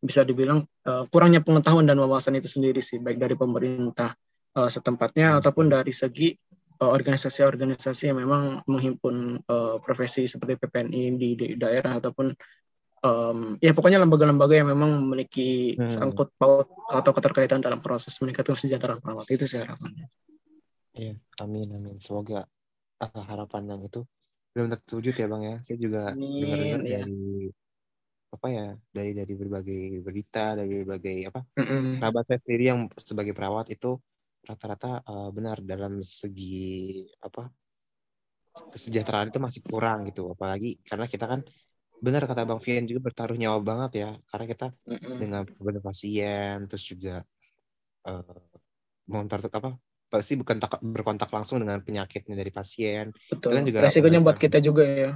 bisa 0.00 0.24
dibilang 0.24 0.64
uh, 0.88 1.04
kurangnya 1.12 1.44
pengetahuan 1.44 1.84
dan 1.84 2.00
wawasan 2.00 2.40
itu 2.40 2.48
sendiri 2.48 2.80
sih, 2.80 2.98
baik 2.98 3.20
dari 3.20 3.36
pemerintah 3.36 4.16
uh, 4.56 4.70
setempatnya 4.72 5.38
ataupun 5.38 5.68
dari 5.68 5.92
segi 5.92 6.32
organisasi-organisasi 6.82 8.10
yang 8.10 8.18
memang 8.18 8.66
menghimpun 8.66 9.38
uh, 9.46 9.78
profesi 9.78 10.26
seperti 10.26 10.58
PPNI 10.58 11.14
di, 11.14 11.28
di 11.38 11.46
daerah 11.54 12.02
ataupun 12.02 12.34
um, 13.02 13.58
ya 13.58 13.74
pokoknya 13.74 13.98
lembaga-lembaga 14.00 14.54
yang 14.54 14.70
memang 14.70 15.02
memiliki 15.02 15.74
hmm. 15.76 15.90
sangkut 15.90 16.32
paut 16.38 16.70
atau 16.88 17.12
keterkaitan 17.12 17.60
dalam 17.60 17.82
proses 17.82 18.14
meningkatkan 18.22 18.54
kesejahteraan 18.54 19.02
perawat 19.02 19.26
itu 19.28 19.44
sih 19.44 19.60
harapannya. 19.60 20.06
Iya, 20.94 21.18
amin 21.42 21.68
amin. 21.76 21.96
Semoga 21.98 22.46
uh, 23.02 23.24
harapan 23.26 23.76
yang 23.76 23.80
itu 23.84 24.06
belum 24.52 24.72
terwujud 24.86 25.14
ya 25.16 25.26
bang 25.26 25.42
ya. 25.42 25.56
Saya 25.64 25.78
juga 25.80 26.02
dengar-dengar 26.14 26.80
ya. 26.86 27.02
dari 27.04 27.50
apa 28.32 28.48
ya 28.48 28.66
dari 28.88 29.12
dari 29.12 29.32
berbagai 29.36 30.00
berita 30.00 30.56
dari 30.56 30.80
berbagai 30.80 31.28
apa 31.28 31.44
mm 31.52 31.66
-mm. 31.68 31.84
sahabat 32.00 32.24
saya 32.24 32.40
sendiri 32.40 32.64
yang 32.64 32.80
sebagai 32.96 33.36
perawat 33.36 33.68
itu 33.68 34.00
rata-rata 34.40 35.04
uh, 35.04 35.28
benar 35.28 35.60
dalam 35.60 36.00
segi 36.00 37.04
apa 37.20 37.52
kesejahteraan 38.72 39.28
itu 39.28 39.36
masih 39.36 39.60
kurang 39.60 40.08
gitu 40.08 40.32
apalagi 40.32 40.80
karena 40.80 41.04
kita 41.04 41.28
kan 41.28 41.44
benar 42.02 42.26
kata 42.26 42.42
bang 42.42 42.58
Fian 42.58 42.84
juga 42.90 43.00
bertaruh 43.06 43.38
nyawa 43.38 43.62
banget 43.62 43.92
ya 44.02 44.10
karena 44.26 44.46
kita 44.50 44.66
mm 44.74 44.98
-mm. 44.98 45.16
dengan 45.22 45.42
beberapa 45.46 45.86
pasien 45.86 46.66
terus 46.66 46.82
juga 46.82 47.22
uh, 48.10 48.26
mengontar 49.06 49.38
apa 49.46 49.78
pasti 50.12 50.36
bukan 50.36 50.60
tak, 50.60 50.76
berkontak 50.84 51.32
langsung 51.32 51.64
dengan 51.64 51.80
penyakitnya 51.80 52.36
dari 52.36 52.52
pasien. 52.52 53.16
Betul. 53.32 53.48
itu 53.48 53.56
kan 53.56 53.64
juga 53.64 53.78
resikonya 53.88 54.20
buat 54.20 54.36
kita 54.36 54.60
juga 54.60 54.84
ya. 54.84 55.12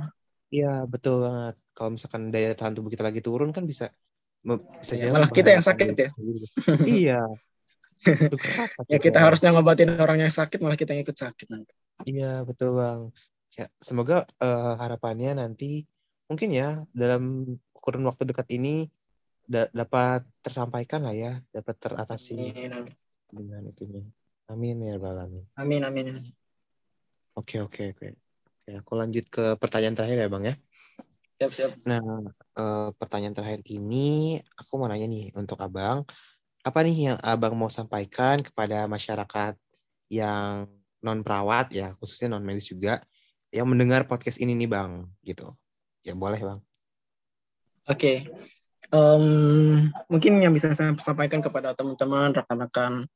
Iya 0.48 0.72
betul 0.88 1.20
banget. 1.20 1.54
Kalau 1.76 1.90
misalkan 1.92 2.32
daya 2.32 2.56
tahan 2.56 2.72
tubuh 2.72 2.88
kita 2.88 3.04
lagi 3.04 3.20
turun 3.20 3.52
kan 3.52 3.68
bisa 3.68 3.92
bisa 4.80 4.94
ya, 4.94 5.10
malah 5.12 5.28
kita 5.28 5.52
yang 5.52 5.64
sakit 5.64 5.88
ya. 5.92 6.10
Iya. 7.04 7.20
Ya 8.86 9.02
kita 9.02 9.18
harusnya 9.18 9.50
ngobatin 9.50 9.98
orang 9.98 10.22
yang 10.22 10.30
sakit 10.30 10.62
malah 10.62 10.78
kita 10.78 10.94
yang 10.94 11.02
ikut 11.02 11.18
sakit 11.18 11.50
nanti. 11.50 11.74
Iya 12.06 12.46
betul 12.46 12.78
bang. 12.78 13.00
Ya 13.58 13.66
semoga 13.82 14.24
uh, 14.38 14.78
harapannya 14.78 15.42
nanti 15.42 15.82
mungkin 16.26 16.50
ya 16.54 16.82
dalam 16.90 17.54
kurun 17.72 18.04
waktu 18.06 18.26
dekat 18.26 18.50
ini 18.54 18.90
da 19.46 19.70
dapat 19.70 20.26
tersampaikan 20.42 21.06
lah 21.06 21.14
ya, 21.14 21.38
dapat 21.54 21.78
teratasi 21.78 22.34
amin, 22.34 22.70
amin. 22.74 22.94
dengan 23.30 23.62
itunya. 23.70 24.02
Amin 24.50 24.78
ya 24.82 24.98
bang 24.98 25.18
amin. 25.22 25.44
Amin 25.54 25.82
amin. 25.86 26.06
Oke 27.38 27.62
oke 27.62 27.94
oke. 27.94 28.08
Ya, 28.66 28.82
aku 28.82 28.98
lanjut 28.98 29.30
ke 29.30 29.54
pertanyaan 29.62 29.94
terakhir 29.94 30.26
ya 30.26 30.28
bang 30.30 30.44
ya. 30.50 30.54
Siap 31.38 31.52
siap. 31.54 31.70
Nah 31.86 32.02
uh, 32.58 32.90
pertanyaan 32.98 33.34
terakhir 33.34 33.62
ini 33.70 34.38
aku 34.58 34.82
mau 34.82 34.90
nanya 34.90 35.06
nih 35.06 35.30
untuk 35.38 35.62
abang 35.62 36.02
apa 36.66 36.78
nih 36.82 37.14
yang 37.14 37.18
abang 37.22 37.54
mau 37.54 37.70
sampaikan 37.70 38.42
kepada 38.42 38.90
masyarakat 38.90 39.54
yang 40.10 40.66
non 40.98 41.22
perawat 41.22 41.70
ya 41.70 41.94
khususnya 42.02 42.34
non 42.34 42.42
medis 42.42 42.66
juga 42.66 42.98
yang 43.54 43.70
mendengar 43.70 44.10
podcast 44.10 44.42
ini 44.42 44.58
nih 44.58 44.66
bang 44.66 45.06
gitu 45.22 45.46
ya 46.06 46.14
boleh 46.14 46.38
bang 46.38 46.60
oke 47.90 47.98
okay. 47.98 48.30
um, 48.94 49.90
mungkin 50.06 50.38
yang 50.38 50.54
bisa 50.54 50.70
saya 50.70 50.94
sampaikan 51.02 51.42
kepada 51.42 51.74
teman-teman 51.74 52.30
rekan-rekan 52.30 53.10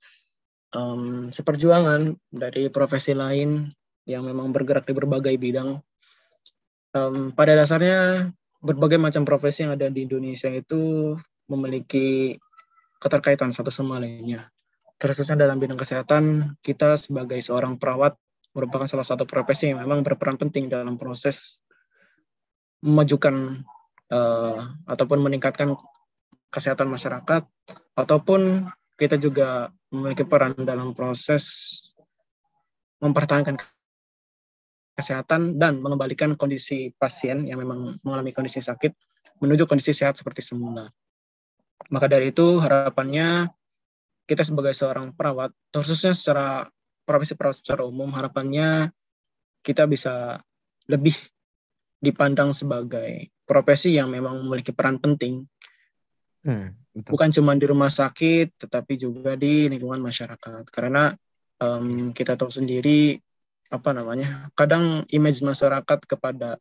um, 0.75 1.31
seperjuangan 1.31 2.19
dari 2.35 2.67
profesi 2.75 3.15
lain 3.15 3.71
yang 4.11 4.27
memang 4.27 4.51
bergerak 4.51 4.91
di 4.91 4.95
berbagai 4.99 5.39
bidang 5.39 5.79
um, 6.99 7.31
pada 7.31 7.55
dasarnya 7.55 8.31
berbagai 8.61 9.01
macam 9.01 9.23
profesi 9.23 9.65
yang 9.65 9.79
ada 9.79 9.89
di 9.89 10.05
Indonesia 10.05 10.51
itu 10.51 11.15
memiliki 11.49 12.37
keterkaitan 13.01 13.51
satu 13.51 13.73
sama 13.73 13.97
lainnya. 13.99 14.53
Khususnya 15.01 15.33
dalam 15.33 15.57
bidang 15.57 15.81
kesehatan, 15.81 16.55
kita 16.61 17.01
sebagai 17.01 17.41
seorang 17.41 17.81
perawat 17.81 18.21
merupakan 18.53 18.85
salah 18.85 19.07
satu 19.09 19.25
profesi 19.25 19.73
yang 19.73 19.81
memang 19.81 20.05
berperan 20.05 20.37
penting 20.37 20.69
dalam 20.69 21.01
proses 21.01 21.65
memajukan 22.81 23.65
uh, 24.13 24.59
ataupun 24.89 25.19
meningkatkan 25.21 25.77
kesehatan 26.51 26.91
masyarakat 26.91 27.47
ataupun 27.95 28.67
kita 28.99 29.17
juga 29.17 29.71
memiliki 29.93 30.27
peran 30.27 30.57
dalam 30.61 30.93
proses 30.93 31.45
mempertahankan 33.01 33.57
kesehatan 34.97 35.57
dan 35.57 35.81
mengembalikan 35.81 36.37
kondisi 36.37 36.93
pasien 36.97 37.49
yang 37.49 37.63
memang 37.65 37.97
mengalami 38.05 38.37
kondisi 38.37 38.61
sakit 38.61 38.93
menuju 39.41 39.65
kondisi 39.65 39.97
sehat 39.97 40.21
seperti 40.21 40.45
semula. 40.45 40.85
Maka 41.89 42.07
dari 42.13 42.29
itu 42.29 42.61
harapannya 42.61 43.49
kita 44.29 44.45
sebagai 44.45 44.77
seorang 44.77 45.17
perawat, 45.17 45.51
khususnya 45.73 46.13
secara 46.13 46.69
profesi 47.09 47.33
perawat 47.35 47.65
secara 47.65 47.89
umum, 47.89 48.13
harapannya 48.13 48.93
kita 49.65 49.89
bisa 49.89 50.39
lebih 50.87 51.17
dipandang 52.01 52.57
sebagai 52.57 53.29
profesi 53.45 53.95
yang 53.95 54.09
memang 54.09 54.41
memiliki 54.43 54.73
peran 54.73 54.97
penting. 54.97 55.45
Hmm, 56.41 56.73
Bukan 56.97 57.29
cuma 57.31 57.53
di 57.55 57.69
rumah 57.69 57.93
sakit, 57.93 58.57
tetapi 58.57 58.97
juga 58.97 59.37
di 59.37 59.69
lingkungan 59.69 60.01
masyarakat. 60.01 60.65
Karena 60.73 61.13
um, 61.61 62.11
kita 62.17 62.35
tahu 62.41 62.49
sendiri 62.49 63.21
apa 63.71 63.95
namanya, 63.95 64.51
kadang 64.57 65.05
image 65.13 65.45
masyarakat 65.45 66.01
kepada 66.09 66.59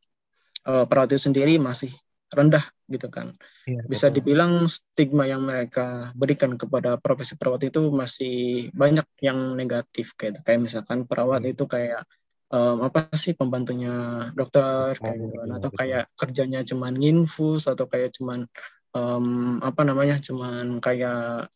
uh, 0.68 0.86
perawat 0.86 1.16
itu 1.16 1.32
sendiri 1.32 1.58
masih 1.58 1.90
rendah 2.30 2.62
gitu 2.86 3.10
kan. 3.10 3.34
Ya, 3.66 3.82
Bisa 3.90 4.10
betul. 4.10 4.22
dibilang 4.22 4.70
stigma 4.70 5.26
yang 5.26 5.42
mereka 5.46 6.14
berikan 6.14 6.58
kepada 6.60 7.02
profesi 7.02 7.34
perawat 7.34 7.66
itu 7.66 7.90
masih 7.90 8.70
banyak 8.74 9.06
yang 9.26 9.58
negatif 9.58 10.14
kayak 10.14 10.46
kayak 10.46 10.62
misalkan 10.62 11.10
perawat 11.10 11.42
ya. 11.46 11.54
itu 11.58 11.66
kayak 11.66 12.06
um, 12.54 12.78
apa 12.86 13.10
sih 13.16 13.34
pembantunya 13.34 14.28
dokter? 14.34 14.98
Kayak 14.98 15.18
gitu 15.18 15.36
kan 15.38 15.50
atau 15.58 15.70
kayak 15.74 16.04
kerjanya 16.18 16.60
cuman 16.66 16.94
nginfus 16.98 17.70
atau 17.70 17.86
kayak 17.86 18.14
cuman 18.18 18.46
um, 18.94 19.58
apa 19.62 19.82
namanya 19.86 20.18
cuman 20.22 20.82
kayak 20.82 21.50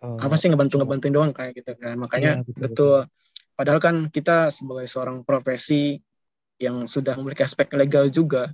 uh, 0.00 0.18
apa 0.20 0.34
sih 0.36 0.48
ngebantu 0.48 0.80
ngebantuin 0.80 1.14
doang 1.14 1.32
kayak 1.32 1.56
gitu 1.56 1.72
kan? 1.76 1.96
Makanya 1.96 2.40
ya, 2.40 2.44
betul, 2.44 2.52
betul. 2.52 2.66
betul. 2.68 2.98
Padahal 3.52 3.80
kan 3.84 3.96
kita 4.08 4.48
sebagai 4.48 4.88
seorang 4.88 5.22
profesi 5.28 6.00
yang 6.56 6.88
sudah 6.88 7.14
memiliki 7.20 7.44
aspek 7.44 7.68
legal 7.74 8.08
juga 8.08 8.48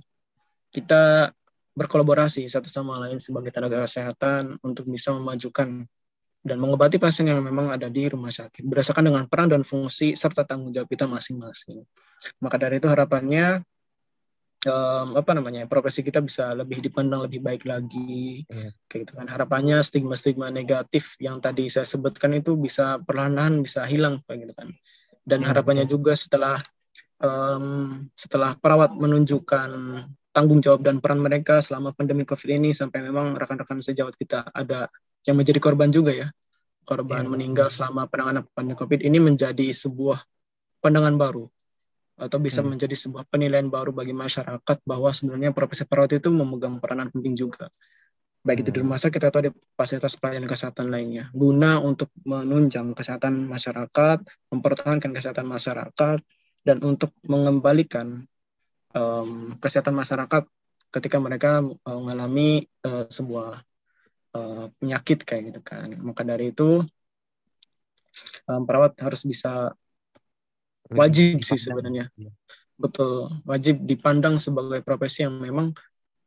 kita 0.69 1.33
berkolaborasi 1.73 2.45
satu 2.45 2.67
sama 2.67 2.97
lain 2.99 3.21
sebagai 3.21 3.53
tenaga 3.53 3.85
kesehatan 3.85 4.57
untuk 4.65 4.89
bisa 4.89 5.13
memajukan 5.15 5.85
dan 6.39 6.55
mengobati 6.55 6.95
pasien 6.95 7.27
yang 7.27 7.43
memang 7.43 7.75
ada 7.75 7.91
di 7.91 8.07
rumah 8.07 8.31
sakit 8.31 8.63
berdasarkan 8.63 9.11
dengan 9.11 9.23
peran 9.27 9.51
dan 9.51 9.67
fungsi 9.67 10.15
serta 10.15 10.47
tanggung 10.47 10.71
jawab 10.71 10.87
kita 10.87 11.03
masing-masing. 11.03 11.83
Maka 12.39 12.55
dari 12.55 12.79
itu 12.79 12.87
harapannya 12.87 13.59
um, 14.67 15.15
apa 15.15 15.31
namanya 15.35 15.67
profesi 15.69 16.03
kita 16.03 16.19
bisa 16.19 16.51
lebih 16.51 16.83
dipandang 16.83 17.23
lebih 17.23 17.39
baik 17.39 17.63
lagi 17.63 18.43
yeah. 18.49 18.71
kayak 18.91 19.07
gitu 19.07 19.13
kan 19.15 19.27
harapannya 19.29 19.79
stigma-stigma 19.79 20.51
negatif 20.51 21.15
yang 21.23 21.39
tadi 21.39 21.71
saya 21.71 21.87
sebutkan 21.87 22.35
itu 22.35 22.59
bisa 22.59 22.99
perlahan-lahan 23.03 23.63
bisa 23.63 23.87
hilang 23.87 24.19
kayak 24.27 24.49
gitu 24.49 24.53
kan 24.57 24.69
dan 25.23 25.39
yeah, 25.43 25.47
harapannya 25.53 25.85
betul. 25.87 26.01
juga 26.01 26.13
setelah 26.19 26.57
um, 27.23 28.07
setelah 28.15 28.55
perawat 28.59 28.95
menunjukkan 28.95 29.69
tanggung 30.29 30.59
jawab 30.61 30.85
dan 30.85 31.01
peran 31.01 31.23
mereka 31.23 31.59
selama 31.63 31.95
pandemi 31.95 32.23
COVID 32.27 32.49
ini 32.59 32.69
sampai 32.75 33.01
memang 33.01 33.35
rekan-rekan 33.35 33.81
sejawat 33.81 34.15
kita 34.15 34.45
ada 34.51 34.91
yang 35.29 35.37
menjadi 35.37 35.61
korban 35.61 35.93
juga 35.93 36.09
ya. 36.09 36.27
Korban 36.81 37.29
ya, 37.29 37.29
meninggal 37.29 37.69
selama 37.69 38.09
penanganan 38.09 38.49
pandemi 38.49 38.73
COVID 38.73 39.05
ini 39.05 39.21
menjadi 39.21 39.69
sebuah 39.69 40.25
pandangan 40.81 41.13
baru 41.21 41.45
atau 42.19 42.37
bisa 42.41 42.59
hmm. 42.59 42.75
menjadi 42.75 42.95
sebuah 42.97 43.29
penilaian 43.29 43.69
baru 43.69 43.93
bagi 43.93 44.11
masyarakat 44.11 44.77
bahwa 44.83 45.13
sebenarnya 45.13 45.53
profesi 45.53 45.85
perawat 45.85 46.17
itu 46.17 46.33
memegang 46.33 46.81
peranan 46.81 47.13
penting 47.13 47.37
juga. 47.37 47.69
Baik 48.41 48.65
itu 48.65 48.71
di 48.73 48.79
hmm. 48.81 48.89
rumah 48.89 48.99
sakit 48.99 49.21
atau 49.21 49.39
di 49.45 49.49
fasilitas 49.77 50.17
pelayanan 50.17 50.49
kesehatan 50.49 50.89
lainnya. 50.89 51.29
Guna 51.31 51.77
untuk 51.79 52.09
menunjang 52.25 52.91
kesehatan 52.97 53.45
masyarakat, 53.45 54.17
mempertahankan 54.51 55.11
kesehatan 55.13 55.45
masyarakat, 55.47 56.17
dan 56.65 56.77
untuk 56.83 57.13
mengembalikan 57.23 58.25
um, 58.91 59.55
kesehatan 59.61 59.95
masyarakat 59.95 60.43
ketika 60.89 61.17
mereka 61.21 61.61
uh, 61.61 61.99
mengalami 62.01 62.65
uh, 62.83 63.05
sebuah 63.07 63.63
uh, 64.35 64.69
penyakit 64.77 65.23
kayak 65.25 65.53
gitu 65.53 65.61
kan. 65.63 65.89
Maka 66.01 66.21
dari 66.25 66.51
itu 66.53 66.83
um, 68.49 68.61
perawat 68.65 68.97
harus 69.01 69.21
bisa 69.25 69.73
wajib 70.93 71.41
sih 71.45 71.59
sebenarnya. 71.59 72.09
Betul, 72.79 73.29
wajib 73.43 73.83
dipandang 73.83 74.39
sebagai 74.39 74.81
profesi 74.81 75.27
yang 75.27 75.35
memang 75.37 75.75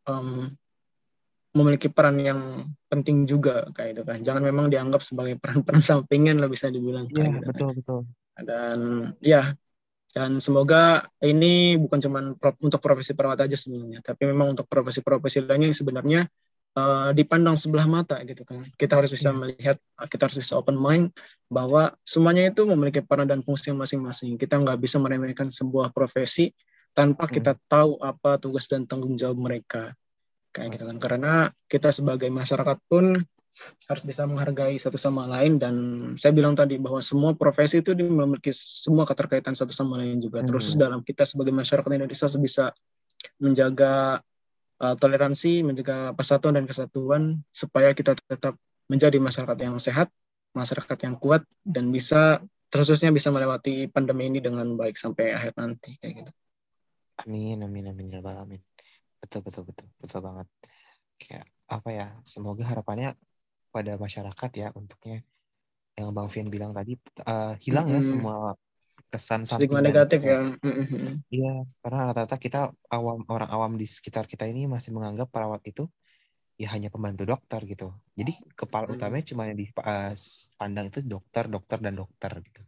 um, 0.06 0.52
memiliki 1.52 1.88
peran 1.92 2.16
yang 2.20 2.40
penting 2.88 3.24
juga 3.28 3.68
kayak 3.72 3.90
itu 3.98 4.02
kan. 4.04 4.18
Jangan 4.20 4.42
memang 4.44 4.66
dianggap 4.68 5.00
sebagai 5.04 5.36
peran-peran 5.40 5.82
sampingan 5.90 6.40
lah 6.40 6.48
bisa 6.48 6.68
dibilang. 6.68 7.08
Iya, 7.08 7.40
gitu 7.40 7.48
betul, 7.48 7.68
kan. 7.68 7.76
betul. 7.76 8.00
Dan 8.42 8.78
ya 9.20 9.52
dan 10.12 10.44
semoga 10.44 11.08
ini 11.24 11.80
bukan 11.80 11.98
cuma 12.04 12.20
untuk 12.60 12.80
profesi 12.84 13.16
perawat 13.16 13.48
aja 13.48 13.56
sebenarnya, 13.56 14.04
tapi 14.04 14.28
memang 14.28 14.52
untuk 14.52 14.68
profesi-profesi 14.68 15.40
lainnya 15.40 15.72
yang 15.72 15.78
sebenarnya 15.78 16.20
uh, 16.76 17.10
dipandang 17.12 17.56
sebelah 17.56 17.86
mata 17.88 18.20
gitu 18.24 18.44
kan. 18.44 18.64
Kita 18.76 18.98
harus 18.98 19.12
bisa 19.12 19.32
hmm. 19.32 19.38
melihat, 19.38 19.76
kita 20.08 20.28
harus 20.28 20.38
bisa 20.40 20.56
open 20.56 20.76
mind 20.76 21.12
bahwa 21.48 21.92
semuanya 22.04 22.48
itu 22.48 22.64
memiliki 22.64 23.04
peran 23.04 23.28
dan 23.28 23.44
fungsi 23.44 23.72
masing-masing. 23.72 24.36
Kita 24.40 24.60
nggak 24.60 24.80
bisa 24.80 24.96
meremehkan 25.00 25.48
sebuah 25.52 25.92
profesi 25.92 26.52
tanpa 26.92 27.28
hmm. 27.28 27.32
kita 27.32 27.52
tahu 27.68 28.00
apa 28.00 28.40
tugas 28.40 28.68
dan 28.68 28.88
tanggung 28.88 29.16
jawab 29.16 29.40
mereka. 29.40 29.92
Kayak 30.52 30.76
gitu 30.80 30.84
kan. 30.88 30.96
Karena 31.00 31.32
kita 31.68 31.88
sebagai 31.92 32.28
masyarakat 32.28 32.78
pun 32.88 33.16
harus 33.84 34.02
bisa 34.08 34.24
menghargai 34.24 34.80
satu 34.80 34.96
sama 34.96 35.28
lain 35.28 35.60
dan 35.60 35.74
saya 36.16 36.32
bilang 36.32 36.56
tadi 36.56 36.80
bahwa 36.80 37.04
semua 37.04 37.36
profesi 37.36 37.84
itu 37.84 37.92
memiliki 37.92 38.48
semua 38.56 39.04
keterkaitan 39.04 39.52
satu 39.52 39.76
sama 39.76 40.00
lain 40.00 40.24
juga. 40.24 40.40
Hmm. 40.40 40.48
Terus 40.48 40.72
dalam 40.76 41.00
kita 41.04 41.28
sebagai 41.28 41.52
masyarakat 41.52 41.88
Indonesia 41.92 42.28
bisa 42.40 42.72
menjaga 43.38 44.24
uh, 44.82 44.96
toleransi, 44.98 45.62
menjaga 45.62 46.10
persatuan 46.12 46.58
dan 46.58 46.66
kesatuan 46.66 47.46
supaya 47.54 47.94
kita 47.94 48.18
tetap 48.18 48.58
menjadi 48.90 49.22
masyarakat 49.22 49.56
yang 49.62 49.78
sehat, 49.78 50.10
masyarakat 50.52 50.98
yang 51.06 51.16
kuat 51.16 51.46
dan 51.62 51.94
bisa 51.94 52.42
terusnya 52.68 53.14
bisa 53.14 53.30
melewati 53.30 53.86
pandemi 53.88 54.26
ini 54.28 54.42
dengan 54.42 54.66
baik 54.74 54.98
sampai 54.98 55.32
akhir 55.32 55.54
nanti 55.56 55.94
kayak 56.02 56.24
gitu. 56.24 56.32
Amin, 57.22 57.60
amin, 57.62 57.92
amin, 57.92 58.06
ya 58.08 58.20
amin. 58.24 58.60
Betul, 59.22 59.46
betul, 59.46 59.62
betul, 59.68 59.86
betul 60.02 60.20
banget. 60.24 60.48
Kayak 61.20 61.46
apa 61.70 61.88
ya? 61.94 62.06
Semoga 62.26 62.66
harapannya 62.66 63.14
pada 63.70 63.94
masyarakat 63.96 64.50
ya 64.58 64.68
untuknya 64.74 65.22
yang 65.96 66.12
Bang 66.16 66.28
Fian 66.32 66.48
bilang 66.48 66.72
tadi 66.72 66.96
uh, 67.24 67.56
hilang 67.60 67.88
mm 67.88 67.92
-hmm. 67.92 68.04
ya 68.04 68.08
semua 68.08 68.36
kesan 69.12 69.44
stigma 69.44 69.84
negatif 69.84 70.24
ya. 70.24 70.56
Iya, 71.28 71.68
karena 71.84 72.00
rata-rata 72.08 72.40
kita 72.40 72.72
awam 72.88 73.28
orang 73.28 73.50
awam 73.52 73.72
di 73.76 73.84
sekitar 73.84 74.24
kita 74.24 74.48
ini 74.48 74.64
masih 74.64 74.96
menganggap 74.96 75.28
perawat 75.28 75.60
itu 75.68 75.84
ya 76.56 76.72
hanya 76.72 76.88
pembantu 76.88 77.28
dokter 77.28 77.60
gitu. 77.68 77.92
Jadi 78.16 78.32
kepala 78.56 78.88
hmm. 78.88 78.96
utamanya 78.96 79.24
cuma 79.28 79.44
yang 79.52 79.58
dipandang 79.60 80.88
itu 80.88 81.04
dokter, 81.04 81.44
dokter 81.52 81.78
dan 81.84 81.94
dokter 82.00 82.32
gitu. 82.40 82.62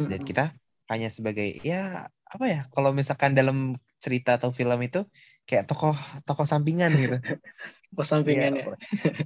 Dan 0.00 0.20
kita 0.24 0.56
hanya 0.88 1.12
sebagai 1.12 1.60
ya 1.60 2.08
apa 2.26 2.44
ya 2.46 2.60
kalau 2.72 2.90
misalkan 2.96 3.36
dalam 3.36 3.76
cerita 4.00 4.38
atau 4.38 4.54
film 4.54 4.78
itu 4.86 5.02
kayak 5.44 5.66
tokoh 5.66 5.94
tokoh 6.24 6.46
sampingan 6.46 6.94
gitu. 6.96 7.16
tokoh 7.92 8.06
sampingan 8.06 8.52
ya. 8.56 8.64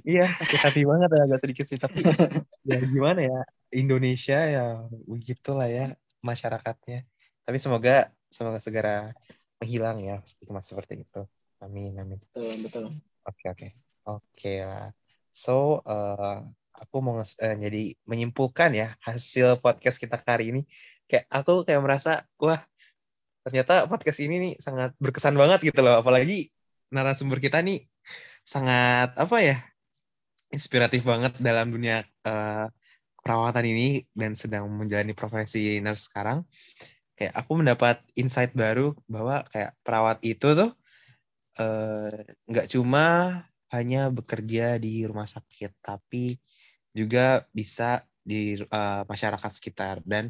Iya, 0.03 0.27
sakit 0.35 0.59
hati 0.59 0.81
banget 0.83 1.09
ya 1.15 1.21
agak 1.29 1.39
sedikit 1.45 1.65
sih 1.69 1.79
tapi 1.79 2.01
ya 2.69 2.77
gimana 2.81 3.19
ya 3.23 3.39
Indonesia 3.71 4.39
ya 4.41 4.65
begitulah 5.07 5.69
ya 5.69 5.85
masyarakatnya. 6.23 7.05
Tapi 7.45 7.57
semoga 7.57 8.09
semoga 8.31 8.59
segera 8.63 9.11
menghilang 9.61 10.01
ya 10.01 10.17
cuma 10.45 10.61
seperti 10.63 11.05
itu. 11.05 11.21
Amin 11.61 11.93
amin. 11.97 12.17
Betul 12.33 12.55
betul. 12.65 12.83
Oke 13.27 13.45
oke 13.53 13.67
oke 14.09 14.53
lah. 14.65 14.89
So 15.29 15.85
uh, 15.85 16.41
aku 16.73 16.95
mau 17.03 17.21
uh, 17.21 17.25
jadi 17.35 17.93
menyimpulkan 18.09 18.73
ya 18.73 18.97
hasil 19.05 19.61
podcast 19.61 20.01
kita 20.01 20.17
kali 20.17 20.55
ini. 20.55 20.61
Kayak 21.05 21.25
aku 21.29 21.67
kayak 21.67 21.81
merasa 21.83 22.25
wah 22.41 22.61
ternyata 23.41 23.89
podcast 23.89 24.21
ini 24.21 24.35
nih 24.37 24.53
sangat 24.61 24.93
berkesan 25.01 25.33
banget 25.33 25.73
gitu 25.73 25.81
loh 25.81 25.97
apalagi 25.97 26.53
narasumber 26.93 27.41
kita 27.41 27.57
nih 27.65 27.89
sangat 28.45 29.17
apa 29.17 29.37
ya 29.41 29.57
inspiratif 30.53 31.01
banget 31.07 31.33
dalam 31.41 31.71
dunia 31.73 32.05
uh, 32.27 32.69
perawatan 33.21 33.65
ini 33.69 34.05
dan 34.17 34.33
sedang 34.33 34.67
menjalani 34.69 35.13
profesi 35.13 35.77
nurse 35.79 36.09
sekarang 36.09 36.45
kayak 37.17 37.37
aku 37.37 37.51
mendapat 37.61 38.01
insight 38.17 38.51
baru 38.57 38.97
bahwa 39.05 39.45
kayak 39.53 39.77
perawat 39.85 40.17
itu 40.25 40.57
tuh 40.57 40.73
eh, 41.61 42.25
nggak 42.49 42.67
uh, 42.67 42.71
cuma 42.73 43.05
hanya 43.71 44.09
bekerja 44.11 44.81
di 44.81 45.05
rumah 45.05 45.29
sakit 45.29 45.79
tapi 45.79 46.35
juga 46.91 47.45
bisa 47.55 48.03
di 48.21 48.59
uh, 48.59 49.03
masyarakat 49.07 49.51
sekitar. 49.53 50.03
Dan 50.05 50.29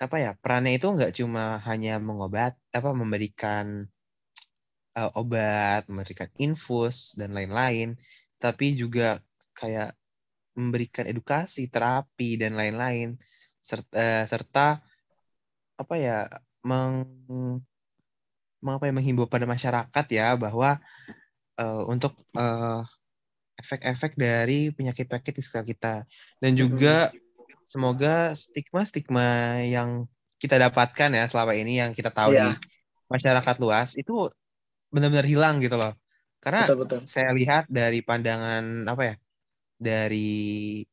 apa 0.00 0.16
ya 0.16 0.32
perannya 0.36 0.76
itu 0.80 0.88
nggak 0.88 1.12
cuma 1.16 1.60
hanya 1.68 2.00
mengobat 2.00 2.56
apa 2.72 2.90
memberikan 2.96 3.84
uh, 4.96 5.10
obat, 5.16 5.84
memberikan 5.88 6.28
infus 6.40 7.14
dan 7.16 7.36
lain-lain, 7.36 7.96
tapi 8.40 8.72
juga 8.72 9.20
kayak 9.52 9.96
memberikan 10.56 11.06
edukasi, 11.06 11.70
terapi 11.70 12.36
dan 12.40 12.58
lain-lain 12.58 13.16
serta, 13.60 13.94
uh, 13.94 14.24
serta 14.26 14.66
apa 15.80 15.94
ya 15.96 16.28
meng, 16.66 17.04
mengapa 18.60 18.84
ya 18.88 18.94
menghimbau 18.94 19.28
pada 19.28 19.48
masyarakat 19.48 20.06
ya 20.12 20.36
bahwa 20.36 20.76
uh, 21.56 21.82
untuk 21.88 22.12
uh, 22.36 22.84
efek-efek 23.60 24.16
dari 24.16 24.72
penyakit-penyakit 24.72 25.34
di 25.36 25.42
sekitar 25.44 25.64
kita 25.64 25.94
dan 26.40 26.52
juga 26.56 27.12
semoga 27.68 28.32
stigma-stigma 28.32 29.60
yang 29.62 30.08
kita 30.40 30.56
dapatkan 30.56 31.12
ya 31.12 31.24
selama 31.28 31.52
ini 31.52 31.78
yang 31.78 31.92
kita 31.92 32.08
tahu 32.08 32.32
yeah. 32.32 32.56
di 32.56 32.66
masyarakat 33.12 33.56
luas 33.60 33.94
itu 34.00 34.26
benar-benar 34.88 35.28
hilang 35.28 35.60
gitu 35.60 35.76
loh 35.76 35.92
karena 36.40 36.64
betul, 36.64 36.78
betul. 36.82 37.00
saya 37.04 37.30
lihat 37.36 37.68
dari 37.68 38.00
pandangan 38.00 38.88
apa 38.88 39.02
ya 39.04 39.14
dari 39.80 40.84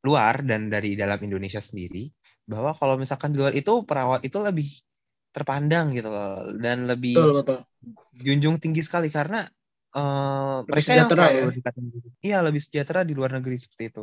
luar 0.00 0.40
dan 0.46 0.72
dari 0.72 0.96
dalam 0.96 1.20
Indonesia 1.20 1.60
sendiri 1.60 2.08
bahwa 2.48 2.72
kalau 2.72 2.96
misalkan 2.96 3.34
di 3.34 3.38
luar 3.42 3.52
itu 3.52 3.84
perawat 3.84 4.24
itu 4.24 4.38
lebih 4.40 4.70
terpandang 5.30 5.92
gitu 5.92 6.08
loh 6.08 6.48
dan 6.56 6.88
lebih 6.88 7.18
betul, 7.18 7.34
betul. 7.42 7.58
junjung 8.16 8.56
tinggi 8.56 8.80
sekali 8.80 9.12
karena 9.12 9.44
uh, 9.94 10.64
mereka 10.64 10.90
yang 10.96 11.10
selalu 11.10 11.38
ya? 11.52 11.72
iya 12.24 12.38
lebih 12.40 12.60
sejahtera 12.62 13.04
di 13.04 13.12
luar 13.12 13.36
negeri 13.38 13.60
seperti 13.60 13.84
itu 13.92 14.02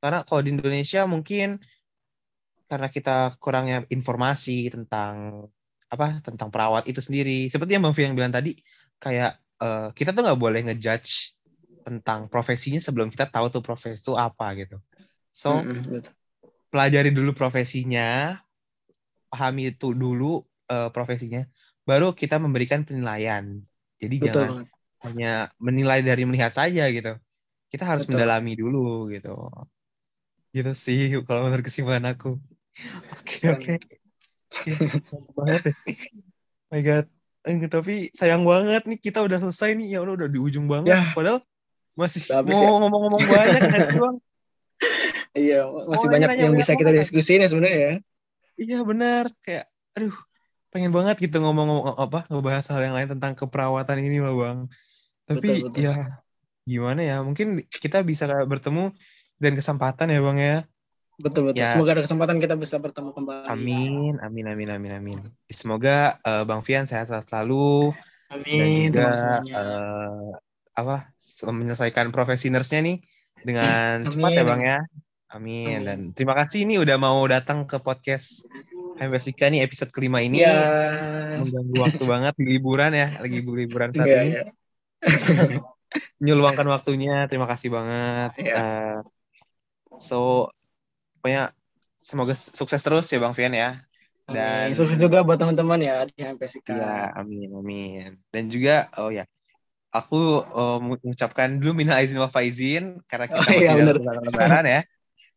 karena 0.00 0.24
kalau 0.24 0.40
di 0.40 0.50
Indonesia 0.56 1.04
mungkin 1.04 1.60
karena 2.64 2.88
kita 2.88 3.36
kurangnya 3.38 3.84
informasi 3.92 4.72
tentang 4.72 5.46
apa 5.92 6.18
tentang 6.24 6.48
perawat 6.48 6.88
itu 6.88 6.98
sendiri 6.98 7.46
seperti 7.52 7.76
yang 7.76 7.84
bang 7.86 7.94
Fiang 7.94 8.14
bilang 8.16 8.32
tadi 8.34 8.56
kayak 8.98 9.36
uh, 9.60 9.92
kita 9.92 10.16
tuh 10.16 10.24
nggak 10.24 10.40
boleh 10.40 10.60
ngejudge 10.66 11.36
tentang 11.84 12.26
profesinya 12.32 12.80
sebelum 12.80 13.12
kita 13.12 13.28
tahu 13.28 13.52
tuh 13.52 13.60
profesi 13.60 14.00
itu 14.00 14.16
apa 14.16 14.56
gitu 14.56 14.80
so 15.28 15.60
mm 15.60 15.64
-hmm. 15.68 16.00
pelajari 16.72 17.12
dulu 17.12 17.36
profesinya 17.36 18.40
pahami 19.28 19.76
itu 19.76 19.92
dulu 19.92 20.40
uh, 20.72 20.88
profesinya 20.88 21.44
baru 21.84 22.16
kita 22.16 22.40
memberikan 22.40 22.82
penilaian 22.82 23.60
jadi 24.00 24.16
Betul 24.18 24.26
jangan 24.26 24.64
hanya 25.04 25.52
menilai 25.60 26.00
dari 26.00 26.24
melihat 26.24 26.50
saja 26.56 26.88
gitu. 26.88 27.12
Kita 27.68 27.84
harus 27.84 28.08
Betul. 28.08 28.24
mendalami 28.24 28.52
dulu 28.56 29.12
gitu. 29.12 29.36
Gitu 30.54 30.72
sih 30.72 31.12
kalau 31.28 31.46
menurut 31.46 31.64
kesimpulan 31.64 32.08
aku. 32.08 32.40
Oke 33.20 33.36
oke. 33.52 33.74
Banget 35.36 35.60
deh. 35.70 35.76
My 36.72 36.80
God. 36.80 37.06
Eh, 37.44 37.68
tapi 37.68 38.08
sayang 38.16 38.40
banget 38.48 38.88
nih 38.88 38.96
kita 38.96 39.20
udah 39.20 39.36
selesai 39.36 39.76
nih 39.76 39.94
ya 39.94 39.98
udah 40.00 40.24
udah 40.24 40.28
di 40.32 40.40
ujung 40.40 40.64
banget. 40.64 40.96
Ya. 40.96 41.12
Padahal 41.12 41.44
masih 41.94 42.22
Habis 42.30 42.54
mau 42.58 42.62
ya. 42.62 42.70
ngomong-ngomong 42.78 43.22
banyak 43.22 43.60
kan 43.62 43.80
doang. 43.94 44.18
Iya, 45.34 45.66
masih 45.66 46.06
oh, 46.06 46.12
banyak 46.14 46.30
yang 46.46 46.54
bisa 46.54 46.78
kita 46.78 46.94
diskusiin 46.94 47.42
ya 47.42 47.50
sebenarnya 47.50 47.78
ya. 47.78 47.94
Iya 48.54 48.78
benar, 48.86 49.26
kayak 49.42 49.66
aduh 49.98 50.14
pengen 50.70 50.94
banget 50.94 51.26
gitu 51.26 51.42
ngomong-ngomong 51.42 51.98
apa 51.98 52.26
ngebahas 52.30 52.70
hal 52.70 52.82
yang 52.86 52.94
lain 52.94 53.10
tentang 53.18 53.34
keperawatan 53.34 53.98
ini 53.98 54.18
loh 54.18 54.34
bang 54.42 54.58
tapi 55.26 55.62
betul, 55.62 55.70
betul. 55.70 55.82
ya 55.86 56.22
gimana 56.64 57.00
ya? 57.04 57.16
Mungkin 57.20 57.60
kita 57.68 58.00
bisa 58.02 58.24
bertemu 58.44 58.92
dan 59.36 59.52
kesempatan 59.52 60.10
ya 60.10 60.20
Bang 60.24 60.40
ya. 60.40 60.64
Betul 61.20 61.52
betul. 61.52 61.62
Ya. 61.62 61.70
Semoga 61.70 61.94
ada 61.94 62.02
kesempatan 62.02 62.36
kita 62.42 62.58
bisa 62.58 62.76
bertemu 62.80 63.14
kembali. 63.14 63.46
Amin, 63.46 64.18
amin, 64.18 64.44
amin, 64.50 64.68
amin, 64.74 64.92
amin. 64.98 65.18
Semoga 65.46 66.18
uh, 66.26 66.42
Bang 66.42 66.64
Fian 66.66 66.90
sehat 66.90 67.06
selalu. 67.06 67.94
Amin. 68.32 68.90
Dan 68.90 69.14
juga 69.14 69.38
uh, 69.54 70.34
apa 70.74 71.10
menyelesaikan 71.46 72.10
profesi 72.10 72.50
nurse-nya 72.50 72.82
nih 72.82 72.98
dengan 73.46 74.02
amin. 74.02 74.10
cepat 74.10 74.30
ya 74.34 74.44
Bang 74.44 74.62
ya. 74.62 74.78
Amin. 75.34 75.78
amin. 75.78 75.80
Dan 75.86 75.98
terima 76.14 76.34
kasih 76.38 76.66
ini 76.66 76.78
udah 76.78 76.98
mau 76.98 77.18
datang 77.26 77.66
ke 77.66 77.78
podcast 77.82 78.46
Hembesika 78.94 79.50
nih 79.50 79.66
episode 79.66 79.90
kelima 79.90 80.22
ini. 80.22 80.46
Ya. 80.46 80.54
Mengganggu 81.42 81.74
waktu 81.82 82.04
banget 82.06 82.34
di 82.38 82.46
liburan 82.46 82.94
ya, 82.94 83.18
lagi 83.18 83.42
liburan 83.42 83.90
saat 83.90 84.06
ya, 84.06 84.20
ini. 84.22 84.30
Ya 84.38 84.44
menyumbangkan 86.18 86.66
waktunya 86.70 87.26
terima 87.30 87.46
kasih 87.46 87.70
banget. 87.70 88.30
Iya. 88.40 88.54
uh, 88.54 88.98
so 89.98 90.50
pokoknya 91.22 91.54
semoga 92.02 92.34
sukses 92.36 92.82
terus 92.82 93.06
ya 93.08 93.18
bang 93.22 93.32
Fian 93.32 93.54
ya 93.54 93.80
dan 94.28 94.72
amin. 94.72 94.76
sukses 94.76 94.98
juga 94.98 95.24
buat 95.24 95.38
teman-teman 95.40 95.80
ya 95.80 96.04
di 96.04 96.20
MPSK 96.20 96.68
ya 96.74 97.14
amin 97.16 97.48
amin 97.54 98.10
dan 98.28 98.44
juga 98.50 98.92
oh 99.00 99.08
ya 99.08 99.24
aku 99.94 100.42
uh, 100.42 100.78
mengucapkan 100.82 101.54
dulu 101.54 101.86
minal 101.86 102.02
izin 102.02 102.18
wal 102.18 102.32
faizin 102.32 102.98
karena 103.06 103.30
kita 103.30 103.38
oh, 103.38 103.46
masih 103.46 103.62
iya, 103.62 103.94
dalam 103.94 104.24
lebaran 104.26 104.64
ya 104.66 104.80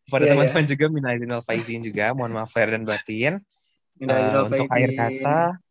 pada 0.09 0.23
yeah, 0.25 0.31
teman-teman 0.33 0.63
yeah. 0.65 0.71
juga 0.73 0.85
minal 0.89 1.11
izin 1.13 1.29
wal 1.29 1.45
faizin 1.45 1.81
juga 1.85 2.05
mohon 2.17 2.33
maaf 2.33 2.49
lahir 2.57 2.69
dan 2.73 2.83
batin 2.83 3.33
uh, 4.01 4.49
untuk 4.49 4.65
akhir 4.73 4.91
kata 4.97 5.61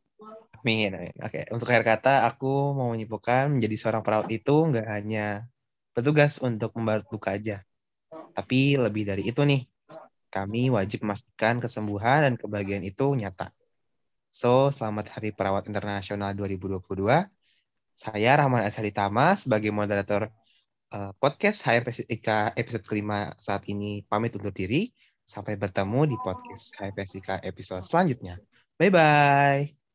Amin, 0.67 0.91
amin. 0.99 1.15
Oke, 1.23 1.47
untuk 1.55 1.71
akhir 1.71 1.87
kata, 1.87 2.27
aku 2.27 2.75
mau 2.75 2.91
menyimpulkan 2.91 3.55
menjadi 3.55 3.79
seorang 3.79 4.03
perawat 4.03 4.27
itu 4.35 4.67
nggak 4.67 4.83
hanya 4.91 5.47
petugas 5.95 6.43
untuk 6.43 6.75
membalut 6.75 7.07
luka 7.07 7.39
aja. 7.39 7.63
Tapi 8.35 8.75
lebih 8.75 9.07
dari 9.07 9.31
itu 9.31 9.47
nih, 9.47 9.63
kami 10.27 10.75
wajib 10.75 11.07
memastikan 11.07 11.63
kesembuhan 11.63 12.27
dan 12.27 12.35
kebahagiaan 12.35 12.83
itu 12.83 13.15
nyata. 13.15 13.55
So, 14.35 14.75
selamat 14.75 15.15
Hari 15.15 15.39
Perawat 15.39 15.71
Internasional 15.71 16.35
2022. 16.35 16.83
Saya 17.97 18.37
Rahman 18.37 18.61
Asari 18.61 18.93
Tama 18.93 19.33
sebagai 19.41 19.73
moderator 19.73 20.29
uh, 20.93 21.17
podcast 21.17 21.65
HRPSIK 21.65 22.53
episode 22.53 22.85
kelima 22.85 23.33
saat 23.41 23.65
ini 23.73 24.05
pamit 24.05 24.37
undur 24.37 24.53
diri. 24.53 24.93
Sampai 25.25 25.57
bertemu 25.57 26.13
di 26.13 26.17
podcast 26.21 26.77
HRPSIK 26.77 27.41
episode 27.49 27.83
selanjutnya. 27.83 28.37
Bye-bye. 28.77 29.86